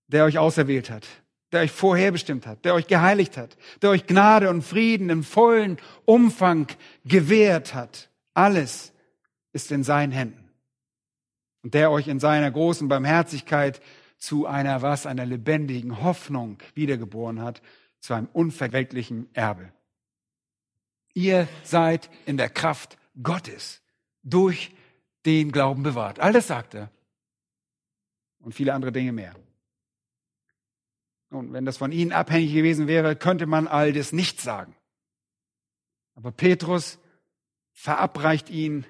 der 0.09 0.25
euch 0.25 0.39
auserwählt 0.39 0.91
hat, 0.91 1.07
der 1.53 1.63
euch 1.63 1.71
vorherbestimmt 1.71 2.47
hat, 2.47 2.65
der 2.65 2.75
euch 2.75 2.89
geheiligt 2.89 3.37
hat, 3.37 3.57
der 3.83 3.91
euch 3.91 4.07
Gnade 4.07 4.51
und 4.51 4.63
Frieden 4.63 5.11
im 5.11 5.23
vollen 5.23 5.79
Umfang 6.05 6.67
gewährt 7.05 7.75
hat. 7.75 8.11
Alles 8.35 8.93
ist 9.53 9.71
in 9.71 9.85
seinen 9.85 10.13
Händen. 10.13 10.51
Und 11.63 11.75
der 11.75 11.91
euch 11.91 12.09
in 12.09 12.21
seiner 12.21 12.51
großen 12.51 12.89
Barmherzigkeit 12.89 13.81
zu 14.17 14.47
einer 14.47 14.83
was, 14.83 15.07
einer 15.07 15.27
lebendigen 15.27 16.03
Hoffnung 16.03 16.59
wiedergeboren 16.75 17.41
hat, 17.41 17.63
zu 18.01 18.15
einem 18.15 18.29
unverweltlichen 18.33 19.29
Erbe. 19.35 19.73
Ihr 21.15 21.47
seid 21.63 22.11
in 22.27 22.37
der 22.37 22.49
Kraft 22.49 22.97
Gottes 23.23 23.83
durch 24.31 24.73
den 25.27 25.53
Glauben 25.53 25.83
bewahrt. 25.83 26.21
All 26.21 26.33
das 26.33 26.47
sagt 26.47 26.75
er. 26.75 26.91
Und 28.41 28.55
viele 28.55 28.73
andere 28.73 28.93
Dinge 28.93 29.13
mehr. 29.13 29.35
Und 31.31 31.53
wenn 31.53 31.65
das 31.65 31.77
von 31.77 31.93
ihnen 31.93 32.13
abhängig 32.13 32.55
gewesen 32.55 32.87
wäre, 32.87 33.17
könnte 33.17 33.47
man 33.47 33.67
all 33.69 33.93
das 33.93 34.13
nicht 34.13 34.41
sagen. 34.41 34.75
Aber 36.15 36.33
Petrus 36.33 36.99
verabreicht 37.73 38.51
ihn 38.51 38.87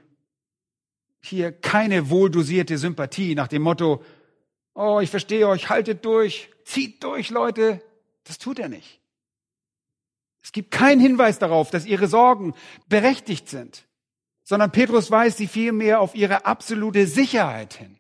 hier 1.21 1.53
keine 1.53 2.11
wohldosierte 2.11 2.79
Sympathie 2.79 3.35
nach 3.35 3.49
dem 3.49 3.63
Motto, 3.63 4.05
oh, 4.75 5.01
ich 5.01 5.11
verstehe 5.11 5.49
euch, 5.49 5.69
haltet 5.69 6.05
durch, 6.05 6.51
zieht 6.65 7.03
durch, 7.03 7.31
Leute. 7.31 7.83
Das 8.25 8.39
tut 8.39 8.59
er 8.59 8.69
nicht. 8.69 9.01
Es 10.43 10.53
gibt 10.53 10.71
keinen 10.71 11.01
Hinweis 11.01 11.39
darauf, 11.39 11.71
dass 11.71 11.85
ihre 11.85 12.07
Sorgen 12.07 12.55
berechtigt 12.89 13.49
sind, 13.49 13.88
sondern 14.49 14.73
Petrus 14.73 15.11
weist 15.11 15.37
sie 15.37 15.47
vielmehr 15.47 16.01
auf 16.01 16.15
ihre 16.15 16.47
absolute 16.47 17.07
Sicherheit 17.07 17.75
hin. 17.75 17.99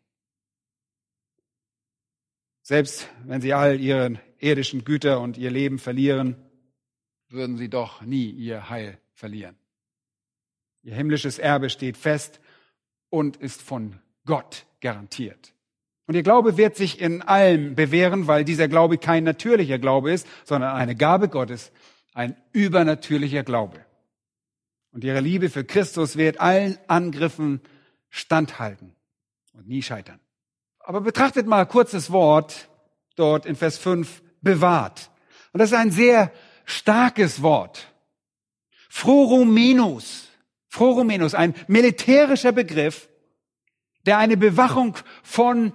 Selbst 2.62 3.06
wenn 3.24 3.42
sie 3.42 3.52
all 3.52 3.78
ihre 3.78 4.18
irdischen 4.38 4.82
Güter 4.82 5.20
und 5.20 5.36
ihr 5.36 5.50
Leben 5.50 5.78
verlieren, 5.78 6.36
würden 7.28 7.58
sie 7.58 7.68
doch 7.68 8.00
nie 8.00 8.30
ihr 8.30 8.70
Heil 8.70 8.96
verlieren. 9.12 9.56
Ihr 10.82 10.94
himmlisches 10.94 11.38
Erbe 11.38 11.68
steht 11.68 11.98
fest 11.98 12.40
und 13.10 13.36
ist 13.36 13.60
von 13.60 13.98
Gott 14.24 14.64
garantiert. 14.80 15.52
Und 16.06 16.14
ihr 16.14 16.22
Glaube 16.22 16.56
wird 16.56 16.76
sich 16.76 16.98
in 16.98 17.20
allem 17.20 17.74
bewähren, 17.74 18.26
weil 18.26 18.46
dieser 18.46 18.68
Glaube 18.68 18.96
kein 18.96 19.24
natürlicher 19.24 19.78
Glaube 19.78 20.12
ist, 20.12 20.26
sondern 20.44 20.74
eine 20.74 20.96
Gabe 20.96 21.28
Gottes, 21.28 21.72
ein 22.14 22.36
übernatürlicher 22.52 23.42
Glaube. 23.42 23.84
Und 24.98 25.04
ihre 25.04 25.20
Liebe 25.20 25.48
für 25.48 25.62
Christus 25.62 26.16
wird 26.16 26.40
allen 26.40 26.76
Angriffen 26.88 27.60
standhalten 28.10 28.96
und 29.52 29.68
nie 29.68 29.80
scheitern. 29.80 30.18
Aber 30.80 31.00
betrachtet 31.00 31.46
mal 31.46 31.66
kurz 31.66 31.92
das 31.92 32.10
Wort 32.10 32.68
dort 33.14 33.46
in 33.46 33.54
Vers 33.54 33.78
5 33.78 34.24
bewahrt. 34.40 35.12
Und 35.52 35.60
das 35.60 35.70
ist 35.70 35.78
ein 35.78 35.92
sehr 35.92 36.32
starkes 36.64 37.42
Wort. 37.42 37.94
Phrorumenus. 38.88 40.30
Phrorumenus, 40.66 41.32
ein 41.36 41.54
militärischer 41.68 42.50
Begriff, 42.50 43.08
der 44.04 44.18
eine 44.18 44.36
Bewachung 44.36 44.96
von 45.22 45.74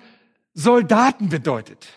Soldaten 0.53 1.29
bedeutet. 1.29 1.87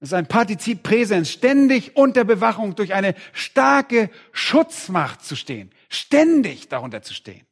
Das 0.00 0.08
ist 0.08 0.14
ein 0.14 0.26
Partizip 0.26 0.82
Präsens, 0.82 1.30
ständig 1.30 1.94
unter 1.94 2.24
Bewachung 2.24 2.74
durch 2.74 2.94
eine 2.94 3.14
starke 3.32 4.10
Schutzmacht 4.32 5.22
zu 5.22 5.36
stehen, 5.36 5.70
ständig 5.90 6.68
darunter 6.68 7.02
zu 7.02 7.12
stehen. 7.12 7.46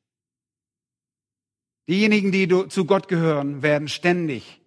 Diejenigen, 1.88 2.32
die 2.32 2.48
zu 2.68 2.86
Gott 2.86 3.08
gehören, 3.08 3.62
werden 3.62 3.88
ständig 3.88 4.60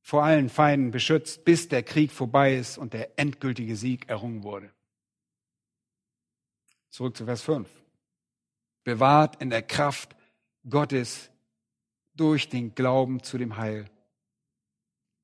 vor 0.00 0.24
allen 0.24 0.48
Feinden 0.48 0.90
beschützt, 0.90 1.44
bis 1.44 1.68
der 1.68 1.84
Krieg 1.84 2.10
vorbei 2.10 2.56
ist 2.56 2.76
und 2.76 2.92
der 2.92 3.18
endgültige 3.18 3.76
Sieg 3.76 4.08
errungen 4.08 4.42
wurde. 4.42 4.70
Zurück 6.90 7.16
zu 7.16 7.24
Vers 7.24 7.42
5. 7.42 7.68
Bewahrt 8.84 9.40
in 9.40 9.48
der 9.48 9.62
Kraft 9.62 10.16
Gottes 10.68 11.30
durch 12.14 12.48
den 12.48 12.74
Glauben 12.74 13.22
zu 13.22 13.38
dem 13.38 13.56
Heil. 13.56 13.86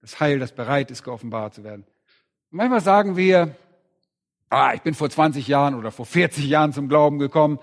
Das 0.01 0.21
Heil, 0.21 0.39
das 0.39 0.53
bereit 0.53 0.91
ist, 0.91 1.03
geoffenbart 1.03 1.55
zu 1.55 1.65
werden. 1.65 1.85
Und 2.51 2.57
manchmal 2.57 2.81
sagen 2.81 3.17
wir, 3.17 3.57
ah, 4.49 4.73
ich 4.75 4.83
bin 4.83 4.95
vor 4.95 5.11
20 5.11 5.47
Jahren 5.49 5.75
oder 5.75 5.91
vor 5.91 6.07
40 6.07 6.45
Jahren 6.45 6.73
zum 6.73 6.89
Glauben 6.89 7.19
gekommen. 7.19 7.59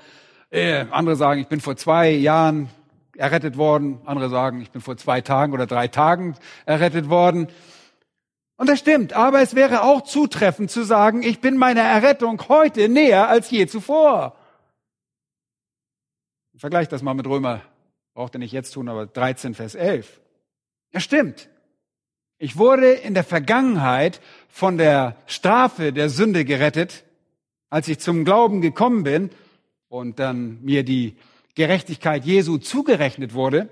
Äh, 0.50 0.86
andere 0.92 1.16
sagen, 1.16 1.42
ich 1.42 1.48
bin 1.48 1.62
vor 1.62 1.76
zwei 1.76 2.10
Jahren 2.12 2.70
errettet 3.16 3.58
worden. 3.58 4.00
Andere 4.06 4.30
sagen, 4.30 4.62
ich 4.62 4.72
bin 4.72 4.82
vor 4.82 4.98
zwei 4.98 5.22
Tagen 5.22 5.54
oder 5.54 5.66
drei 5.66 5.88
Tagen 5.88 6.36
errettet 6.66 7.10
worden. 7.10 7.48
Und 8.58 8.70
das 8.70 8.80
stimmt, 8.80 9.14
aber 9.14 9.42
es 9.42 9.54
wäre 9.54 9.84
auch 9.84 10.02
zutreffend 10.02 10.72
zu 10.72 10.84
sagen, 10.84 11.24
ich 11.24 11.42
bin 11.42 11.58
meiner 11.58 11.82
Errettung 11.82 12.42
heute 12.48 12.88
näher 12.88 13.28
als 13.28 13.50
je 13.50 13.68
zuvor. 13.68 14.38
Vergleich 16.56 16.88
das 16.88 17.02
mal 17.02 17.14
mit 17.14 17.28
Römer, 17.28 17.62
braucht 18.14 18.36
ihr 18.36 18.40
nicht 18.40 18.54
jetzt 18.54 18.72
tun, 18.72 18.88
aber 18.88 19.08
13, 19.08 19.56
Vers 19.56 19.76
11. 19.76 20.22
Ja, 20.94 21.02
stimmt. 21.02 21.50
Ich 22.38 22.58
wurde 22.58 22.92
in 22.92 23.14
der 23.14 23.24
Vergangenheit 23.24 24.20
von 24.50 24.78
der 24.78 25.16
Strafe 25.26 25.94
der 25.94 26.10
Sünde 26.10 26.44
gerettet, 26.44 27.06
als 27.70 27.88
ich 27.88 28.00
zum 28.00 28.26
Glauben 28.26 28.62
gekommen 28.62 29.04
bin 29.04 29.30
und 29.88 30.20
dann 30.20 30.62
mir 30.62 30.84
die 30.84 31.16
Gerechtigkeit 31.56 32.26
Jesu 32.26 32.58
zugerechnet 32.58 33.34
wurde 33.34 33.70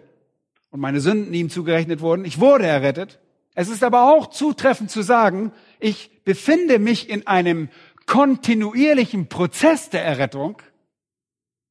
und 0.72 0.80
meine 0.80 1.02
Sünden 1.02 1.34
ihm 1.34 1.50
zugerechnet 1.50 2.00
wurden. 2.00 2.24
Ich 2.24 2.40
wurde 2.40 2.66
errettet. 2.66 3.20
Es 3.54 3.68
ist 3.68 3.84
aber 3.84 4.14
auch 4.14 4.28
zutreffend 4.28 4.90
zu 4.90 5.02
sagen, 5.02 5.52
ich 5.80 6.24
befinde 6.24 6.80
mich 6.80 7.10
in 7.10 7.28
einem 7.28 7.70
kontinuierlichen 8.06 9.28
Prozess 9.28 9.90
der 9.90 10.06
Errettung. 10.06 10.62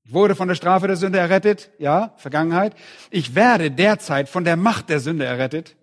Ich 0.05 0.13
wurde 0.13 0.35
von 0.35 0.49
der 0.49 0.55
Strafe 0.55 0.89
der 0.89 0.97
Sünde 0.97 1.19
errettet, 1.19 1.71
ja, 1.79 2.13
Vergangenheit. 2.19 2.75
Ich 3.11 3.35
werde 3.35 3.71
derzeit 3.71 4.29
von 4.29 4.45
der 4.45 4.57
Macht 4.57 4.91
der 4.91 5.01
Sünde 5.01 5.25
errettet, 5.25 5.75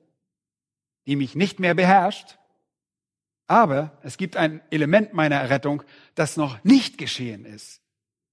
die 1.09 1.15
mich 1.15 1.33
nicht 1.33 1.59
mehr 1.59 1.73
beherrscht. 1.73 2.37
Aber 3.47 3.97
es 4.03 4.17
gibt 4.17 4.37
ein 4.37 4.61
Element 4.69 5.11
meiner 5.11 5.37
Errettung, 5.37 5.81
das 6.13 6.37
noch 6.37 6.63
nicht 6.63 6.99
geschehen 6.99 7.45
ist. 7.45 7.81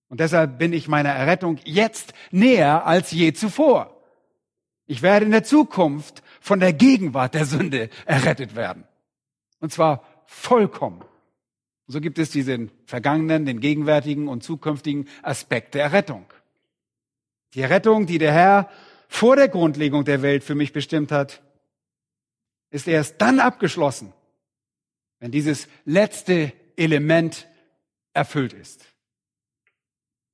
Und 0.09 0.21
deshalb 0.21 0.59
bin 0.59 0.75
ich 0.75 0.87
meiner 0.87 1.09
Errettung 1.09 1.59
jetzt 1.65 2.12
näher 2.31 2.85
als 2.85 3.12
je 3.12 3.33
zuvor. 3.33 3.99
Ich 4.85 5.01
werde 5.01 5.25
in 5.25 5.33
der 5.33 5.43
Zukunft 5.43 6.23
von 6.39 6.61
der 6.61 6.75
Gegenwart 6.75 7.33
der 7.33 7.47
Sünde 7.47 7.89
errettet 8.05 8.55
werden. 8.55 8.85
Und 9.59 9.73
zwar 9.73 10.05
vollkommen. 10.27 11.03
So 11.87 12.03
gibt 12.03 12.19
es 12.19 12.29
diesen 12.29 12.71
vergangenen, 12.85 13.47
den 13.47 13.61
gegenwärtigen 13.61 14.29
und 14.29 14.42
zukünftigen 14.42 15.09
Aspekt 15.23 15.75
der 15.75 15.85
Errettung. 15.85 16.27
Die 17.55 17.63
Errettung, 17.63 18.05
die 18.05 18.19
der 18.19 18.33
Herr 18.33 18.69
vor 19.09 19.35
der 19.35 19.48
Grundlegung 19.48 20.05
der 20.05 20.21
Welt 20.21 20.44
für 20.44 20.55
mich 20.55 20.75
bestimmt 20.75 21.11
hat, 21.11 21.40
ist 22.77 22.87
erst 22.87 23.20
dann 23.22 23.40
abgeschlossen, 23.40 24.12
wenn 25.18 25.33
dieses 25.33 25.66
letzte 25.87 26.52
Element 26.77 27.48
erfüllt 28.12 28.52
ist. 28.52 28.85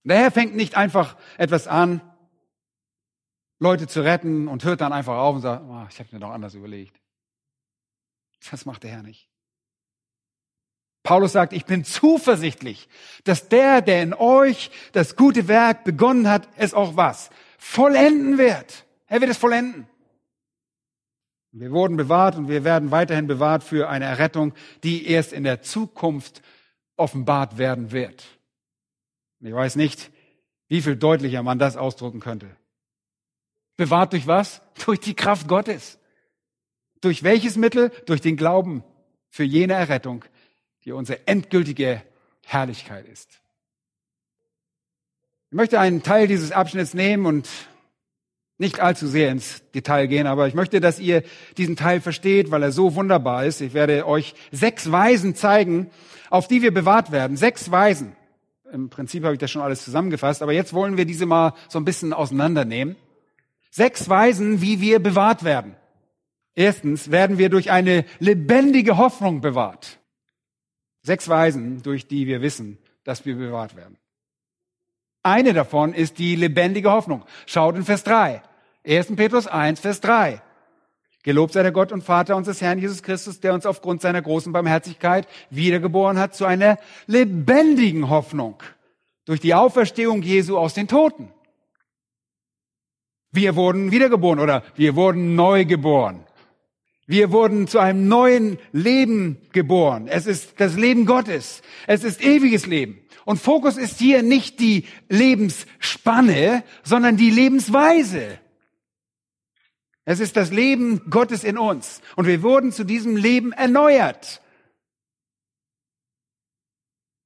Der 0.03 0.19
Herr 0.19 0.33
fängt 0.33 0.57
nicht 0.57 0.77
einfach 0.77 1.17
etwas 1.39 1.69
an, 1.69 2.01
Leute 3.61 3.87
zu 3.87 4.01
retten 4.01 4.49
und 4.49 4.65
hört 4.65 4.81
dann 4.81 4.93
einfach 4.93 5.17
auf 5.17 5.37
und 5.37 5.43
sagt, 5.43 5.63
oh, 5.65 5.87
ich 5.89 5.99
habe 6.01 6.09
mir 6.11 6.19
doch 6.19 6.31
anders 6.31 6.55
überlegt. 6.55 7.01
Das 8.51 8.67
macht 8.67 8.83
der 8.83 8.91
Herr 8.91 9.05
nicht. 9.05 9.29
Paulus 11.05 11.31
sagt, 11.31 11.53
ich 11.53 11.65
bin 11.65 11.85
zuversichtlich, 11.85 12.89
dass 13.23 13.49
der, 13.49 13.83
der 13.83 14.03
in 14.03 14.15
euch 14.15 14.73
das 14.93 15.15
gute 15.15 15.47
Werk 15.47 15.85
begonnen 15.85 16.29
hat, 16.29 16.49
es 16.57 16.75
auch 16.75 16.97
was? 16.97 17.31
Vollenden 17.57 18.37
wird. 18.37 18.85
Er 19.07 19.21
wird 19.21 19.31
es 19.31 19.39
vollenden. 19.39 19.87
Wir 21.53 21.71
wurden 21.71 21.99
bewahrt 21.99 22.37
und 22.37 22.49
wir 22.49 22.65
werden 22.65 22.91
weiterhin 22.91 23.27
bewahrt 23.27 23.63
für 23.63 23.89
eine 23.89 24.07
Errettung, 24.07 24.55
die 24.83 25.07
erst 25.07 25.35
in 25.35 25.45
der 25.45 25.61
Zukunft 25.61 26.41
offenbart 26.97 27.59
werden 27.59 27.93
wird. 27.93 28.25
Ich 29.41 29.53
weiß 29.53 29.77
nicht, 29.77 30.11
wie 30.69 30.81
viel 30.81 30.97
deutlicher 30.97 31.43
man 31.43 31.59
das 31.59 31.77
ausdrücken 31.77 32.21
könnte. 32.21 32.57
Bewahrt 33.77 34.15
durch 34.15 34.27
was? 34.27 34.63
Durch 34.85 35.01
die 35.01 35.15
Kraft 35.15 35.47
Gottes. 35.47 35.99
Durch 37.03 37.23
welches 37.23 37.57
Mittel? 37.57 37.91
Durch 38.07 38.23
den 38.23 38.37
Glauben 38.37 38.83
für 39.29 39.45
jene 39.45 39.75
Errettung, 39.75 40.25
die 40.85 40.93
unsere 40.93 41.27
endgültige 41.27 42.03
Herrlichkeit 42.45 43.07
ist. 43.07 43.41
Ich 45.51 45.57
möchte 45.57 45.79
einen 45.79 46.03
Teil 46.03 46.29
dieses 46.29 46.53
Abschnitts 46.53 46.95
nehmen 46.95 47.27
und 47.27 47.49
nicht 48.59 48.81
allzu 48.81 49.07
sehr 49.07 49.31
ins 49.31 49.63
Detail 49.75 50.07
gehen, 50.07 50.27
aber 50.27 50.47
ich 50.47 50.55
möchte, 50.55 50.81
dass 50.81 51.01
ihr 51.01 51.23
diesen 51.57 51.77
Teil 51.77 52.01
versteht, 52.01 52.51
weil 52.51 52.63
er 52.63 52.73
so 52.73 52.95
wunderbar 52.95 53.45
ist. 53.45 53.61
Ich 53.61 53.75
werde 53.75 54.07
euch 54.07 54.35
sechs 54.51 54.91
Weisen 54.91 55.35
zeigen, 55.35 55.91
auf 56.31 56.49
die 56.49 56.63
wir 56.63 56.73
bewahrt 56.73 57.13
werden. 57.13 57.37
Sechs 57.37 57.71
Weisen. 57.71 58.17
Im 58.73 58.89
Prinzip 58.89 59.25
habe 59.25 59.35
ich 59.35 59.41
das 59.41 59.51
schon 59.51 59.63
alles 59.63 59.85
zusammengefasst, 59.85 60.43
aber 60.43 60.53
jetzt 60.53 60.73
wollen 60.73 60.97
wir 60.97 61.05
diese 61.05 61.27
mal 61.27 61.55
so 61.69 61.79
ein 61.79 61.85
bisschen 61.85 62.13
auseinandernehmen. 62.13 62.97
Sechs 63.71 64.09
Weisen, 64.09 64.63
wie 64.63 64.81
wir 64.81 64.99
bewahrt 64.99 65.45
werden. 65.45 65.77
Erstens 66.55 67.11
werden 67.11 67.39
wir 67.39 67.49
durch 67.49 67.71
eine 67.71 68.05
lebendige 68.19 68.97
Hoffnung 68.97 69.41
bewahrt. 69.41 69.99
Sechs 71.03 71.29
Weisen, 71.29 71.83
durch 71.83 72.07
die 72.07 72.27
wir 72.27 72.43
wissen, 72.43 72.79
dass 73.05 73.25
wir 73.25 73.37
bewahrt 73.37 73.77
werden. 73.77 73.97
Eine 75.23 75.53
davon 75.53 75.95
ist 75.95 76.19
die 76.19 76.35
lebendige 76.35 76.91
Hoffnung. 76.91 77.25
Schaut 77.47 77.77
in 77.77 77.85
Vers 77.85 78.05
3. 78.05 78.43
1. 78.87 79.15
Petrus 79.17 79.47
1, 79.47 79.81
Vers 79.81 80.01
3. 80.01 80.43
Gelobt 81.23 81.53
sei 81.53 81.63
der 81.63 81.71
Gott 81.71 81.93
und 81.93 82.03
Vater 82.03 82.35
unseres 82.35 82.61
Herrn 82.61 82.81
Jesus 82.81 83.03
Christus, 83.03 83.39
der 83.39 83.55
uns 83.55 83.65
aufgrund 83.65 84.03
seiner 84.03 84.21
großen 84.21 84.53
Barmherzigkeit 84.53 85.29
wiedergeboren 85.51 86.19
hat 86.19 86.35
zu 86.35 86.45
einer 86.45 86.79
lebendigen 87.07 88.11
Hoffnung 88.11 88.61
durch 89.25 89.39
die 89.39 89.55
Auferstehung 89.55 90.23
Jesu 90.23 90.59
aus 90.59 90.75
den 90.75 90.89
Toten. 90.89 91.33
Wir 93.31 93.55
wurden 93.55 93.93
wiedergeboren 93.93 94.41
oder 94.41 94.65
wir 94.75 94.97
wurden 94.97 95.37
neu 95.37 95.65
geboren. 95.65 96.27
Wir 97.07 97.31
wurden 97.31 97.69
zu 97.69 97.79
einem 97.79 98.09
neuen 98.09 98.59
Leben 98.73 99.39
geboren. 99.53 100.09
Es 100.09 100.27
ist 100.27 100.61
das 100.61 100.77
Leben 100.77 101.07
Gottes. 101.07 101.63
Es 101.87 102.05
ist 102.05 102.23
ewiges 102.23 102.67
Leben. 102.67 103.02
Und 103.25 103.39
Fokus 103.39 103.77
ist 103.77 103.99
hier 103.99 104.23
nicht 104.23 104.61
die 104.61 104.87
Lebensspanne, 105.09 106.65
sondern 106.83 107.17
die 107.17 107.31
Lebensweise. 107.31 108.39
Es 110.05 110.21
ist 110.21 110.37
das 110.37 110.51
Leben 110.51 111.11
Gottes 111.11 111.45
in 111.45 111.59
uns. 111.59 112.01
Und 112.17 112.27
wir 112.27 112.43
wurden 112.43 112.73
zu 112.73 112.85
diesem 112.85 113.17
Leben 113.17 113.53
erneuert. 113.53 114.41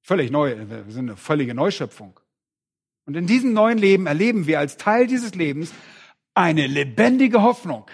Völlig 0.01 0.31
neu, 0.31 0.55
wir 0.69 0.85
sind 0.87 1.09
eine 1.09 1.17
völlige 1.17 1.53
Neuschöpfung. 1.53 2.19
Und 3.05 3.15
in 3.15 3.25
diesem 3.25 3.53
neuen 3.53 3.77
Leben 3.77 4.05
erleben 4.05 4.47
wir 4.47 4.59
als 4.59 4.77
Teil 4.77 5.07
dieses 5.07 5.33
Lebens 5.33 5.73
eine 6.33 6.67
lebendige 6.67 7.41
Hoffnung. 7.41 7.89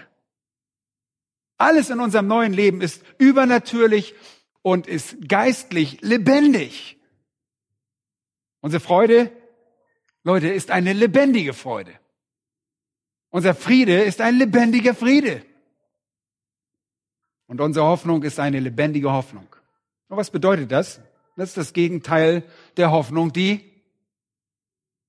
Alles 1.57 1.89
in 1.89 1.99
unserem 1.99 2.27
neuen 2.27 2.51
Leben 2.51 2.81
ist 2.81 3.03
übernatürlich 3.17 4.15
und 4.61 4.85
ist 4.87 5.29
geistlich 5.29 6.01
lebendig. 6.01 6.99
Unsere 8.63 8.79
Freude, 8.79 9.29
Leute, 10.23 10.47
ist 10.47 10.71
eine 10.71 10.93
lebendige 10.93 11.53
Freude. 11.53 11.99
Unser 13.29 13.55
Friede 13.55 14.03
ist 14.03 14.21
ein 14.21 14.37
lebendiger 14.37 14.95
Friede. 14.95 15.45
Und 17.45 17.59
unsere 17.59 17.85
Hoffnung 17.85 18.23
ist 18.23 18.39
eine 18.39 18.61
lebendige 18.61 19.11
Hoffnung. 19.11 19.53
Und 20.07 20.15
was 20.15 20.31
bedeutet 20.31 20.71
das? 20.71 21.01
Das 21.35 21.49
ist 21.49 21.57
das 21.57 21.73
Gegenteil 21.73 22.43
der 22.77 22.91
Hoffnung, 22.91 23.33
die 23.33 23.69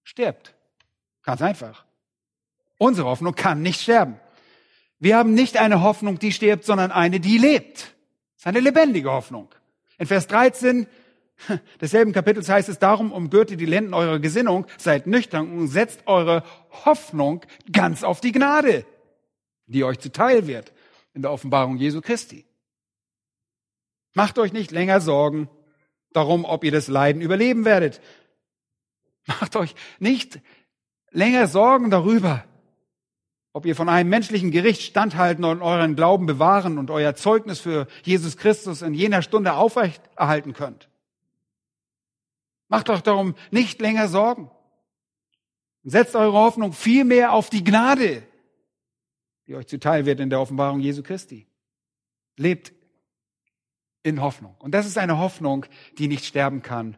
stirbt. 0.02 0.52
Ganz 1.22 1.40
einfach. 1.40 1.84
Unsere 2.76 3.06
Hoffnung 3.06 3.36
kann 3.36 3.62
nicht 3.62 3.80
sterben. 3.80 4.18
Wir 4.98 5.16
haben 5.16 5.32
nicht 5.32 5.58
eine 5.58 5.80
Hoffnung, 5.80 6.18
die 6.18 6.32
stirbt, 6.32 6.64
sondern 6.64 6.90
eine, 6.90 7.20
die 7.20 7.38
lebt. 7.38 7.76
Das 7.76 8.38
ist 8.38 8.46
eine 8.48 8.58
lebendige 8.58 9.12
Hoffnung. 9.12 9.48
In 9.98 10.08
Vers 10.08 10.26
13 10.26 10.88
desselben 11.80 12.12
Kapitels 12.12 12.48
heißt 12.48 12.68
es 12.68 12.78
darum, 12.78 13.12
umgürtet 13.12 13.60
die 13.60 13.66
Lenden 13.66 13.94
eurer 13.94 14.18
Gesinnung, 14.18 14.66
seid 14.78 15.06
nüchtern 15.06 15.50
und 15.50 15.68
setzt 15.68 16.06
eure 16.06 16.42
Hoffnung 16.84 17.44
ganz 17.70 18.02
auf 18.02 18.20
die 18.20 18.32
Gnade, 18.32 18.86
die 19.66 19.84
euch 19.84 19.98
zuteil 19.98 20.46
wird 20.46 20.72
in 21.12 21.22
der 21.22 21.32
Offenbarung 21.32 21.76
Jesu 21.76 22.00
Christi. 22.00 22.44
Macht 24.14 24.38
euch 24.38 24.52
nicht 24.52 24.70
länger 24.70 25.00
Sorgen 25.00 25.48
darum, 26.12 26.44
ob 26.44 26.64
ihr 26.64 26.72
das 26.72 26.88
Leiden 26.88 27.20
überleben 27.20 27.64
werdet. 27.64 28.00
Macht 29.26 29.56
euch 29.56 29.74
nicht 29.98 30.40
länger 31.10 31.48
Sorgen 31.48 31.90
darüber, 31.90 32.44
ob 33.52 33.66
ihr 33.66 33.74
von 33.74 33.88
einem 33.88 34.10
menschlichen 34.10 34.50
Gericht 34.50 34.82
standhalten 34.82 35.44
und 35.44 35.62
euren 35.62 35.96
Glauben 35.96 36.26
bewahren 36.26 36.78
und 36.78 36.90
euer 36.90 37.14
Zeugnis 37.14 37.60
für 37.60 37.86
Jesus 38.02 38.36
Christus 38.36 38.82
in 38.82 38.94
jener 38.94 39.22
Stunde 39.22 39.54
aufrechterhalten 39.54 40.52
könnt. 40.52 40.88
Macht 42.74 42.90
euch 42.90 43.02
darum 43.02 43.36
nicht 43.52 43.80
länger 43.80 44.08
Sorgen. 44.08 44.50
Setzt 45.84 46.16
eure 46.16 46.32
Hoffnung 46.32 46.72
vielmehr 46.72 47.32
auf 47.32 47.48
die 47.48 47.62
Gnade, 47.62 48.24
die 49.46 49.54
euch 49.54 49.68
zuteil 49.68 50.06
wird 50.06 50.18
in 50.18 50.28
der 50.28 50.40
Offenbarung 50.40 50.80
Jesu 50.80 51.04
Christi. 51.04 51.46
Lebt 52.36 52.72
in 54.02 54.20
Hoffnung. 54.20 54.56
Und 54.58 54.72
das 54.72 54.86
ist 54.86 54.98
eine 54.98 55.18
Hoffnung, 55.18 55.66
die 55.98 56.08
nicht 56.08 56.24
sterben 56.24 56.62
kann, 56.62 56.96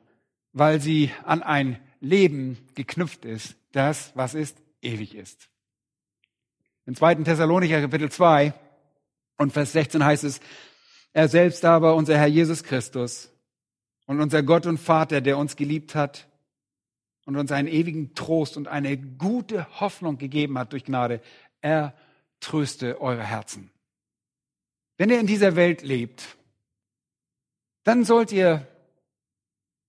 weil 0.54 0.80
sie 0.80 1.10
an 1.24 1.42
ein 1.42 1.78
Leben 2.00 2.56
geknüpft 2.74 3.26
ist, 3.26 3.56
das, 3.72 4.12
was 4.14 4.32
ist, 4.32 4.56
ewig 4.80 5.14
ist. 5.14 5.50
Im 6.86 6.96
zweiten 6.96 7.22
Thessalonicher 7.22 7.82
Kapitel 7.82 8.10
2 8.10 8.54
und 9.36 9.52
Vers 9.52 9.72
16 9.72 10.02
heißt 10.02 10.24
es, 10.24 10.40
er 11.12 11.28
selbst 11.28 11.66
aber, 11.66 11.96
unser 11.96 12.16
Herr 12.16 12.28
Jesus 12.28 12.64
Christus, 12.64 13.30
und 14.06 14.20
unser 14.20 14.42
Gott 14.42 14.66
und 14.66 14.78
Vater, 14.78 15.20
der 15.20 15.38
uns 15.38 15.56
geliebt 15.56 15.94
hat 15.94 16.28
und 17.24 17.36
uns 17.36 17.52
einen 17.52 17.68
ewigen 17.68 18.14
Trost 18.14 18.56
und 18.56 18.68
eine 18.68 18.96
gute 18.96 19.66
Hoffnung 19.80 20.16
gegeben 20.18 20.58
hat 20.58 20.72
durch 20.72 20.84
Gnade, 20.84 21.20
er 21.60 21.92
tröste 22.40 23.00
eure 23.00 23.24
Herzen. 23.24 23.70
Wenn 24.96 25.10
ihr 25.10 25.20
in 25.20 25.26
dieser 25.26 25.56
Welt 25.56 25.82
lebt, 25.82 26.36
dann 27.84 28.04
sollt 28.04 28.32
ihr 28.32 28.66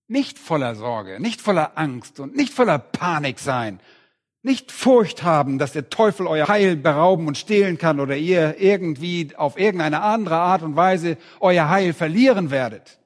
nicht 0.07 0.39
voller 0.39 0.75
Sorge, 0.75 1.19
nicht 1.19 1.41
voller 1.41 1.77
Angst 1.77 2.19
und 2.19 2.35
nicht 2.35 2.53
voller 2.53 2.79
Panik 2.79 3.39
sein, 3.39 3.79
nicht 4.41 4.71
Furcht 4.71 5.23
haben, 5.23 5.59
dass 5.59 5.73
der 5.73 5.89
Teufel 5.89 6.25
euer 6.25 6.47
Heil 6.47 6.77
berauben 6.77 7.27
und 7.27 7.37
stehlen 7.37 7.77
kann 7.77 7.99
oder 7.99 8.15
ihr 8.15 8.59
irgendwie 8.59 9.35
auf 9.35 9.59
irgendeine 9.59 10.01
andere 10.01 10.37
Art 10.37 10.61
und 10.61 10.75
Weise 10.75 11.17
euer 11.39 11.69
Heil 11.69 11.93
verlieren 11.93 12.49
werdet. 12.49 12.97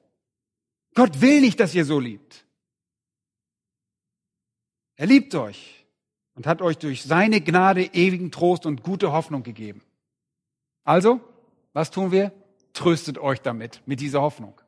Gott 0.94 1.20
will 1.20 1.40
nicht, 1.40 1.60
dass 1.60 1.74
ihr 1.74 1.84
so 1.84 1.98
liebt. 1.98 2.44
Er 4.96 5.06
liebt 5.06 5.34
euch 5.34 5.86
und 6.34 6.46
hat 6.46 6.62
euch 6.62 6.78
durch 6.78 7.02
seine 7.02 7.40
Gnade 7.40 7.84
ewigen 7.92 8.30
Trost 8.30 8.66
und 8.66 8.82
gute 8.82 9.12
Hoffnung 9.12 9.42
gegeben. 9.42 9.82
Also, 10.84 11.20
was 11.72 11.90
tun 11.90 12.12
wir? 12.12 12.32
Tröstet 12.72 13.18
euch 13.18 13.40
damit, 13.40 13.82
mit 13.86 14.00
dieser 14.00 14.20
Hoffnung. 14.20 14.60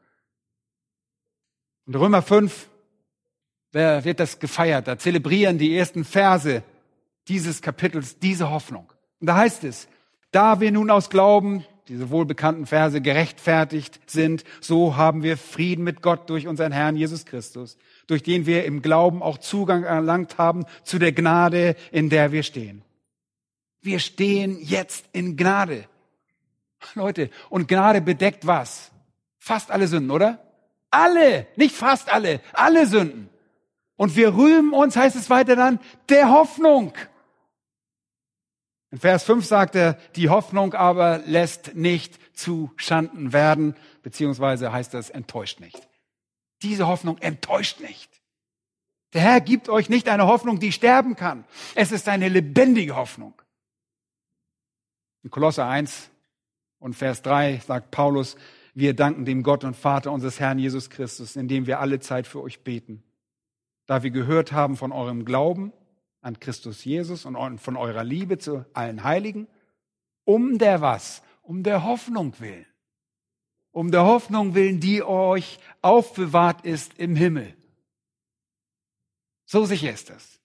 In 1.86 1.94
Römer 1.94 2.22
5 2.22 2.68
wird 3.72 4.20
das 4.20 4.38
gefeiert. 4.38 4.88
Da 4.88 4.98
zelebrieren 4.98 5.58
die 5.58 5.76
ersten 5.76 6.04
Verse 6.04 6.62
dieses 7.28 7.60
Kapitels 7.60 8.18
diese 8.18 8.50
Hoffnung. 8.50 8.92
Und 9.20 9.26
da 9.26 9.36
heißt 9.36 9.64
es, 9.64 9.88
da 10.30 10.60
wir 10.60 10.70
nun 10.72 10.90
aus 10.90 11.10
Glauben 11.10 11.64
diese 11.88 12.10
wohlbekannten 12.10 12.66
Verse 12.66 13.00
gerechtfertigt 13.00 14.00
sind, 14.06 14.44
so 14.60 14.96
haben 14.96 15.22
wir 15.22 15.36
Frieden 15.36 15.84
mit 15.84 16.02
Gott 16.02 16.30
durch 16.30 16.46
unseren 16.46 16.72
Herrn 16.72 16.96
Jesus 16.96 17.26
Christus, 17.26 17.76
durch 18.06 18.22
den 18.22 18.46
wir 18.46 18.64
im 18.64 18.80
Glauben 18.82 19.22
auch 19.22 19.38
Zugang 19.38 19.84
erlangt 19.84 20.38
haben 20.38 20.64
zu 20.82 20.98
der 20.98 21.12
Gnade, 21.12 21.76
in 21.92 22.08
der 22.08 22.32
wir 22.32 22.42
stehen. 22.42 22.82
Wir 23.82 23.98
stehen 23.98 24.58
jetzt 24.62 25.04
in 25.12 25.36
Gnade. 25.36 25.84
Leute, 26.94 27.30
und 27.50 27.68
Gnade 27.68 28.00
bedeckt 28.00 28.46
was? 28.46 28.90
Fast 29.38 29.70
alle 29.70 29.86
Sünden, 29.88 30.10
oder? 30.10 30.38
Alle, 30.90 31.46
nicht 31.56 31.74
fast 31.74 32.10
alle, 32.10 32.40
alle 32.54 32.86
Sünden. 32.86 33.28
Und 33.96 34.16
wir 34.16 34.34
rühmen 34.34 34.72
uns, 34.72 34.96
heißt 34.96 35.16
es 35.16 35.28
weiter 35.28 35.54
dann, 35.54 35.78
der 36.08 36.30
Hoffnung. 36.30 36.92
In 38.94 39.00
Vers 39.00 39.24
5 39.24 39.44
sagt 39.44 39.74
er, 39.74 39.94
die 40.14 40.28
Hoffnung 40.28 40.72
aber 40.72 41.18
lässt 41.26 41.74
nicht 41.74 42.16
zu 42.32 42.70
Schanden 42.76 43.32
werden, 43.32 43.74
beziehungsweise 44.04 44.72
heißt 44.72 44.94
das 44.94 45.10
enttäuscht 45.10 45.58
nicht. 45.58 45.88
Diese 46.62 46.86
Hoffnung 46.86 47.18
enttäuscht 47.18 47.80
nicht. 47.80 48.08
Der 49.12 49.22
Herr 49.22 49.40
gibt 49.40 49.68
euch 49.68 49.88
nicht 49.88 50.08
eine 50.08 50.28
Hoffnung, 50.28 50.60
die 50.60 50.70
sterben 50.70 51.16
kann. 51.16 51.44
Es 51.74 51.90
ist 51.90 52.08
eine 52.08 52.28
lebendige 52.28 52.94
Hoffnung. 52.94 53.34
In 55.24 55.30
Kolosser 55.30 55.66
1 55.66 56.08
und 56.78 56.94
Vers 56.94 57.20
3 57.22 57.62
sagt 57.66 57.90
Paulus, 57.90 58.36
wir 58.74 58.94
danken 58.94 59.24
dem 59.24 59.42
Gott 59.42 59.64
und 59.64 59.74
Vater 59.74 60.12
unseres 60.12 60.38
Herrn 60.38 60.60
Jesus 60.60 60.88
Christus, 60.88 61.34
indem 61.34 61.66
wir 61.66 61.80
alle 61.80 61.98
Zeit 61.98 62.28
für 62.28 62.40
euch 62.40 62.62
beten. 62.62 63.02
Da 63.86 64.04
wir 64.04 64.12
gehört 64.12 64.52
haben 64.52 64.76
von 64.76 64.92
eurem 64.92 65.24
Glauben 65.24 65.72
an 66.24 66.40
Christus 66.40 66.84
Jesus 66.84 67.26
und 67.26 67.58
von 67.58 67.76
eurer 67.76 68.02
Liebe 68.02 68.38
zu 68.38 68.64
allen 68.72 69.04
Heiligen, 69.04 69.46
um 70.24 70.58
der 70.58 70.80
was? 70.80 71.22
Um 71.42 71.62
der 71.62 71.84
Hoffnung 71.84 72.34
willen. 72.40 72.66
Um 73.72 73.90
der 73.90 74.04
Hoffnung 74.04 74.54
willen, 74.54 74.80
die 74.80 75.02
euch 75.02 75.58
aufbewahrt 75.82 76.64
ist 76.64 76.98
im 76.98 77.14
Himmel. 77.14 77.54
So 79.44 79.66
sicher 79.66 79.92
ist 79.92 80.08
das. 80.08 80.40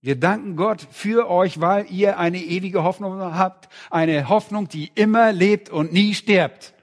Wir 0.00 0.16
danken 0.16 0.56
Gott 0.56 0.86
für 0.90 1.30
euch, 1.30 1.60
weil 1.60 1.90
ihr 1.90 2.18
eine 2.18 2.42
ewige 2.42 2.82
Hoffnung 2.82 3.20
habt, 3.20 3.68
eine 3.90 4.28
Hoffnung, 4.28 4.68
die 4.68 4.90
immer 4.94 5.32
lebt 5.32 5.70
und 5.70 5.92
nie 5.92 6.12
stirbt. 6.14 6.74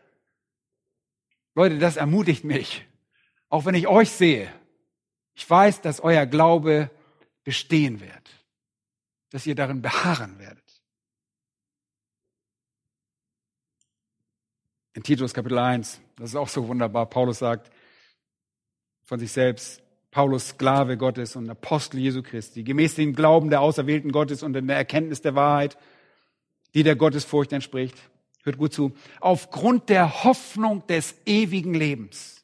Leute, 1.54 1.78
das 1.80 1.98
ermutigt 1.98 2.46
mich. 2.46 2.86
Auch 3.50 3.66
wenn 3.66 3.76
ich 3.76 3.88
euch 3.88 4.10
sehe. 4.10 4.52
Ich 5.34 5.48
weiß, 5.48 5.82
dass 5.82 6.00
euer 6.00 6.26
Glaube 6.26 6.90
bestehen 7.44 8.00
wird. 8.00 8.30
Dass 9.30 9.46
ihr 9.46 9.56
darin 9.56 9.82
beharren 9.82 10.40
werdet. 10.40 10.82
In 14.94 15.04
Titus 15.04 15.34
Kapitel 15.34 15.58
1, 15.58 16.02
das 16.18 16.32
ist 16.32 16.36
auch 16.36 16.50
so 16.50 16.68
wunderbar. 16.68 17.06
Paulus 17.06 17.40
sagt 17.40 17.72
von 19.04 19.20
sich 19.20 19.32
selbst, 19.32 19.82
Paulus 20.12 20.50
Sklave 20.50 20.98
Gottes 20.98 21.38
und 21.38 21.50
Apostel 21.50 22.00
Jesu 22.00 22.22
Christi, 22.22 22.64
gemäß 22.64 22.96
dem 22.96 23.16
Glauben 23.16 23.50
der 23.50 23.62
Auserwählten 23.62 24.12
Gottes 24.12 24.44
und 24.44 24.56
in 24.58 24.68
der 24.68 24.76
Erkenntnis 24.76 25.22
der 25.22 25.36
Wahrheit, 25.36 25.78
die 26.74 26.84
der 26.84 26.98
Gottesfurcht 26.98 27.54
entspricht 27.54 27.96
hört 28.44 28.58
gut 28.58 28.74
zu, 28.74 28.94
aufgrund 29.20 29.90
der 29.90 30.24
Hoffnung 30.24 30.86
des 30.88 31.16
ewigen 31.26 31.74
Lebens, 31.74 32.44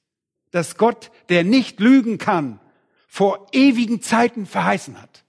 dass 0.51 0.77
Gott, 0.77 1.11
der 1.29 1.43
nicht 1.43 1.79
lügen 1.79 2.17
kann, 2.17 2.59
vor 3.17 3.47
ewigen 3.51 3.99
Zeiten 3.99 4.45
verheißen 4.45 5.01
hat. 5.01 5.25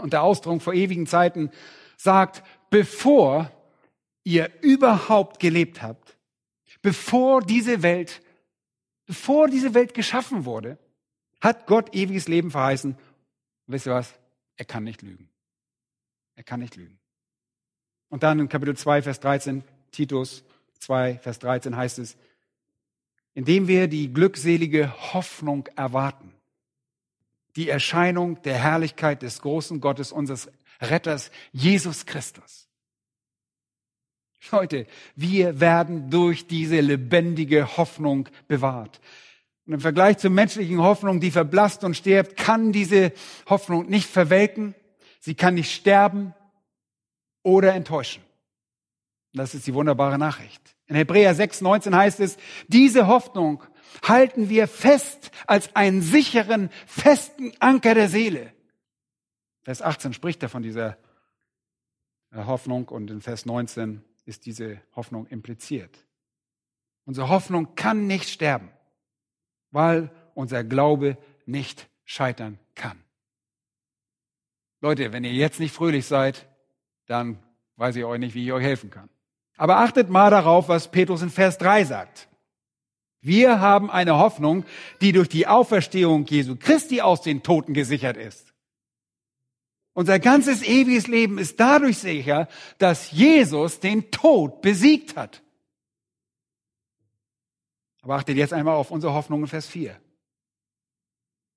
Und 0.00 0.12
der 0.12 0.22
Ausdruck 0.22 0.62
vor 0.62 0.74
ewigen 0.74 1.08
Zeiten 1.08 1.50
sagt, 1.96 2.44
bevor 2.70 3.50
ihr 4.22 4.48
überhaupt 4.60 5.40
gelebt 5.40 5.82
habt, 5.82 6.16
bevor 6.80 7.42
diese 7.42 7.82
Welt, 7.82 8.22
bevor 9.06 9.48
diese 9.48 9.74
Welt 9.74 9.92
geschaffen 9.92 10.44
wurde, 10.44 10.78
hat 11.40 11.66
Gott 11.66 11.96
ewiges 11.96 12.28
Leben 12.28 12.52
verheißen. 12.52 12.92
Und 12.92 13.00
wisst 13.66 13.86
ihr 13.86 13.94
was? 13.94 14.14
Er 14.54 14.64
kann 14.64 14.84
nicht 14.84 15.02
lügen. 15.02 15.28
Er 16.36 16.44
kann 16.44 16.60
nicht 16.60 16.76
lügen. 16.76 17.00
Und 18.08 18.22
dann 18.22 18.38
in 18.38 18.48
Kapitel 18.48 18.76
2, 18.76 19.02
Vers 19.02 19.18
13, 19.18 19.64
Titus 19.90 20.44
2, 20.78 21.18
Vers 21.18 21.40
13 21.40 21.76
heißt 21.76 21.98
es, 21.98 22.16
indem 23.34 23.66
wir 23.66 23.88
die 23.88 24.12
glückselige 24.12 25.12
Hoffnung 25.12 25.66
erwarten, 25.74 26.32
die 27.56 27.68
Erscheinung 27.68 28.40
der 28.42 28.58
Herrlichkeit 28.58 29.22
des 29.22 29.40
großen 29.40 29.80
Gottes, 29.80 30.12
unseres 30.12 30.50
Retters, 30.80 31.30
Jesus 31.52 32.06
Christus. 32.06 32.68
Leute, 34.50 34.86
wir 35.14 35.60
werden 35.60 36.10
durch 36.10 36.46
diese 36.46 36.80
lebendige 36.80 37.76
Hoffnung 37.76 38.28
bewahrt. 38.48 39.00
Und 39.66 39.74
im 39.74 39.80
Vergleich 39.80 40.18
zur 40.18 40.30
menschlichen 40.30 40.80
Hoffnung, 40.80 41.20
die 41.20 41.30
verblasst 41.30 41.84
und 41.84 41.96
stirbt, 41.96 42.36
kann 42.36 42.72
diese 42.72 43.12
Hoffnung 43.48 43.88
nicht 43.88 44.08
verwelken, 44.08 44.74
sie 45.20 45.34
kann 45.34 45.54
nicht 45.54 45.72
sterben, 45.72 46.34
oder 47.42 47.74
enttäuschen. 47.74 48.22
Das 49.34 49.54
ist 49.54 49.66
die 49.66 49.74
wunderbare 49.74 50.18
Nachricht. 50.18 50.60
In 50.86 50.96
Hebräer 50.96 51.34
6, 51.34 51.62
19 51.62 51.96
heißt 51.96 52.20
es, 52.20 52.36
diese 52.68 53.06
Hoffnung 53.06 53.62
halten 54.02 54.48
wir 54.48 54.68
fest 54.68 55.30
als 55.46 55.74
einen 55.76 56.02
sicheren, 56.02 56.70
festen 56.86 57.52
Anker 57.60 57.94
der 57.94 58.08
Seele. 58.08 58.52
Vers 59.62 59.82
18 59.82 60.12
spricht 60.12 60.42
er 60.42 60.48
von 60.48 60.62
dieser 60.62 60.96
Hoffnung 62.34 62.88
und 62.88 63.10
in 63.10 63.20
Vers 63.20 63.46
19 63.46 64.02
ist 64.24 64.46
diese 64.46 64.80
Hoffnung 64.94 65.26
impliziert. 65.26 66.06
Unsere 67.04 67.28
Hoffnung 67.28 67.74
kann 67.74 68.06
nicht 68.06 68.28
sterben, 68.28 68.70
weil 69.70 70.10
unser 70.34 70.64
Glaube 70.64 71.18
nicht 71.46 71.88
scheitern 72.04 72.58
kann. 72.74 73.02
Leute, 74.80 75.12
wenn 75.12 75.24
ihr 75.24 75.32
jetzt 75.32 75.60
nicht 75.60 75.74
fröhlich 75.74 76.06
seid, 76.06 76.48
dann 77.06 77.38
weiß 77.76 77.96
ich 77.96 78.04
euch 78.04 78.18
nicht, 78.18 78.34
wie 78.34 78.44
ich 78.44 78.52
euch 78.52 78.64
helfen 78.64 78.90
kann. 78.90 79.08
Aber 79.56 79.78
achtet 79.78 80.08
mal 80.08 80.30
darauf, 80.30 80.68
was 80.68 80.90
Petrus 80.90 81.22
in 81.22 81.30
Vers 81.30 81.58
3 81.58 81.84
sagt. 81.84 82.28
Wir 83.22 83.60
haben 83.60 83.90
eine 83.90 84.18
Hoffnung, 84.18 84.64
die 85.00 85.12
durch 85.12 85.28
die 85.28 85.46
Auferstehung 85.46 86.26
Jesu 86.26 86.56
Christi 86.56 87.00
aus 87.00 87.22
den 87.22 87.42
Toten 87.42 87.72
gesichert 87.72 88.18
ist. 88.18 88.52
Unser 89.94 90.18
ganzes 90.18 90.62
ewiges 90.62 91.06
Leben 91.06 91.38
ist 91.38 91.58
dadurch 91.58 91.98
sicher, 91.98 92.48
dass 92.78 93.10
Jesus 93.10 93.80
den 93.80 94.10
Tod 94.10 94.60
besiegt 94.60 95.16
hat. 95.16 95.42
Aber 98.02 98.16
achtet 98.16 98.36
jetzt 98.36 98.52
einmal 98.52 98.74
auf 98.74 98.90
unsere 98.90 99.14
Hoffnung 99.14 99.42
in 99.42 99.48
Vers 99.48 99.66
4. 99.66 99.98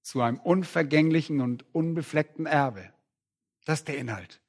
Zu 0.02 0.22
einem 0.22 0.38
unvergänglichen 0.38 1.42
und 1.42 1.66
unbefleckten 1.74 2.46
Erbe. 2.46 2.94
Das 3.66 3.80
ist 3.80 3.88
der 3.90 3.98
Inhalt 3.98 4.40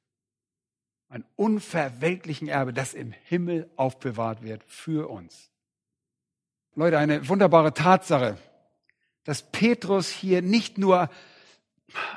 ein 1.09 1.25
unverweltlichen 1.35 2.47
Erbe, 2.47 2.73
das 2.73 2.93
im 2.93 3.11
Himmel 3.11 3.69
aufbewahrt 3.75 4.43
wird 4.43 4.63
für 4.65 5.09
uns. 5.09 5.51
Leute, 6.77 6.99
eine 6.99 7.27
wunderbare 7.27 7.73
Tatsache, 7.73 8.37
dass 9.23 9.41
Petrus 9.41 10.09
hier 10.09 10.43
nicht 10.43 10.77
nur 10.77 11.09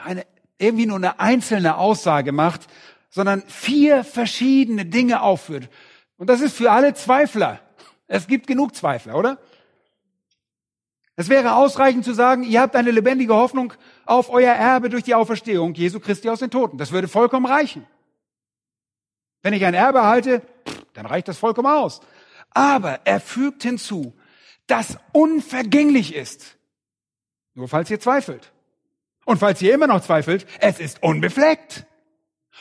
eine, 0.04 0.26
irgendwie 0.58 0.84
nur 0.84 0.98
eine 0.98 1.18
einzelne 1.18 1.78
Aussage 1.78 2.30
macht, 2.30 2.66
sondern 3.08 3.40
vier 3.46 4.04
verschiedene 4.04 4.84
Dinge 4.84 5.22
aufführt. 5.22 5.70
Und 6.18 6.28
das 6.28 6.42
ist 6.42 6.54
für 6.54 6.70
alle 6.72 6.92
Zweifler. 6.92 7.58
Es 8.06 8.26
gibt 8.26 8.46
genug 8.46 8.74
Zweifler, 8.76 9.16
oder? 9.16 9.38
Es 11.16 11.30
wäre 11.30 11.54
ausreichend 11.54 12.04
zu 12.04 12.12
sagen, 12.12 12.42
ihr 12.42 12.60
habt 12.60 12.76
eine 12.76 12.90
lebendige 12.90 13.32
Hoffnung 13.32 13.72
auf 14.04 14.28
euer 14.28 14.52
Erbe 14.52 14.90
durch 14.90 15.04
die 15.04 15.14
Auferstehung 15.14 15.72
Jesu 15.72 16.00
Christi 16.00 16.28
aus 16.28 16.40
den 16.40 16.50
Toten. 16.50 16.76
Das 16.76 16.92
würde 16.92 17.08
vollkommen 17.08 17.46
reichen. 17.46 17.86
Wenn 19.42 19.54
ich 19.54 19.64
ein 19.64 19.72
Erbe 19.72 20.02
halte, 20.02 20.42
dann 20.92 21.06
reicht 21.06 21.28
das 21.28 21.38
vollkommen 21.38 21.68
aus. 21.68 22.02
Aber 22.50 23.00
er 23.06 23.20
fügt 23.20 23.62
hinzu, 23.62 24.12
das 24.70 24.98
unvergänglich 25.12 26.14
ist. 26.14 26.58
Nur 27.54 27.68
falls 27.68 27.90
ihr 27.90 28.00
zweifelt. 28.00 28.52
Und 29.24 29.38
falls 29.38 29.60
ihr 29.62 29.74
immer 29.74 29.86
noch 29.86 30.02
zweifelt, 30.02 30.46
es 30.60 30.80
ist 30.80 31.02
unbefleckt. 31.02 31.86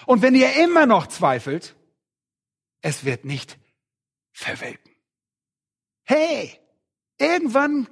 Und 0.06 0.22
wenn 0.22 0.36
ihr 0.36 0.54
immer 0.64 0.86
noch 0.86 1.08
zweifelt, 1.08 1.76
es 2.82 3.06
wird 3.06 3.26
nicht 3.26 3.58
verwelken. 4.32 4.92
Hey, 6.04 6.60
irgendwann 7.18 7.88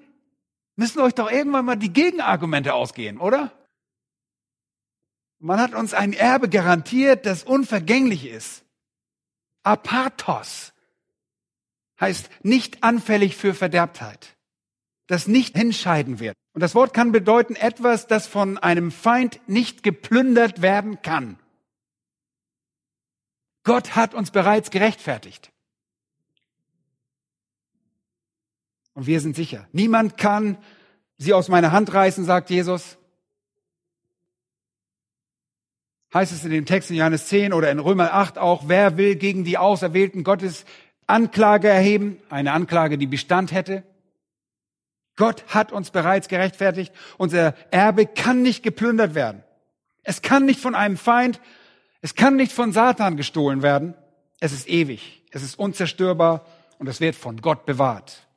müssen 0.75 1.01
euch 1.01 1.13
doch 1.13 1.31
irgendwann 1.31 1.65
mal 1.65 1.75
die 1.75 1.93
Gegenargumente 1.93 2.73
ausgehen, 2.73 3.19
oder? 3.19 3.51
Man 5.39 5.59
hat 5.59 5.75
uns 5.75 5.93
ein 5.93 6.13
Erbe 6.13 6.49
garantiert, 6.49 7.25
das 7.25 7.43
unvergänglich 7.43 8.25
ist. 8.27 8.63
Apathos 9.63 10.73
heißt 11.99 12.29
nicht 12.43 12.83
anfällig 12.83 13.35
für 13.35 13.53
Verderbtheit, 13.53 14.35
das 15.07 15.27
nicht 15.27 15.57
hinscheiden 15.57 16.19
wird. 16.19 16.35
Und 16.53 16.61
das 16.61 16.75
Wort 16.75 16.93
kann 16.93 17.11
bedeuten 17.11 17.55
etwas, 17.55 18.07
das 18.07 18.27
von 18.27 18.57
einem 18.57 18.91
Feind 18.91 19.39
nicht 19.47 19.83
geplündert 19.83 20.61
werden 20.61 21.01
kann. 21.01 21.39
Gott 23.63 23.95
hat 23.95 24.13
uns 24.13 24.31
bereits 24.31 24.71
gerechtfertigt. 24.71 25.51
Und 28.93 29.05
wir 29.05 29.21
sind 29.21 29.35
sicher. 29.35 29.67
Niemand 29.71 30.17
kann 30.17 30.57
sie 31.17 31.33
aus 31.33 31.49
meiner 31.49 31.71
Hand 31.71 31.93
reißen, 31.93 32.25
sagt 32.25 32.49
Jesus. 32.49 32.97
heißt 36.13 36.31
es 36.31 36.43
in 36.43 36.51
dem 36.51 36.65
Text 36.65 36.89
in 36.89 36.97
Johannes 36.97 37.27
10 37.27 37.53
oder 37.53 37.69
in 37.69 37.79
Römer 37.79 38.13
8 38.13 38.37
auch, 38.37 38.67
wer 38.67 38.97
will 38.97 39.15
gegen 39.15 39.43
die 39.43 39.57
Auserwählten 39.57 40.23
Gottes 40.23 40.65
Anklage 41.07 41.69
erheben? 41.69 42.21
Eine 42.29 42.51
Anklage, 42.53 42.97
die 42.97 43.07
Bestand 43.07 43.51
hätte. 43.51 43.83
Gott 45.15 45.43
hat 45.47 45.71
uns 45.71 45.89
bereits 45.89 46.27
gerechtfertigt. 46.27 46.93
Unser 47.17 47.55
Erbe 47.71 48.05
kann 48.05 48.43
nicht 48.43 48.61
geplündert 48.61 49.15
werden. 49.15 49.43
Es 50.03 50.21
kann 50.21 50.45
nicht 50.45 50.59
von 50.59 50.75
einem 50.75 50.95
Feind, 50.95 51.41
es 52.01 52.15
kann 52.15 52.35
nicht 52.35 52.51
von 52.51 52.71
Satan 52.71 53.17
gestohlen 53.17 53.61
werden. 53.61 53.95
Es 54.39 54.53
ist 54.53 54.69
ewig, 54.69 55.23
es 55.31 55.41
ist 55.41 55.57
unzerstörbar 55.57 56.45
und 56.77 56.87
es 56.87 57.01
wird 57.01 57.15
von 57.15 57.41
Gott 57.41 57.65
bewahrt. 57.65 58.27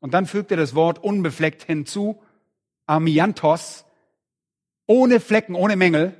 Und 0.00 0.12
dann 0.12 0.26
fügt 0.26 0.50
er 0.50 0.56
das 0.56 0.74
Wort 0.74 1.02
unbefleckt 1.02 1.64
hinzu, 1.64 2.22
Amiantos, 2.86 3.84
ohne 4.86 5.18
Flecken, 5.18 5.54
ohne 5.54 5.76
Mängel. 5.76 6.14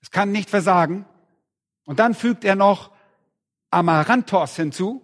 Es 0.00 0.10
kann 0.10 0.32
nicht 0.32 0.48
versagen. 0.48 1.04
Und 1.84 1.98
dann 1.98 2.14
fügt 2.14 2.44
er 2.44 2.54
noch 2.54 2.89
Amaranthos 3.70 4.56
hinzu. 4.56 5.02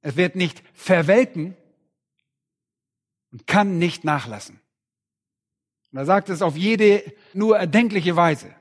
Es 0.00 0.16
wird 0.16 0.36
nicht 0.36 0.62
verwelken 0.72 1.56
und 3.32 3.46
kann 3.46 3.78
nicht 3.78 4.04
nachlassen. 4.04 4.60
Und 5.92 5.98
er 5.98 6.06
sagt 6.06 6.28
es 6.28 6.42
auf 6.42 6.56
jede 6.56 7.02
nur 7.34 7.58
erdenkliche 7.58 8.16
Weise. 8.16 8.54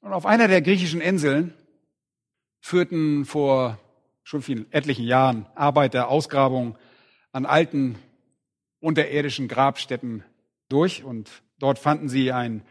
Und 0.00 0.12
auf 0.12 0.26
einer 0.26 0.48
der 0.48 0.62
griechischen 0.62 1.00
Inseln 1.00 1.54
führten 2.60 3.24
vor 3.24 3.78
schon 4.24 4.42
vielen 4.42 4.70
etlichen 4.72 5.04
Jahren 5.04 5.46
Arbeiter 5.54 6.08
Ausgrabungen 6.08 6.76
an 7.32 7.46
alten 7.46 7.98
unterirdischen 8.80 9.48
Grabstätten 9.48 10.24
durch 10.68 11.04
und 11.04 11.30
dort 11.58 11.78
fanden 11.78 12.08
sie 12.08 12.32
einen 12.32 12.64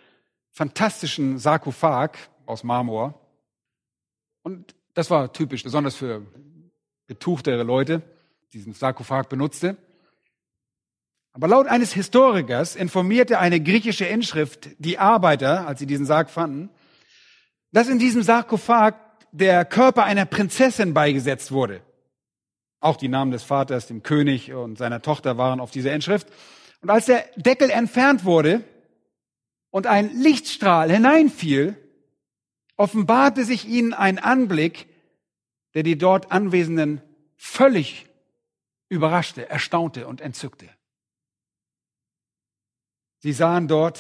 fantastischen 0.49 1.38
Sarkophag 1.38 2.17
aus 2.45 2.63
Marmor. 2.63 3.20
Und 4.44 4.76
das 4.94 5.10
war 5.10 5.32
typisch, 5.34 5.64
besonders 5.64 5.96
für 5.96 6.26
betuchtere 7.08 7.64
Leute, 7.64 8.02
diesen 8.54 8.74
Sarkophag 8.74 9.30
benutzte. 9.30 9.78
Aber 11.34 11.48
laut 11.48 11.68
eines 11.68 11.94
Historikers 11.94 12.76
informierte 12.76 13.39
eine 13.39 13.62
griechische 13.62 14.06
Inschrift 14.06 14.70
die 14.80 14.98
Arbeiter, 14.98 15.68
als 15.68 15.80
sie 15.80 15.86
diesen 15.86 16.06
Sarg 16.06 16.30
fanden, 16.30 16.70
dass 17.72 17.88
in 17.88 18.00
diesem 18.00 18.22
Sarkophag 18.22 18.96
der 19.32 19.64
Körper 19.64 20.04
einer 20.04 20.26
Prinzessin 20.26 20.94
beigesetzt 20.94 21.52
wurde. 21.52 21.82
Auch 22.82 22.98
die 22.98 23.08
Namen 23.08 23.32
des 23.32 23.44
Vaters, 23.44 23.88
dem 23.88 24.04
König 24.04 24.52
und 24.52 24.78
seiner 24.78 25.02
Tochter 25.02 25.38
waren 25.38 25.60
auf 25.62 25.72
dieser 25.72 25.94
Inschrift. 25.94 26.28
Und 26.82 26.89
als 26.89 27.06
der 27.06 27.24
Deckel 27.38 27.70
entfernt 27.70 28.26
wurde 28.26 28.64
und 29.70 29.88
ein 29.88 30.14
Lichtstrahl 30.16 30.92
hineinfiel, 30.92 31.78
offenbarte 32.82 33.45
sich 33.45 33.67
ihnen 33.67 33.93
ein 33.93 34.19
Anblick, 34.19 34.88
der 35.73 35.84
die 35.84 35.97
dort 35.97 36.32
Anwesenden 36.32 37.01
völlig 37.38 38.07
überraschte, 38.89 39.49
erstaunte 39.49 40.07
und 40.07 40.19
entzückte. 40.19 40.67
Sie 43.19 43.34
sahen 43.34 43.67
dort 43.67 43.99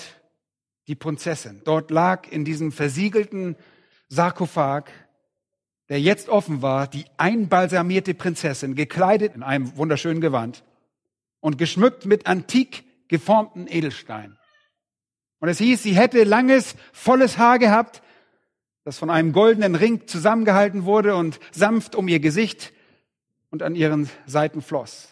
die 0.87 0.95
Prinzessin. 0.95 1.61
Dort 1.63 1.91
lag 1.91 2.27
in 2.29 2.43
diesem 2.43 2.71
versiegelten 2.71 3.55
Sarkophag 4.09 4.91
der 5.91 5.99
jetzt 5.99 6.29
offen 6.29 6.61
war, 6.61 6.87
die 6.87 7.03
einbalsamierte 7.17 8.13
Prinzessin, 8.13 8.75
gekleidet 8.75 9.35
in 9.35 9.43
einem 9.43 9.75
wunderschönen 9.75 10.21
Gewand 10.21 10.63
und 11.41 11.57
geschmückt 11.57 12.05
mit 12.05 12.27
antik 12.27 12.85
geformten 13.09 13.67
Edelsteinen. 13.67 14.39
Und 15.39 15.49
es 15.49 15.57
hieß, 15.57 15.83
sie 15.83 15.97
hätte 15.97 16.23
langes, 16.23 16.75
volles 16.93 17.37
Haar 17.37 17.59
gehabt, 17.59 18.01
das 18.83 18.97
von 18.97 19.09
einem 19.09 19.31
goldenen 19.33 19.75
Ring 19.75 20.07
zusammengehalten 20.07 20.85
wurde 20.85 21.15
und 21.15 21.39
sanft 21.51 21.95
um 21.95 22.07
ihr 22.07 22.19
Gesicht 22.19 22.73
und 23.49 23.63
an 23.63 23.75
ihren 23.75 24.09
Seiten 24.25 24.61
floss. 24.61 25.09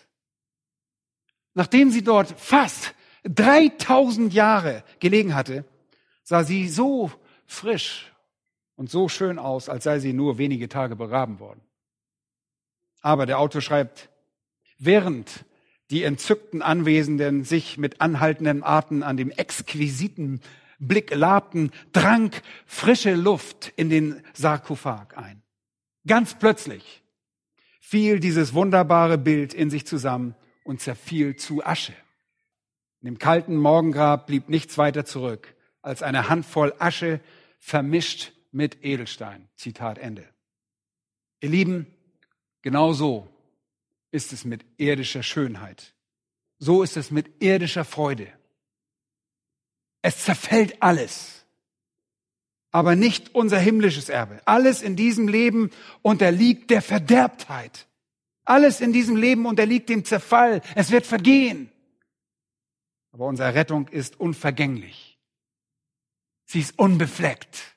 Nachdem 1.53 1.91
sie 1.91 2.03
dort 2.03 2.34
fast 2.39 2.93
3000 3.24 4.34
Jahre 4.34 4.84
gelegen 4.99 5.36
hatte, 5.36 5.65
sah 6.24 6.43
sie 6.43 6.67
so 6.67 7.11
frisch 7.45 8.11
und 8.76 8.89
so 8.89 9.09
schön 9.09 9.38
aus, 9.38 9.67
als 9.67 9.84
sei 9.84 9.99
sie 9.99 10.13
nur 10.13 10.38
wenige 10.38 10.70
Tage 10.70 10.95
begraben 10.95 11.39
worden. 11.39 11.61
Aber 13.01 13.26
der 13.26 13.39
Autor 13.39 13.61
schreibt, 13.61 14.09
während 14.78 15.45
die 15.89 16.03
entzückten 16.03 16.61
Anwesenden 16.61 17.43
sich 17.43 17.78
mit 17.78 17.99
anhaltenden 17.99 18.63
Arten 18.63 19.03
an 19.03 19.17
dem 19.17 19.32
exquisiten 19.32 20.41
Blick 20.80 21.14
labten, 21.14 21.72
drang 21.92 22.32
frische 22.66 23.16
Luft 23.16 23.72
in 23.76 23.90
den 23.90 24.24
Sarkophag 24.34 25.18
ein. 25.18 25.42
Ganz 26.08 26.38
plötzlich 26.40 27.04
fiel 27.80 28.20
dieses 28.20 28.54
wunderbare 28.54 29.18
Bild 29.18 29.54
in 29.54 29.70
sich 29.70 29.86
zusammen 29.86 30.36
und 30.64 30.82
zerfiel 30.82 31.36
zu 31.36 31.66
Asche. 31.66 31.94
In 33.02 33.06
dem 33.06 33.18
kalten 33.20 33.56
Morgengrab 33.56 34.28
blieb 34.28 34.50
nichts 34.50 34.78
weiter 34.78 35.06
zurück 35.06 35.56
als 35.82 36.04
eine 36.04 36.30
Handvoll 36.30 36.74
Asche 36.80 37.20
vermischt 37.60 38.32
mit 38.52 38.84
Edelstein. 38.84 39.50
Zitat 39.56 39.98
Ende. 39.98 40.28
Ihr 41.42 41.50
Lieben, 41.50 41.88
genau 42.62 42.94
so 42.94 43.28
ist 44.12 44.34
es 44.34 44.46
mit 44.46 44.66
irdischer 44.78 45.24
Schönheit. 45.24 45.94
So 46.58 46.84
ist 46.84 46.98
es 46.98 47.12
mit 47.12 47.42
irdischer 47.42 47.86
Freude. 47.86 48.28
Es 50.02 50.24
zerfällt 50.24 50.82
alles, 50.82 51.45
aber 52.72 52.95
nicht 52.95 53.36
unser 53.36 53.60
himmlisches 53.60 54.10
Erbe. 54.10 54.41
Alles 54.45 54.82
in 54.82 54.95
diesem 54.95 55.28
Leben 55.28 55.72
unterliegt 56.02 56.70
der 56.72 56.82
Verderbtheit. 56.82 57.88
Alles 58.45 58.82
in 58.82 58.93
diesem 58.93 59.16
Leben 59.16 59.45
unterliegt 59.45 59.89
dem 59.89 60.06
Zerfall. 60.06 60.62
Es 60.76 60.91
wird 60.91 61.06
vergehen. 61.06 61.72
Aber 63.12 63.26
unsere 63.26 63.54
Rettung 63.54 63.88
ist 63.89 64.20
unvergänglich. 64.20 65.20
Sie 66.45 66.62
ist 66.62 66.80
unbefleckt 66.80 67.76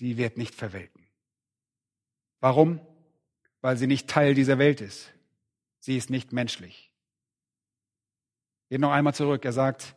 sie 0.00 0.16
wird 0.16 0.38
nicht 0.38 0.54
verwelken. 0.54 1.06
Warum? 2.40 2.80
Weil 3.60 3.76
sie 3.76 3.86
nicht 3.86 4.08
Teil 4.08 4.34
dieser 4.34 4.56
Welt 4.56 4.80
ist. 4.80 5.12
Sie 5.78 5.94
ist 5.94 6.08
nicht 6.08 6.32
menschlich. 6.32 6.90
Geht 8.70 8.80
noch 8.80 8.92
einmal 8.92 9.14
zurück. 9.14 9.44
Er 9.44 9.52
sagt, 9.52 9.94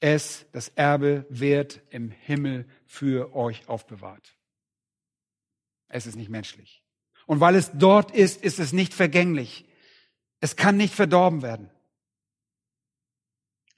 es, 0.00 0.46
das 0.52 0.68
Erbe, 0.68 1.26
wird 1.28 1.80
im 1.90 2.10
Himmel 2.10 2.68
für 2.86 3.34
euch 3.34 3.68
aufbewahrt. 3.68 4.36
Es 5.88 6.06
ist 6.06 6.16
nicht 6.16 6.30
menschlich. 6.30 6.82
Und 7.26 7.40
weil 7.40 7.54
es 7.54 7.70
dort 7.74 8.10
ist, 8.10 8.42
ist 8.42 8.58
es 8.58 8.72
nicht 8.72 8.94
vergänglich. 8.94 9.66
Es 10.40 10.56
kann 10.56 10.76
nicht 10.76 10.94
verdorben 10.94 11.42
werden. 11.42 11.70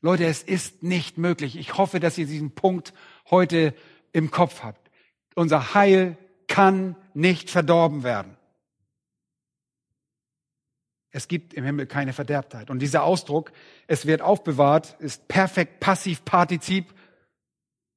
Leute, 0.01 0.27
es 0.27 0.43
ist 0.43 0.83
nicht 0.83 1.19
möglich. 1.19 1.57
Ich 1.57 1.77
hoffe, 1.77 1.99
dass 1.99 2.19
ihr 2.19 2.27
diesen 2.27 2.55
Punkt 2.55 2.93
heute 3.31 3.75
im 4.13 4.31
Kopf 4.31 4.63
habt. 4.63 4.91
Unser 5.35 5.75
Heil 5.75 6.17
kann 6.47 6.97
nicht 7.15 7.51
verdorben 7.51 8.03
werden. 8.05 8.38
Es 11.11 11.29
gibt 11.29 11.55
im 11.55 11.65
Himmel 11.65 11.87
keine 11.87 12.13
Verderbtheit. 12.13 12.71
Und 12.71 12.81
dieser 12.81 13.03
Ausdruck, 13.03 13.53
es 13.87 14.07
wird 14.07 14.21
aufbewahrt, 14.21 14.97
ist 14.99 15.27
perfekt 15.29 15.81
passiv 15.81 16.25
Partizip. 16.25 16.93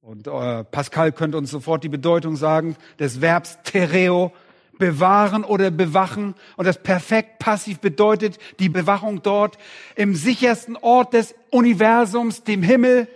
Und 0.00 0.26
äh, 0.26 0.64
Pascal 0.64 1.12
könnte 1.12 1.38
uns 1.38 1.50
sofort 1.50 1.84
die 1.84 1.88
Bedeutung 1.88 2.36
sagen 2.36 2.76
des 2.98 3.20
Verbs 3.20 3.58
tereo, 3.64 4.32
bewahren 4.78 5.44
oder 5.44 5.70
bewachen. 5.70 6.34
Und 6.56 6.66
das 6.66 6.82
perfekt 6.82 7.38
passiv 7.38 7.80
bedeutet 7.80 8.38
die 8.58 8.70
Bewachung 8.70 9.22
dort 9.22 9.58
im 9.94 10.16
sichersten 10.16 10.76
Ort 10.76 11.12
des 11.12 11.34
Universums, 11.50 12.42
dem 12.44 12.62
Himmel, 12.62 13.08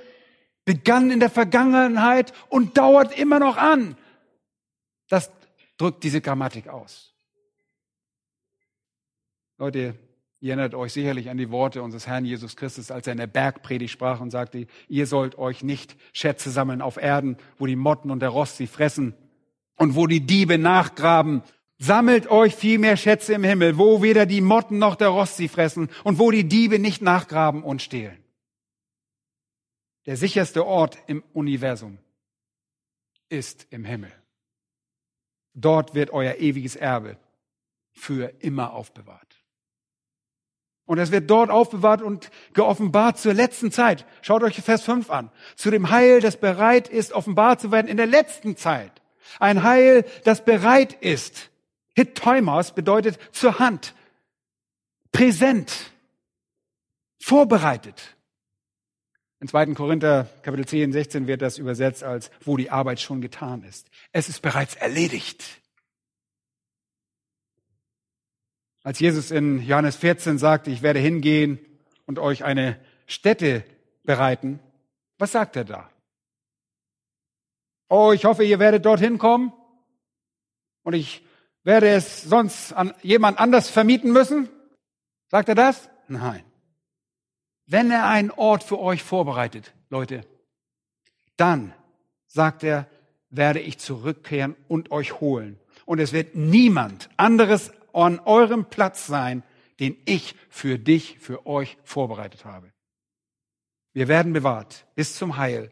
begann 0.64 1.10
in 1.10 1.20
der 1.20 1.30
Vergangenheit 1.30 2.32
und 2.48 2.76
dauert 2.76 3.18
immer 3.18 3.38
noch 3.38 3.56
an. 3.56 3.96
Das 5.08 5.32
drückt 5.78 6.04
diese 6.04 6.20
Grammatik 6.20 6.68
aus. 6.68 7.15
Leute, 9.58 9.94
ihr 10.40 10.50
erinnert 10.50 10.74
euch 10.74 10.92
sicherlich 10.92 11.30
an 11.30 11.38
die 11.38 11.50
Worte 11.50 11.82
unseres 11.82 12.06
Herrn 12.06 12.26
Jesus 12.26 12.56
Christus, 12.56 12.90
als 12.90 13.06
er 13.06 13.12
in 13.12 13.18
der 13.18 13.26
Bergpredigt 13.26 13.92
sprach 13.92 14.20
und 14.20 14.30
sagte, 14.30 14.66
ihr 14.88 15.06
sollt 15.06 15.38
euch 15.38 15.62
nicht 15.62 15.96
Schätze 16.12 16.50
sammeln 16.50 16.82
auf 16.82 16.98
Erden, 16.98 17.38
wo 17.58 17.66
die 17.66 17.76
Motten 17.76 18.10
und 18.10 18.20
der 18.20 18.28
Rost 18.28 18.58
sie 18.58 18.66
fressen 18.66 19.14
und 19.76 19.94
wo 19.94 20.06
die 20.06 20.20
Diebe 20.20 20.58
nachgraben. 20.58 21.42
Sammelt 21.78 22.30
euch 22.30 22.54
vielmehr 22.54 22.96
Schätze 22.96 23.34
im 23.34 23.44
Himmel, 23.44 23.78
wo 23.78 24.02
weder 24.02 24.26
die 24.26 24.40
Motten 24.40 24.78
noch 24.78 24.94
der 24.94 25.08
Rost 25.08 25.36
sie 25.36 25.48
fressen 25.48 25.88
und 26.04 26.18
wo 26.18 26.30
die 26.30 26.44
Diebe 26.44 26.78
nicht 26.78 27.02
nachgraben 27.02 27.62
und 27.62 27.82
stehlen. 27.82 28.22
Der 30.06 30.16
sicherste 30.16 30.66
Ort 30.66 30.98
im 31.06 31.22
Universum 31.32 31.98
ist 33.28 33.66
im 33.70 33.84
Himmel. 33.84 34.12
Dort 35.54 35.94
wird 35.94 36.10
euer 36.10 36.36
ewiges 36.36 36.76
Erbe 36.76 37.18
für 37.92 38.32
immer 38.40 38.72
aufbewahrt. 38.72 39.25
Und 40.86 40.98
es 40.98 41.10
wird 41.10 41.28
dort 41.28 41.50
aufbewahrt 41.50 42.00
und 42.00 42.30
geoffenbart 42.54 43.18
zur 43.18 43.34
letzten 43.34 43.72
Zeit. 43.72 44.06
Schaut 44.22 44.44
euch 44.44 44.56
Vers 44.56 44.82
5 44.84 45.10
an. 45.10 45.30
Zu 45.56 45.70
dem 45.70 45.90
Heil, 45.90 46.20
das 46.20 46.36
bereit 46.36 46.88
ist, 46.88 47.12
offenbart 47.12 47.60
zu 47.60 47.72
werden 47.72 47.88
in 47.88 47.96
der 47.96 48.06
letzten 48.06 48.56
Zeit. 48.56 49.02
Ein 49.40 49.64
Heil, 49.64 50.04
das 50.24 50.44
bereit 50.44 50.92
ist. 50.92 51.50
Hittoimos 51.94 52.72
bedeutet 52.72 53.18
zur 53.32 53.58
Hand, 53.58 53.94
präsent, 55.10 55.90
vorbereitet. 57.18 58.16
In 59.40 59.48
2. 59.48 59.74
Korinther 59.74 60.28
Kapitel 60.42 60.66
10, 60.66 60.92
16 60.92 61.26
wird 61.26 61.42
das 61.42 61.58
übersetzt 61.58 62.04
als, 62.04 62.30
wo 62.44 62.56
die 62.56 62.70
Arbeit 62.70 63.00
schon 63.00 63.20
getan 63.20 63.64
ist. 63.64 63.88
Es 64.12 64.28
ist 64.28 64.40
bereits 64.40 64.76
erledigt. 64.76 65.44
Als 68.86 69.00
Jesus 69.00 69.32
in 69.32 69.66
Johannes 69.66 69.96
14 69.96 70.38
sagte, 70.38 70.70
ich 70.70 70.80
werde 70.80 71.00
hingehen 71.00 71.58
und 72.06 72.20
euch 72.20 72.44
eine 72.44 72.78
Stätte 73.08 73.64
bereiten, 74.04 74.60
was 75.18 75.32
sagt 75.32 75.56
er 75.56 75.64
da? 75.64 75.90
Oh, 77.88 78.12
ich 78.12 78.26
hoffe, 78.26 78.44
ihr 78.44 78.60
werdet 78.60 78.86
dorthin 78.86 79.18
kommen 79.18 79.52
und 80.84 80.92
ich 80.92 81.24
werde 81.64 81.88
es 81.88 82.22
sonst 82.22 82.74
an 82.74 82.94
jemand 83.02 83.40
anders 83.40 83.68
vermieten 83.68 84.12
müssen? 84.12 84.48
Sagt 85.32 85.48
er 85.48 85.56
das? 85.56 85.90
Nein. 86.06 86.44
Wenn 87.66 87.90
er 87.90 88.06
einen 88.06 88.30
Ort 88.30 88.62
für 88.62 88.78
euch 88.78 89.02
vorbereitet, 89.02 89.74
Leute, 89.90 90.24
dann, 91.36 91.74
sagt 92.28 92.62
er, 92.62 92.86
werde 93.30 93.58
ich 93.58 93.78
zurückkehren 93.78 94.54
und 94.68 94.92
euch 94.92 95.20
holen. 95.20 95.58
Und 95.86 95.98
es 95.98 96.12
wird 96.12 96.36
niemand 96.36 97.10
anderes 97.16 97.72
an 97.96 98.20
eurem 98.20 98.66
Platz 98.66 99.06
sein, 99.06 99.42
den 99.80 99.96
ich 100.04 100.34
für 100.48 100.78
dich, 100.78 101.18
für 101.18 101.46
euch 101.46 101.78
vorbereitet 101.82 102.44
habe. 102.44 102.72
Wir 103.92 104.08
werden 104.08 104.32
bewahrt 104.32 104.86
bis 104.94 105.14
zum 105.14 105.36
Heil, 105.36 105.70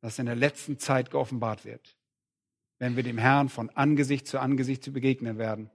das 0.00 0.18
in 0.18 0.26
der 0.26 0.36
letzten 0.36 0.78
Zeit 0.78 1.10
geoffenbart 1.10 1.64
wird, 1.64 1.96
wenn 2.78 2.96
wir 2.96 3.02
dem 3.02 3.18
Herrn 3.18 3.48
von 3.48 3.70
Angesicht 3.70 4.26
zu 4.26 4.38
Angesicht 4.38 4.84
zu 4.84 4.92
begegnen 4.92 5.38
werden. 5.38 5.70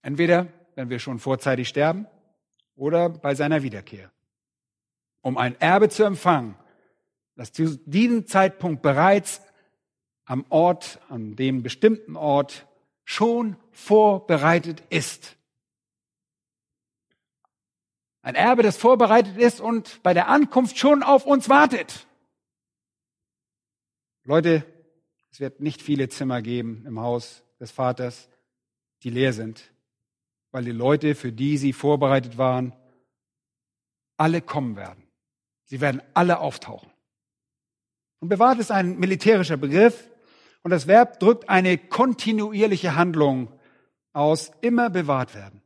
Entweder, 0.00 0.48
wenn 0.74 0.90
wir 0.90 0.98
schon 0.98 1.18
vorzeitig 1.18 1.68
sterben, 1.68 2.06
oder 2.74 3.10
bei 3.10 3.34
seiner 3.34 3.62
Wiederkehr. 3.62 4.10
Um 5.20 5.36
ein 5.36 5.60
Erbe 5.60 5.88
zu 5.88 6.04
empfangen, 6.04 6.56
das 7.36 7.52
zu 7.52 7.78
diesem 7.86 8.26
Zeitpunkt 8.26 8.82
bereits 8.82 9.42
am 10.24 10.44
Ort, 10.48 11.00
an 11.08 11.36
dem 11.36 11.62
bestimmten 11.62 12.16
Ort 12.16 12.66
schon 13.04 13.56
vorbereitet 13.70 14.82
ist. 14.90 15.36
Ein 18.22 18.34
Erbe, 18.36 18.62
das 18.62 18.76
vorbereitet 18.76 19.36
ist 19.36 19.60
und 19.60 20.02
bei 20.02 20.14
der 20.14 20.28
Ankunft 20.28 20.78
schon 20.78 21.02
auf 21.02 21.26
uns 21.26 21.48
wartet. 21.48 22.06
Leute, 24.24 24.64
es 25.32 25.40
wird 25.40 25.60
nicht 25.60 25.82
viele 25.82 26.08
Zimmer 26.08 26.40
geben 26.42 26.84
im 26.86 27.00
Haus 27.00 27.42
des 27.58 27.72
Vaters, 27.72 28.28
die 29.02 29.10
leer 29.10 29.32
sind, 29.32 29.72
weil 30.52 30.64
die 30.64 30.70
Leute, 30.70 31.16
für 31.16 31.32
die 31.32 31.58
sie 31.58 31.72
vorbereitet 31.72 32.38
waren, 32.38 32.72
alle 34.16 34.40
kommen 34.40 34.76
werden. 34.76 35.02
Sie 35.64 35.80
werden 35.80 36.02
alle 36.14 36.38
auftauchen. 36.38 36.92
Und 38.20 38.28
bewahrt 38.28 38.60
ist 38.60 38.70
ein 38.70 39.00
militärischer 39.00 39.56
Begriff 39.56 40.11
und 40.62 40.70
das 40.70 40.86
Verb 40.86 41.20
drückt 41.20 41.48
eine 41.48 41.78
kontinuierliche 41.78 42.94
Handlung 42.96 43.48
aus, 44.12 44.50
immer 44.60 44.90
bewahrt 44.90 45.34
werden 45.34 45.62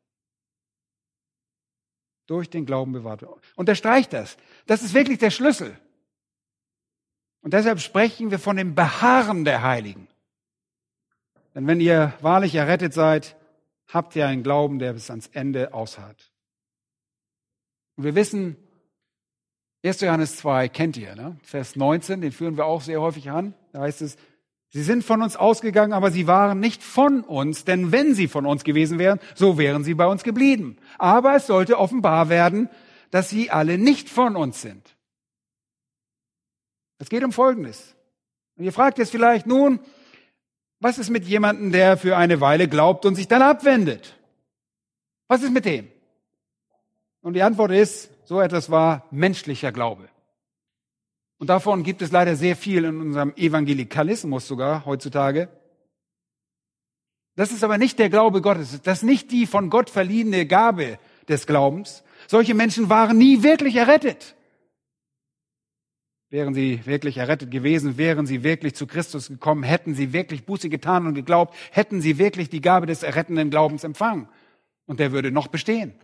durch 2.26 2.51
den 2.51 2.66
Glauben 2.66 2.92
bewahrt 2.92 3.22
wird. 3.22 3.32
Unterstreicht 3.55 4.12
das. 4.12 4.36
Das 4.66 4.82
ist 4.82 4.94
wirklich 4.94 5.18
der 5.18 5.30
Schlüssel. 5.30 5.78
Und 7.40 7.55
deshalb 7.55 7.80
sprechen 7.80 8.30
wir 8.30 8.38
von 8.38 8.57
dem 8.57 8.74
Beharren 8.74 9.44
der 9.44 9.62
Heiligen. 9.62 10.09
Denn 11.55 11.66
wenn 11.66 11.80
ihr 11.80 12.12
wahrlich 12.20 12.55
errettet 12.55 12.92
seid, 12.92 13.36
habt 13.88 14.16
ihr 14.16 14.26
einen 14.26 14.42
Glauben, 14.42 14.78
der 14.78 14.92
bis 14.92 15.11
ans 15.11 15.28
Ende 15.28 15.72
ausharrt. 15.72 16.32
Und 17.97 18.05
wir 18.05 18.14
wissen, 18.14 18.57
1. 19.84 20.01
Johannes 20.01 20.36
2 20.38 20.68
kennt 20.68 20.97
ihr, 20.97 21.14
ne? 21.14 21.38
Vers 21.42 21.76
19, 21.76 22.20
den 22.20 22.32
führen 22.32 22.57
wir 22.57 22.66
auch 22.66 22.82
sehr 22.82 23.01
häufig 23.01 23.30
an. 23.30 23.55
Da 23.72 23.82
heißt 23.82 24.03
es, 24.03 24.16
Sie 24.71 24.83
sind 24.83 25.05
von 25.05 25.23
uns 25.23 25.37
ausgegangen, 25.37 25.93
aber 25.93 26.11
sie 26.11 26.27
waren 26.27 26.61
nicht 26.61 26.83
von 26.83 27.23
uns, 27.23 27.64
denn 27.64 27.93
wenn 27.93 28.14
sie 28.14 28.29
von 28.29 28.47
uns 28.47 28.64
gewesen 28.64 28.99
wären, 28.99 29.21
so 29.35 29.59
wären 29.59 29.85
sie 29.85 29.95
bei 29.95 30.07
uns 30.07 30.23
geblieben. 30.23 30.77
Aber 30.99 31.37
es 31.37 31.47
sollte 31.47 31.79
offenbar 31.79 32.29
werden, 32.29 32.69
dass 33.11 33.31
sie 33.31 33.51
alle 33.51 33.79
nicht 33.79 34.09
von 34.09 34.37
uns 34.37 34.61
sind. 34.61 34.97
Es 36.99 37.09
geht 37.09 37.25
um 37.25 37.33
Folgendes. 37.33 37.95
Und 38.57 38.64
ihr 38.64 38.73
fragt 38.73 38.99
jetzt 38.99 39.11
vielleicht 39.11 39.47
nun, 39.47 39.81
was 40.81 40.99
ist 40.99 41.11
mit 41.11 41.25
jemandem, 41.25 41.73
der 41.73 41.97
für 41.97 42.17
eine 42.17 42.41
Weile 42.41 42.69
glaubt 42.69 43.07
und 43.07 43.14
sich 43.14 43.29
dann 43.29 43.43
abwendet? 43.43 44.17
Was 45.29 45.43
ist 45.43 45.53
mit 45.53 45.64
dem? 45.64 45.89
Und 47.23 47.35
die 47.35 47.43
Antwort 47.43 47.71
ist, 47.71 48.11
so 48.25 48.41
etwas 48.41 48.71
war 48.71 49.07
menschlicher 49.11 49.73
Glaube. 49.73 50.09
Und 51.39 51.49
davon 51.49 51.82
gibt 51.82 52.03
es 52.03 52.12
leider 52.12 52.37
sehr 52.37 52.57
viel 52.57 52.84
in 52.84 53.01
unserem 53.01 53.34
Evangelikalismus 53.37 54.49
sogar 54.49 54.87
heutzutage. 54.87 55.49
Das 57.37 57.53
ist 57.53 57.62
aber 57.62 57.76
nicht 57.76 57.99
der 57.99 58.09
Glaube 58.09 58.41
Gottes. 58.41 58.80
Das 58.82 58.99
ist 58.99 59.05
nicht 59.05 59.30
die 59.30 59.47
von 59.47 59.68
Gott 59.68 59.91
verliehene 59.91 60.47
Gabe 60.47 60.99
des 61.28 61.47
Glaubens. 61.47 62.03
Solche 62.26 62.55
Menschen 62.55 62.89
waren 62.89 63.18
nie 63.18 63.43
wirklich 63.43 63.76
errettet. 63.76 64.34
Wären 66.30 66.55
sie 66.55 66.84
wirklich 66.87 67.18
errettet 67.18 67.51
gewesen, 67.51 67.99
wären 67.99 68.26
sie 68.26 68.43
wirklich 68.43 68.74
zu 68.74 68.87
Christus 68.87 69.28
gekommen, 69.28 69.62
hätten 69.62 69.95
sie 69.95 70.12
wirklich 70.12 70.45
Buße 70.45 70.68
getan 70.68 71.07
und 71.07 71.14
geglaubt, 71.14 71.55
hätten 71.70 72.01
sie 72.01 72.18
wirklich 72.18 72.49
die 72.49 72.61
Gabe 72.61 72.87
des 72.87 73.03
errettenden 73.03 73.51
Glaubens 73.51 73.84
empfangen. 73.84 74.28
Und 74.87 74.99
der 74.99 75.12
würde 75.12 75.30
noch 75.30 75.49
bestehen. 75.49 75.95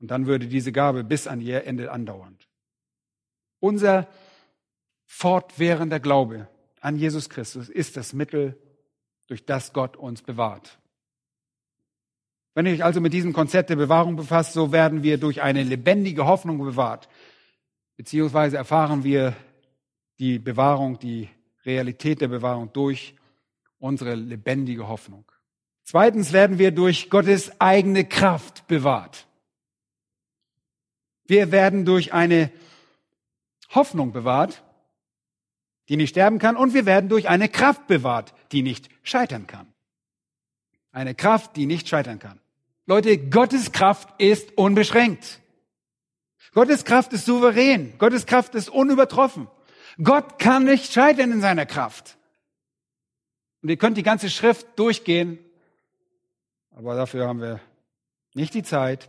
Und 0.00 0.10
dann 0.10 0.26
würde 0.26 0.46
diese 0.46 0.72
Gabe 0.72 1.04
bis 1.04 1.26
an 1.26 1.40
ihr 1.40 1.64
Ende 1.64 1.90
andauern. 1.90 2.38
Unser 3.64 4.08
fortwährender 5.06 5.98
Glaube 5.98 6.48
an 6.82 6.96
Jesus 6.96 7.30
Christus 7.30 7.70
ist 7.70 7.96
das 7.96 8.12
Mittel, 8.12 8.58
durch 9.26 9.46
das 9.46 9.72
Gott 9.72 9.96
uns 9.96 10.20
bewahrt. 10.20 10.78
Wenn 12.52 12.66
ihr 12.66 12.74
euch 12.74 12.84
also 12.84 13.00
mit 13.00 13.14
diesem 13.14 13.32
Konzept 13.32 13.70
der 13.70 13.76
Bewahrung 13.76 14.16
befasst, 14.16 14.52
so 14.52 14.70
werden 14.70 15.02
wir 15.02 15.16
durch 15.16 15.40
eine 15.40 15.62
lebendige 15.62 16.26
Hoffnung 16.26 16.58
bewahrt. 16.58 17.08
Beziehungsweise 17.96 18.58
erfahren 18.58 19.02
wir 19.02 19.34
die 20.18 20.38
Bewahrung, 20.38 20.98
die 20.98 21.30
Realität 21.64 22.20
der 22.20 22.28
Bewahrung 22.28 22.70
durch 22.74 23.14
unsere 23.78 24.14
lebendige 24.14 24.88
Hoffnung. 24.88 25.24
Zweitens 25.84 26.34
werden 26.34 26.58
wir 26.58 26.70
durch 26.70 27.08
Gottes 27.08 27.62
eigene 27.62 28.04
Kraft 28.04 28.66
bewahrt. 28.66 29.26
Wir 31.24 31.50
werden 31.50 31.86
durch 31.86 32.12
eine 32.12 32.50
Hoffnung 33.74 34.12
bewahrt, 34.12 34.62
die 35.88 35.96
nicht 35.96 36.10
sterben 36.10 36.38
kann, 36.38 36.56
und 36.56 36.74
wir 36.74 36.86
werden 36.86 37.08
durch 37.08 37.28
eine 37.28 37.48
Kraft 37.48 37.86
bewahrt, 37.86 38.34
die 38.52 38.62
nicht 38.62 38.88
scheitern 39.02 39.46
kann. 39.46 39.72
Eine 40.92 41.14
Kraft, 41.14 41.56
die 41.56 41.66
nicht 41.66 41.88
scheitern 41.88 42.18
kann. 42.18 42.40
Leute, 42.86 43.18
Gottes 43.18 43.72
Kraft 43.72 44.08
ist 44.18 44.56
unbeschränkt. 44.56 45.40
Gottes 46.52 46.84
Kraft 46.84 47.12
ist 47.12 47.26
souverän. 47.26 47.98
Gottes 47.98 48.26
Kraft 48.26 48.54
ist 48.54 48.68
unübertroffen. 48.68 49.48
Gott 50.02 50.38
kann 50.38 50.64
nicht 50.64 50.92
scheitern 50.92 51.32
in 51.32 51.40
seiner 51.40 51.66
Kraft. 51.66 52.16
Und 53.62 53.70
ihr 53.70 53.76
könnt 53.76 53.96
die 53.96 54.02
ganze 54.02 54.30
Schrift 54.30 54.78
durchgehen, 54.78 55.38
aber 56.72 56.96
dafür 56.96 57.28
haben 57.28 57.40
wir 57.40 57.60
nicht 58.34 58.52
die 58.54 58.62
Zeit. 58.62 59.08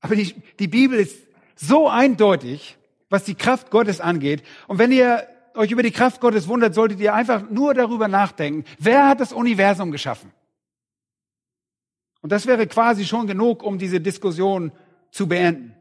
Aber 0.00 0.16
die, 0.16 0.34
die 0.58 0.68
Bibel 0.68 0.98
ist 0.98 1.25
so 1.56 1.88
eindeutig, 1.88 2.76
was 3.08 3.24
die 3.24 3.34
Kraft 3.34 3.70
Gottes 3.70 4.00
angeht. 4.00 4.42
Und 4.68 4.78
wenn 4.78 4.92
ihr 4.92 5.26
euch 5.54 5.70
über 5.70 5.82
die 5.82 5.90
Kraft 5.90 6.20
Gottes 6.20 6.48
wundert, 6.48 6.74
solltet 6.74 7.00
ihr 7.00 7.14
einfach 7.14 7.48
nur 7.50 7.74
darüber 7.74 8.08
nachdenken, 8.08 8.64
wer 8.78 9.08
hat 9.08 9.20
das 9.20 9.32
Universum 9.32 9.90
geschaffen? 9.90 10.32
Und 12.20 12.30
das 12.30 12.46
wäre 12.46 12.66
quasi 12.66 13.04
schon 13.04 13.26
genug, 13.26 13.62
um 13.62 13.78
diese 13.78 14.00
Diskussion 14.00 14.72
zu 15.10 15.28
beenden. 15.28 15.74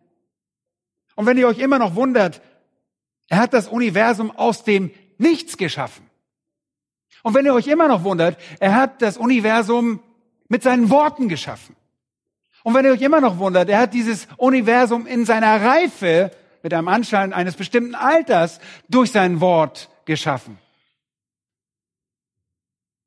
Und 1.16 1.26
wenn 1.26 1.38
ihr 1.38 1.48
euch 1.48 1.60
immer 1.60 1.80
noch 1.80 1.96
wundert, 1.96 2.42
er 3.28 3.40
hat 3.40 3.54
das 3.54 3.68
Universum 3.68 4.32
aus 4.32 4.64
dem 4.64 4.92
Nichts 5.18 5.58
geschaffen. 5.58 6.10
Und 7.24 7.34
wenn 7.34 7.46
ihr 7.46 7.54
euch 7.54 7.68
immer 7.68 7.88
noch 7.88 8.04
wundert, 8.04 8.38
er 8.60 8.76
hat 8.76 9.02
das 9.02 9.18
Universum 9.18 10.02
mit 10.48 10.62
seinen 10.62 10.90
Worten 10.90 11.30
geschaffen. 11.30 11.76
Und 12.66 12.74
wenn 12.74 12.84
ihr 12.84 12.94
euch 12.94 13.02
immer 13.04 13.22
noch 13.22 13.38
wundert, 13.38 13.70
er 13.70 13.78
hat 13.78 13.94
dieses 13.94 14.28
Universum 14.38 15.06
in 15.06 15.24
seiner 15.24 15.62
Reife 15.62 16.32
mit 16.64 16.74
einem 16.74 16.88
Anschein 16.88 17.32
eines 17.32 17.56
bestimmten 17.56 17.94
Alters 17.94 18.60
durch 18.90 19.12
sein 19.12 19.40
Wort 19.40 19.92
geschaffen. 20.06 20.58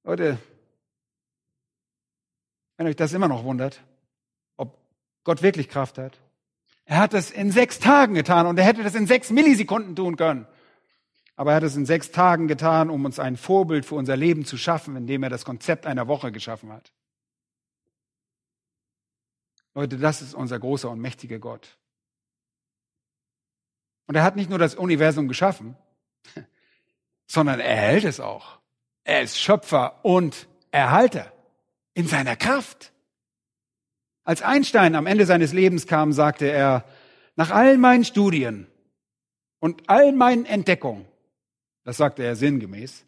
Leute, 0.05 0.39
wenn 2.77 2.87
euch 2.87 2.95
das 2.95 3.13
immer 3.13 3.27
noch 3.27 3.43
wundert, 3.43 3.81
ob 4.59 4.79
Gott 5.25 5.43
wirklich 5.43 5.69
Kraft 5.69 5.99
hat, 5.99 6.21
er 6.85 6.99
hat 6.99 7.13
es 7.13 7.33
in 7.33 7.51
sechs 7.51 7.81
Tagen 7.81 8.15
getan 8.15 8.47
und 8.47 8.61
er 8.61 8.65
hätte 8.65 8.85
das 8.85 8.95
in 8.95 9.09
sechs 9.09 9.31
Millisekunden 9.31 9.97
tun 9.97 10.15
können. 10.15 10.47
Aber 11.35 11.51
er 11.51 11.57
hat 11.57 11.65
es 11.65 11.75
in 11.75 11.85
sechs 11.85 12.13
Tagen 12.13 12.47
getan, 12.47 12.91
um 12.91 13.05
uns 13.05 13.19
ein 13.19 13.37
Vorbild 13.37 13.85
für 13.85 13.97
unser 13.97 14.17
Leben 14.17 14.45
zu 14.45 14.57
schaffen, 14.57 14.95
indem 14.95 15.25
er 15.25 15.31
das 15.31 15.45
Konzept 15.45 15.85
einer 15.85 16.07
Woche 16.07 16.31
geschaffen 16.31 16.73
hat. 16.73 16.93
Leute, 19.79 19.97
das 19.97 20.23
ist 20.23 20.35
unser 20.35 20.59
großer 20.59 20.91
und 20.91 20.99
mächtiger 20.99 21.39
Gott. 21.39 21.79
Und 24.09 24.17
er 24.17 24.25
hat 24.25 24.35
nicht 24.35 24.51
nur 24.51 24.59
das 24.59 24.75
Universum 24.75 25.29
geschaffen, 25.29 25.77
sondern 27.29 27.61
er 27.61 27.77
hält 27.77 28.03
es 28.03 28.19
auch. 28.19 28.59
Er 29.05 29.23
ist 29.23 29.39
Schöpfer 29.39 30.05
und 30.05 30.49
Erhalter. 30.73 31.33
in 31.95 32.09
seiner 32.09 32.35
Kraft. 32.35 32.93
Als 34.25 34.43
Einstein 34.43 34.97
am 34.97 35.07
Ende 35.07 35.27
seines 35.27 35.53
Lebens 35.53 35.87
kam, 35.87 36.13
sagte 36.13 36.51
er, 36.51 36.85
nach 37.37 37.53
all 37.53 37.79
meinen 37.79 38.05
Studien 38.05 38.67
und 39.61 39.89
all 39.89 40.11
meinen 40.11 40.45
Entdeckungen, 40.45 41.07
das 41.85 41.99
sagte 41.99 42.25
er 42.25 42.35
sinngemäß, 42.35 43.07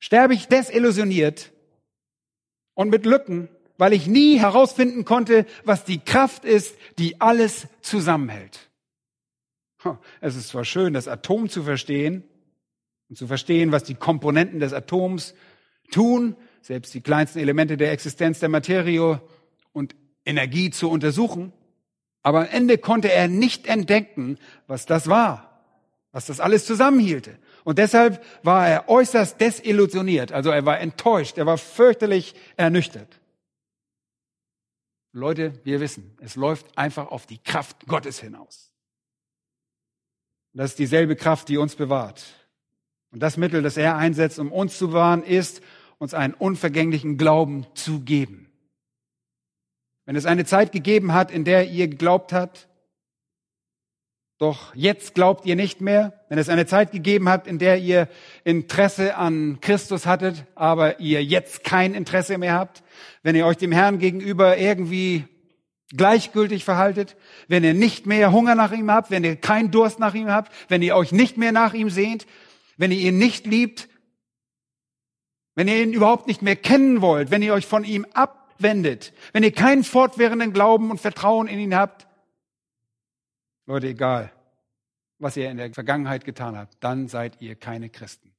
sterbe 0.00 0.34
ich 0.34 0.48
desillusioniert 0.48 1.50
und 2.74 2.90
mit 2.90 3.06
Lücken, 3.06 3.48
weil 3.76 3.92
ich 3.92 4.06
nie 4.06 4.38
herausfinden 4.38 5.04
konnte, 5.04 5.46
was 5.64 5.84
die 5.84 5.98
Kraft 5.98 6.44
ist, 6.44 6.76
die 6.98 7.20
alles 7.20 7.66
zusammenhält. 7.80 8.70
Es 10.20 10.36
ist 10.36 10.48
zwar 10.48 10.64
schön, 10.64 10.94
das 10.94 11.08
Atom 11.08 11.48
zu 11.48 11.62
verstehen 11.62 12.24
und 13.08 13.16
zu 13.16 13.26
verstehen, 13.26 13.72
was 13.72 13.84
die 13.84 13.94
Komponenten 13.94 14.60
des 14.60 14.72
Atoms 14.72 15.34
tun, 15.90 16.36
selbst 16.62 16.94
die 16.94 17.02
kleinsten 17.02 17.38
Elemente 17.38 17.76
der 17.76 17.92
Existenz 17.92 18.40
der 18.40 18.48
Materie 18.48 19.20
und 19.72 19.94
Energie 20.24 20.70
zu 20.70 20.88
untersuchen, 20.88 21.52
aber 22.22 22.40
am 22.40 22.48
Ende 22.50 22.78
konnte 22.78 23.12
er 23.12 23.28
nicht 23.28 23.66
entdecken, 23.66 24.38
was 24.66 24.86
das 24.86 25.08
war, 25.08 25.60
was 26.12 26.26
das 26.26 26.40
alles 26.40 26.64
zusammenhielte. 26.64 27.36
Und 27.64 27.78
deshalb 27.78 28.24
war 28.42 28.66
er 28.66 28.88
äußerst 28.88 29.38
desillusioniert, 29.38 30.32
also 30.32 30.50
er 30.50 30.64
war 30.64 30.80
enttäuscht, 30.80 31.36
er 31.36 31.44
war 31.44 31.58
fürchterlich 31.58 32.34
ernüchtert. 32.56 33.20
Leute, 35.16 35.52
wir 35.62 35.78
wissen, 35.78 36.16
es 36.20 36.34
läuft 36.34 36.76
einfach 36.76 37.06
auf 37.06 37.24
die 37.24 37.38
Kraft 37.38 37.86
Gottes 37.86 38.18
hinaus. 38.18 38.72
Das 40.52 40.72
ist 40.72 40.78
dieselbe 40.80 41.14
Kraft, 41.14 41.48
die 41.48 41.56
uns 41.56 41.76
bewahrt. 41.76 42.24
Und 43.12 43.20
das 43.20 43.36
Mittel, 43.36 43.62
das 43.62 43.76
er 43.76 43.96
einsetzt, 43.96 44.40
um 44.40 44.50
uns 44.50 44.76
zu 44.76 44.88
bewahren, 44.88 45.22
ist, 45.22 45.62
uns 45.98 46.14
einen 46.14 46.34
unvergänglichen 46.34 47.16
Glauben 47.16 47.64
zu 47.74 48.00
geben. 48.00 48.50
Wenn 50.04 50.16
es 50.16 50.26
eine 50.26 50.44
Zeit 50.44 50.72
gegeben 50.72 51.12
hat, 51.12 51.30
in 51.30 51.44
der 51.44 51.70
ihr 51.70 51.86
geglaubt 51.86 52.32
habt, 52.32 52.68
doch 54.44 54.74
jetzt 54.74 55.14
glaubt 55.14 55.46
ihr 55.46 55.56
nicht 55.56 55.80
mehr. 55.80 56.12
Wenn 56.28 56.36
es 56.36 56.50
eine 56.50 56.66
Zeit 56.66 56.92
gegeben 56.92 57.30
hat, 57.30 57.46
in 57.46 57.58
der 57.58 57.78
ihr 57.78 58.08
Interesse 58.44 59.16
an 59.16 59.58
Christus 59.62 60.04
hattet, 60.04 60.44
aber 60.54 61.00
ihr 61.00 61.24
jetzt 61.24 61.64
kein 61.64 61.94
Interesse 61.94 62.36
mehr 62.36 62.52
habt. 62.52 62.82
Wenn 63.22 63.36
ihr 63.36 63.46
euch 63.46 63.56
dem 63.56 63.72
Herrn 63.72 63.98
gegenüber 63.98 64.58
irgendwie 64.58 65.24
gleichgültig 65.96 66.62
verhaltet, 66.62 67.16
wenn 67.48 67.64
ihr 67.64 67.72
nicht 67.72 68.04
mehr 68.04 68.32
Hunger 68.32 68.54
nach 68.54 68.72
ihm 68.72 68.90
habt, 68.90 69.10
wenn 69.10 69.24
ihr 69.24 69.36
keinen 69.36 69.70
Durst 69.70 69.98
nach 69.98 70.12
ihm 70.12 70.28
habt, 70.28 70.52
wenn 70.68 70.82
ihr 70.82 70.94
euch 70.94 71.10
nicht 71.10 71.38
mehr 71.38 71.52
nach 71.52 71.72
ihm 71.72 71.88
sehnt, 71.88 72.26
wenn 72.76 72.92
ihr 72.92 72.98
ihn 72.98 73.16
nicht 73.16 73.46
liebt, 73.46 73.88
wenn 75.54 75.68
ihr 75.68 75.82
ihn 75.82 75.94
überhaupt 75.94 76.26
nicht 76.26 76.42
mehr 76.42 76.56
kennen 76.56 77.00
wollt, 77.00 77.30
wenn 77.30 77.40
ihr 77.40 77.54
euch 77.54 77.64
von 77.64 77.84
ihm 77.84 78.06
abwendet, 78.12 79.14
wenn 79.32 79.42
ihr 79.42 79.52
keinen 79.52 79.84
fortwährenden 79.84 80.52
Glauben 80.52 80.90
und 80.90 81.00
Vertrauen 81.00 81.46
in 81.46 81.58
ihn 81.58 81.74
habt, 81.74 82.06
Leute, 83.66 83.88
egal, 83.88 84.32
was 85.18 85.36
ihr 85.36 85.50
in 85.50 85.56
der 85.56 85.72
Vergangenheit 85.72 86.24
getan 86.24 86.56
habt, 86.56 86.76
dann 86.80 87.08
seid 87.08 87.40
ihr 87.40 87.54
keine 87.56 87.88
Christen. 87.88 88.34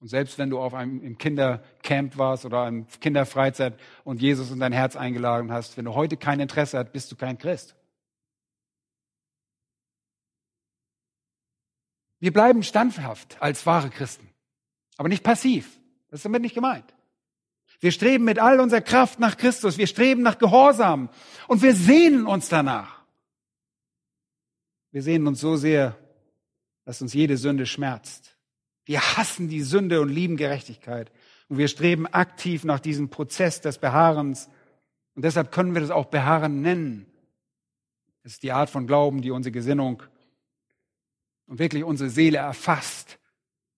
Und 0.00 0.08
selbst 0.08 0.38
wenn 0.38 0.50
du 0.50 0.58
auf 0.58 0.74
einem 0.74 1.02
im 1.02 1.16
Kindercamp 1.16 2.18
warst 2.18 2.44
oder 2.44 2.62
einem 2.62 2.86
Kinderfreizeit 3.00 3.78
und 4.04 4.20
Jesus 4.20 4.50
in 4.50 4.60
dein 4.60 4.72
Herz 4.72 4.94
eingeladen 4.94 5.52
hast, 5.52 5.76
wenn 5.76 5.86
du 5.86 5.94
heute 5.94 6.16
kein 6.16 6.40
Interesse 6.40 6.78
hast, 6.78 6.92
bist 6.92 7.10
du 7.10 7.16
kein 7.16 7.38
Christ. 7.38 7.74
Wir 12.18 12.32
bleiben 12.32 12.62
standhaft 12.62 13.40
als 13.40 13.64
wahre 13.66 13.90
Christen, 13.90 14.28
aber 14.96 15.08
nicht 15.08 15.22
passiv. 15.22 15.78
Das 16.10 16.20
ist 16.20 16.24
damit 16.24 16.42
nicht 16.42 16.54
gemeint. 16.54 16.94
Wir 17.80 17.92
streben 17.92 18.24
mit 18.24 18.38
all 18.38 18.60
unserer 18.60 18.80
Kraft 18.80 19.18
nach 19.18 19.36
Christus. 19.36 19.76
Wir 19.76 19.86
streben 19.86 20.22
nach 20.22 20.38
Gehorsam 20.38 21.10
und 21.46 21.62
wir 21.62 21.74
sehnen 21.74 22.26
uns 22.26 22.48
danach. 22.48 22.95
Wir 24.96 25.02
sehen 25.02 25.26
uns 25.26 25.40
so 25.40 25.56
sehr, 25.56 25.94
dass 26.86 27.02
uns 27.02 27.12
jede 27.12 27.36
Sünde 27.36 27.66
schmerzt. 27.66 28.38
Wir 28.86 29.02
hassen 29.02 29.46
die 29.46 29.60
Sünde 29.60 30.00
und 30.00 30.08
lieben 30.08 30.38
Gerechtigkeit. 30.38 31.12
Und 31.50 31.58
wir 31.58 31.68
streben 31.68 32.06
aktiv 32.06 32.64
nach 32.64 32.80
diesem 32.80 33.10
Prozess 33.10 33.60
des 33.60 33.76
Beharrens. 33.76 34.48
Und 35.14 35.22
deshalb 35.22 35.52
können 35.52 35.74
wir 35.74 35.82
das 35.82 35.90
auch 35.90 36.06
Beharren 36.06 36.62
nennen. 36.62 37.04
Es 38.22 38.32
ist 38.32 38.42
die 38.42 38.52
Art 38.52 38.70
von 38.70 38.86
Glauben, 38.86 39.20
die 39.20 39.32
unsere 39.32 39.52
Gesinnung 39.52 40.02
und 41.44 41.58
wirklich 41.58 41.84
unsere 41.84 42.08
Seele 42.08 42.38
erfasst, 42.38 43.18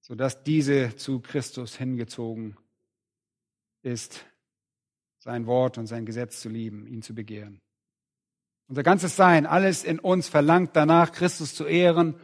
sodass 0.01 0.45
diese 0.45 0.95
zu 0.95 1.19
Christus 1.19 1.75
hingezogen 1.77 2.57
ist, 3.83 4.25
sein 5.19 5.47
Wort 5.47 5.79
und 5.79 5.89
sein 5.89 6.07
Gesetz 6.07 6.41
zu 6.41 6.49
lieben, 6.49 6.87
ihn 6.87 7.03
zu 7.03 7.13
begehren. 7.13 7.61
Unser 8.69 8.83
ganzes 8.83 9.17
Sein, 9.17 9.47
alles 9.47 9.83
in 9.83 9.99
uns 9.99 10.29
verlangt 10.29 10.77
danach, 10.77 11.13
Christus 11.13 11.55
zu 11.55 11.65
ehren. 11.65 12.15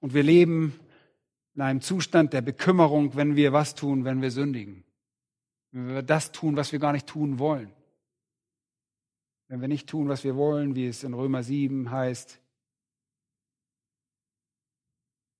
Und 0.00 0.14
wir 0.14 0.24
leben 0.24 0.78
in 1.54 1.62
einem 1.62 1.80
Zustand 1.80 2.32
der 2.32 2.42
Bekümmerung, 2.42 3.14
wenn 3.14 3.36
wir 3.36 3.52
was 3.52 3.76
tun, 3.76 4.04
wenn 4.04 4.20
wir 4.20 4.32
sündigen. 4.32 4.84
Wenn 5.70 5.94
wir 5.94 6.02
das 6.02 6.32
tun, 6.32 6.56
was 6.56 6.72
wir 6.72 6.80
gar 6.80 6.92
nicht 6.92 7.06
tun 7.06 7.38
wollen. 7.38 7.72
Wenn 9.46 9.60
wir 9.60 9.68
nicht 9.68 9.88
tun, 9.88 10.08
was 10.08 10.24
wir 10.24 10.34
wollen, 10.34 10.74
wie 10.74 10.88
es 10.88 11.04
in 11.04 11.14
Römer 11.14 11.44
7 11.44 11.90
heißt. 11.90 12.40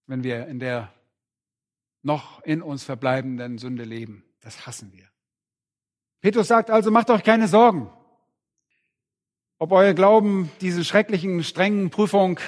Wenn 0.06 0.22
wir 0.22 0.46
in 0.46 0.60
der 0.60 0.92
noch 2.02 2.40
in 2.42 2.62
uns 2.62 2.84
verbleibenden 2.84 3.58
Sünde 3.58 3.84
leben. 3.84 4.24
Das 4.40 4.66
hassen 4.66 4.92
wir. 4.92 5.08
Petrus 6.20 6.48
sagt 6.48 6.70
also, 6.70 6.92
macht 6.92 7.10
euch 7.10 7.24
keine 7.24 7.48
Sorgen 7.48 7.90
ob 9.62 9.70
euer 9.70 9.94
Glauben 9.94 10.50
diese 10.60 10.84
schrecklichen, 10.84 11.44
strengen 11.44 11.90
Prüfung 11.90 12.40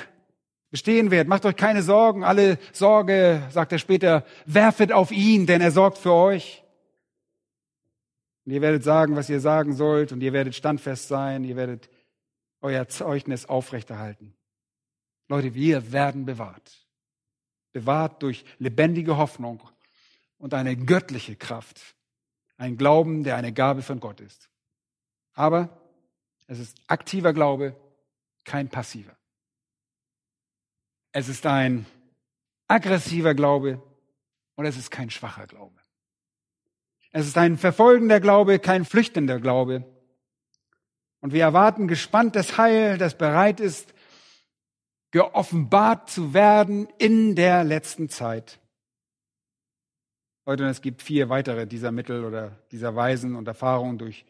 bestehen 0.73 1.13
wird. 1.13 1.29
Macht 1.29 1.47
euch 1.47 1.55
keine 1.55 1.85
Sorgen. 1.85 2.25
Alle 2.25 2.59
Sorge, 2.73 3.41
sagt 3.51 3.71
er 3.71 3.79
später, 3.79 4.25
werfet 4.47 4.91
auf 4.91 5.13
ihn, 5.13 5.47
denn 5.47 5.61
er 5.61 5.71
sorgt 5.71 5.99
für 5.99 6.13
euch. 6.13 6.65
Und 8.45 8.51
ihr 8.51 8.61
werdet 8.61 8.83
sagen, 8.83 9.15
was 9.15 9.31
ihr 9.31 9.39
sagen 9.39 9.75
sollt, 9.75 10.11
und 10.11 10.25
ihr 10.25 10.33
werdet 10.33 10.57
standfest 10.57 11.07
sein, 11.07 11.45
ihr 11.45 11.55
werdet 11.55 11.89
euer 12.61 12.89
Zeugnis 12.89 13.47
aufrechterhalten. 13.47 14.35
Leute, 15.29 15.55
wir 15.55 15.93
werden 15.93 16.25
bewahrt. 16.25 16.85
Bewahrt 17.73 18.25
durch 18.25 18.45
lebendige 18.59 19.19
Hoffnung 19.19 19.63
und 20.37 20.53
eine 20.53 20.77
göttliche 20.77 21.37
Kraft. 21.37 21.81
Ein 22.57 22.77
Glauben, 22.77 23.23
der 23.23 23.37
eine 23.37 23.53
Gabe 23.53 23.83
von 23.83 24.01
Gott 24.01 24.21
ist. 24.21 24.51
Aber 25.35 25.84
es 26.47 26.59
ist 26.59 26.79
aktiver 26.87 27.33
Glaube, 27.33 27.77
kein 28.45 28.69
passiver. 28.69 29.17
Es 31.13 31.29
ist 31.29 31.47
ein 31.47 31.87
aggressiver 32.69 33.35
Glaube 33.35 33.83
und 34.57 34.67
es 34.67 34.77
ist 34.77 34.91
kein 34.91 35.11
schwacher 35.11 35.47
Glaube. 35.47 35.79
Es 37.13 37.27
ist 37.27 37.39
ein 37.39 37.57
verfolgender 37.57 38.21
Glaube, 38.21 38.59
kein 38.59 38.85
flüchtender 38.85 39.39
Glaube. 39.39 39.85
Und 41.21 41.33
wir 41.33 41.43
erwarten 41.43 41.89
gespannt 41.89 42.37
das 42.37 42.59
Heil, 42.59 42.99
das 42.99 43.17
bereit 43.17 43.61
ist, 43.61 43.95
geoffenbart 45.13 46.11
zu 46.11 46.35
werden 46.35 46.89
in 46.99 47.37
der 47.37 47.63
letzten 47.63 48.09
Zeit. 48.09 48.59
Leute, 50.45 50.67
es 50.67 50.83
gibt 50.83 51.03
vier 51.03 51.29
weitere 51.29 51.67
dieser 51.67 51.93
Mittel 51.93 52.25
oder 52.25 52.59
dieser 52.73 52.97
Weisen 52.97 53.37
und 53.37 53.47
Erfahrungen 53.47 53.97
durch 53.97 54.27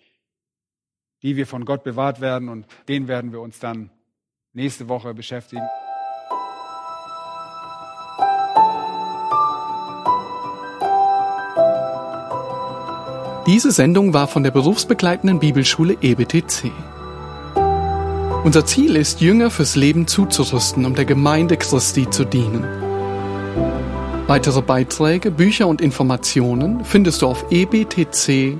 die 1.25 1.37
wir 1.37 1.47
von 1.47 1.65
Gott 1.65 1.83
bewahrt 1.83 2.21
werden 2.21 2.49
und 2.49 2.67
den 2.87 3.09
werden 3.09 3.33
wir 3.33 3.41
uns 3.41 3.59
dann 3.59 3.91
nächste 4.53 4.89
Woche 4.89 5.15
beschäftigen. 5.15 5.63
Diese 13.47 13.73
Sendung 13.73 14.15
war 14.15 14.29
von 14.29 14.43
der 14.43 14.51
berufsbegleitenden 14.51 15.39
Bibelschule 15.39 15.97
EBTC. 16.01 16.71
Unser 18.45 18.67
Ziel 18.67 18.97
ist, 18.97 19.21
Jünger 19.23 19.51
fürs 19.51 19.77
Leben 19.77 20.07
zuzurüsten, 20.07 20.85
um 20.85 20.95
der 20.95 21.07
Gemeinde 21.07 21.57
Christi 21.57 22.09
zu 22.09 22.25
dienen. 22.25 22.65
Weitere 24.27 24.61
Beiträge, 24.61 25.31
Bücher 25.31 25.69
und 25.69 25.81
Informationen 25.81 26.85
findest 26.85 27.23
du 27.23 27.27
auf 27.27 27.45
ebtc.org. 27.51 28.59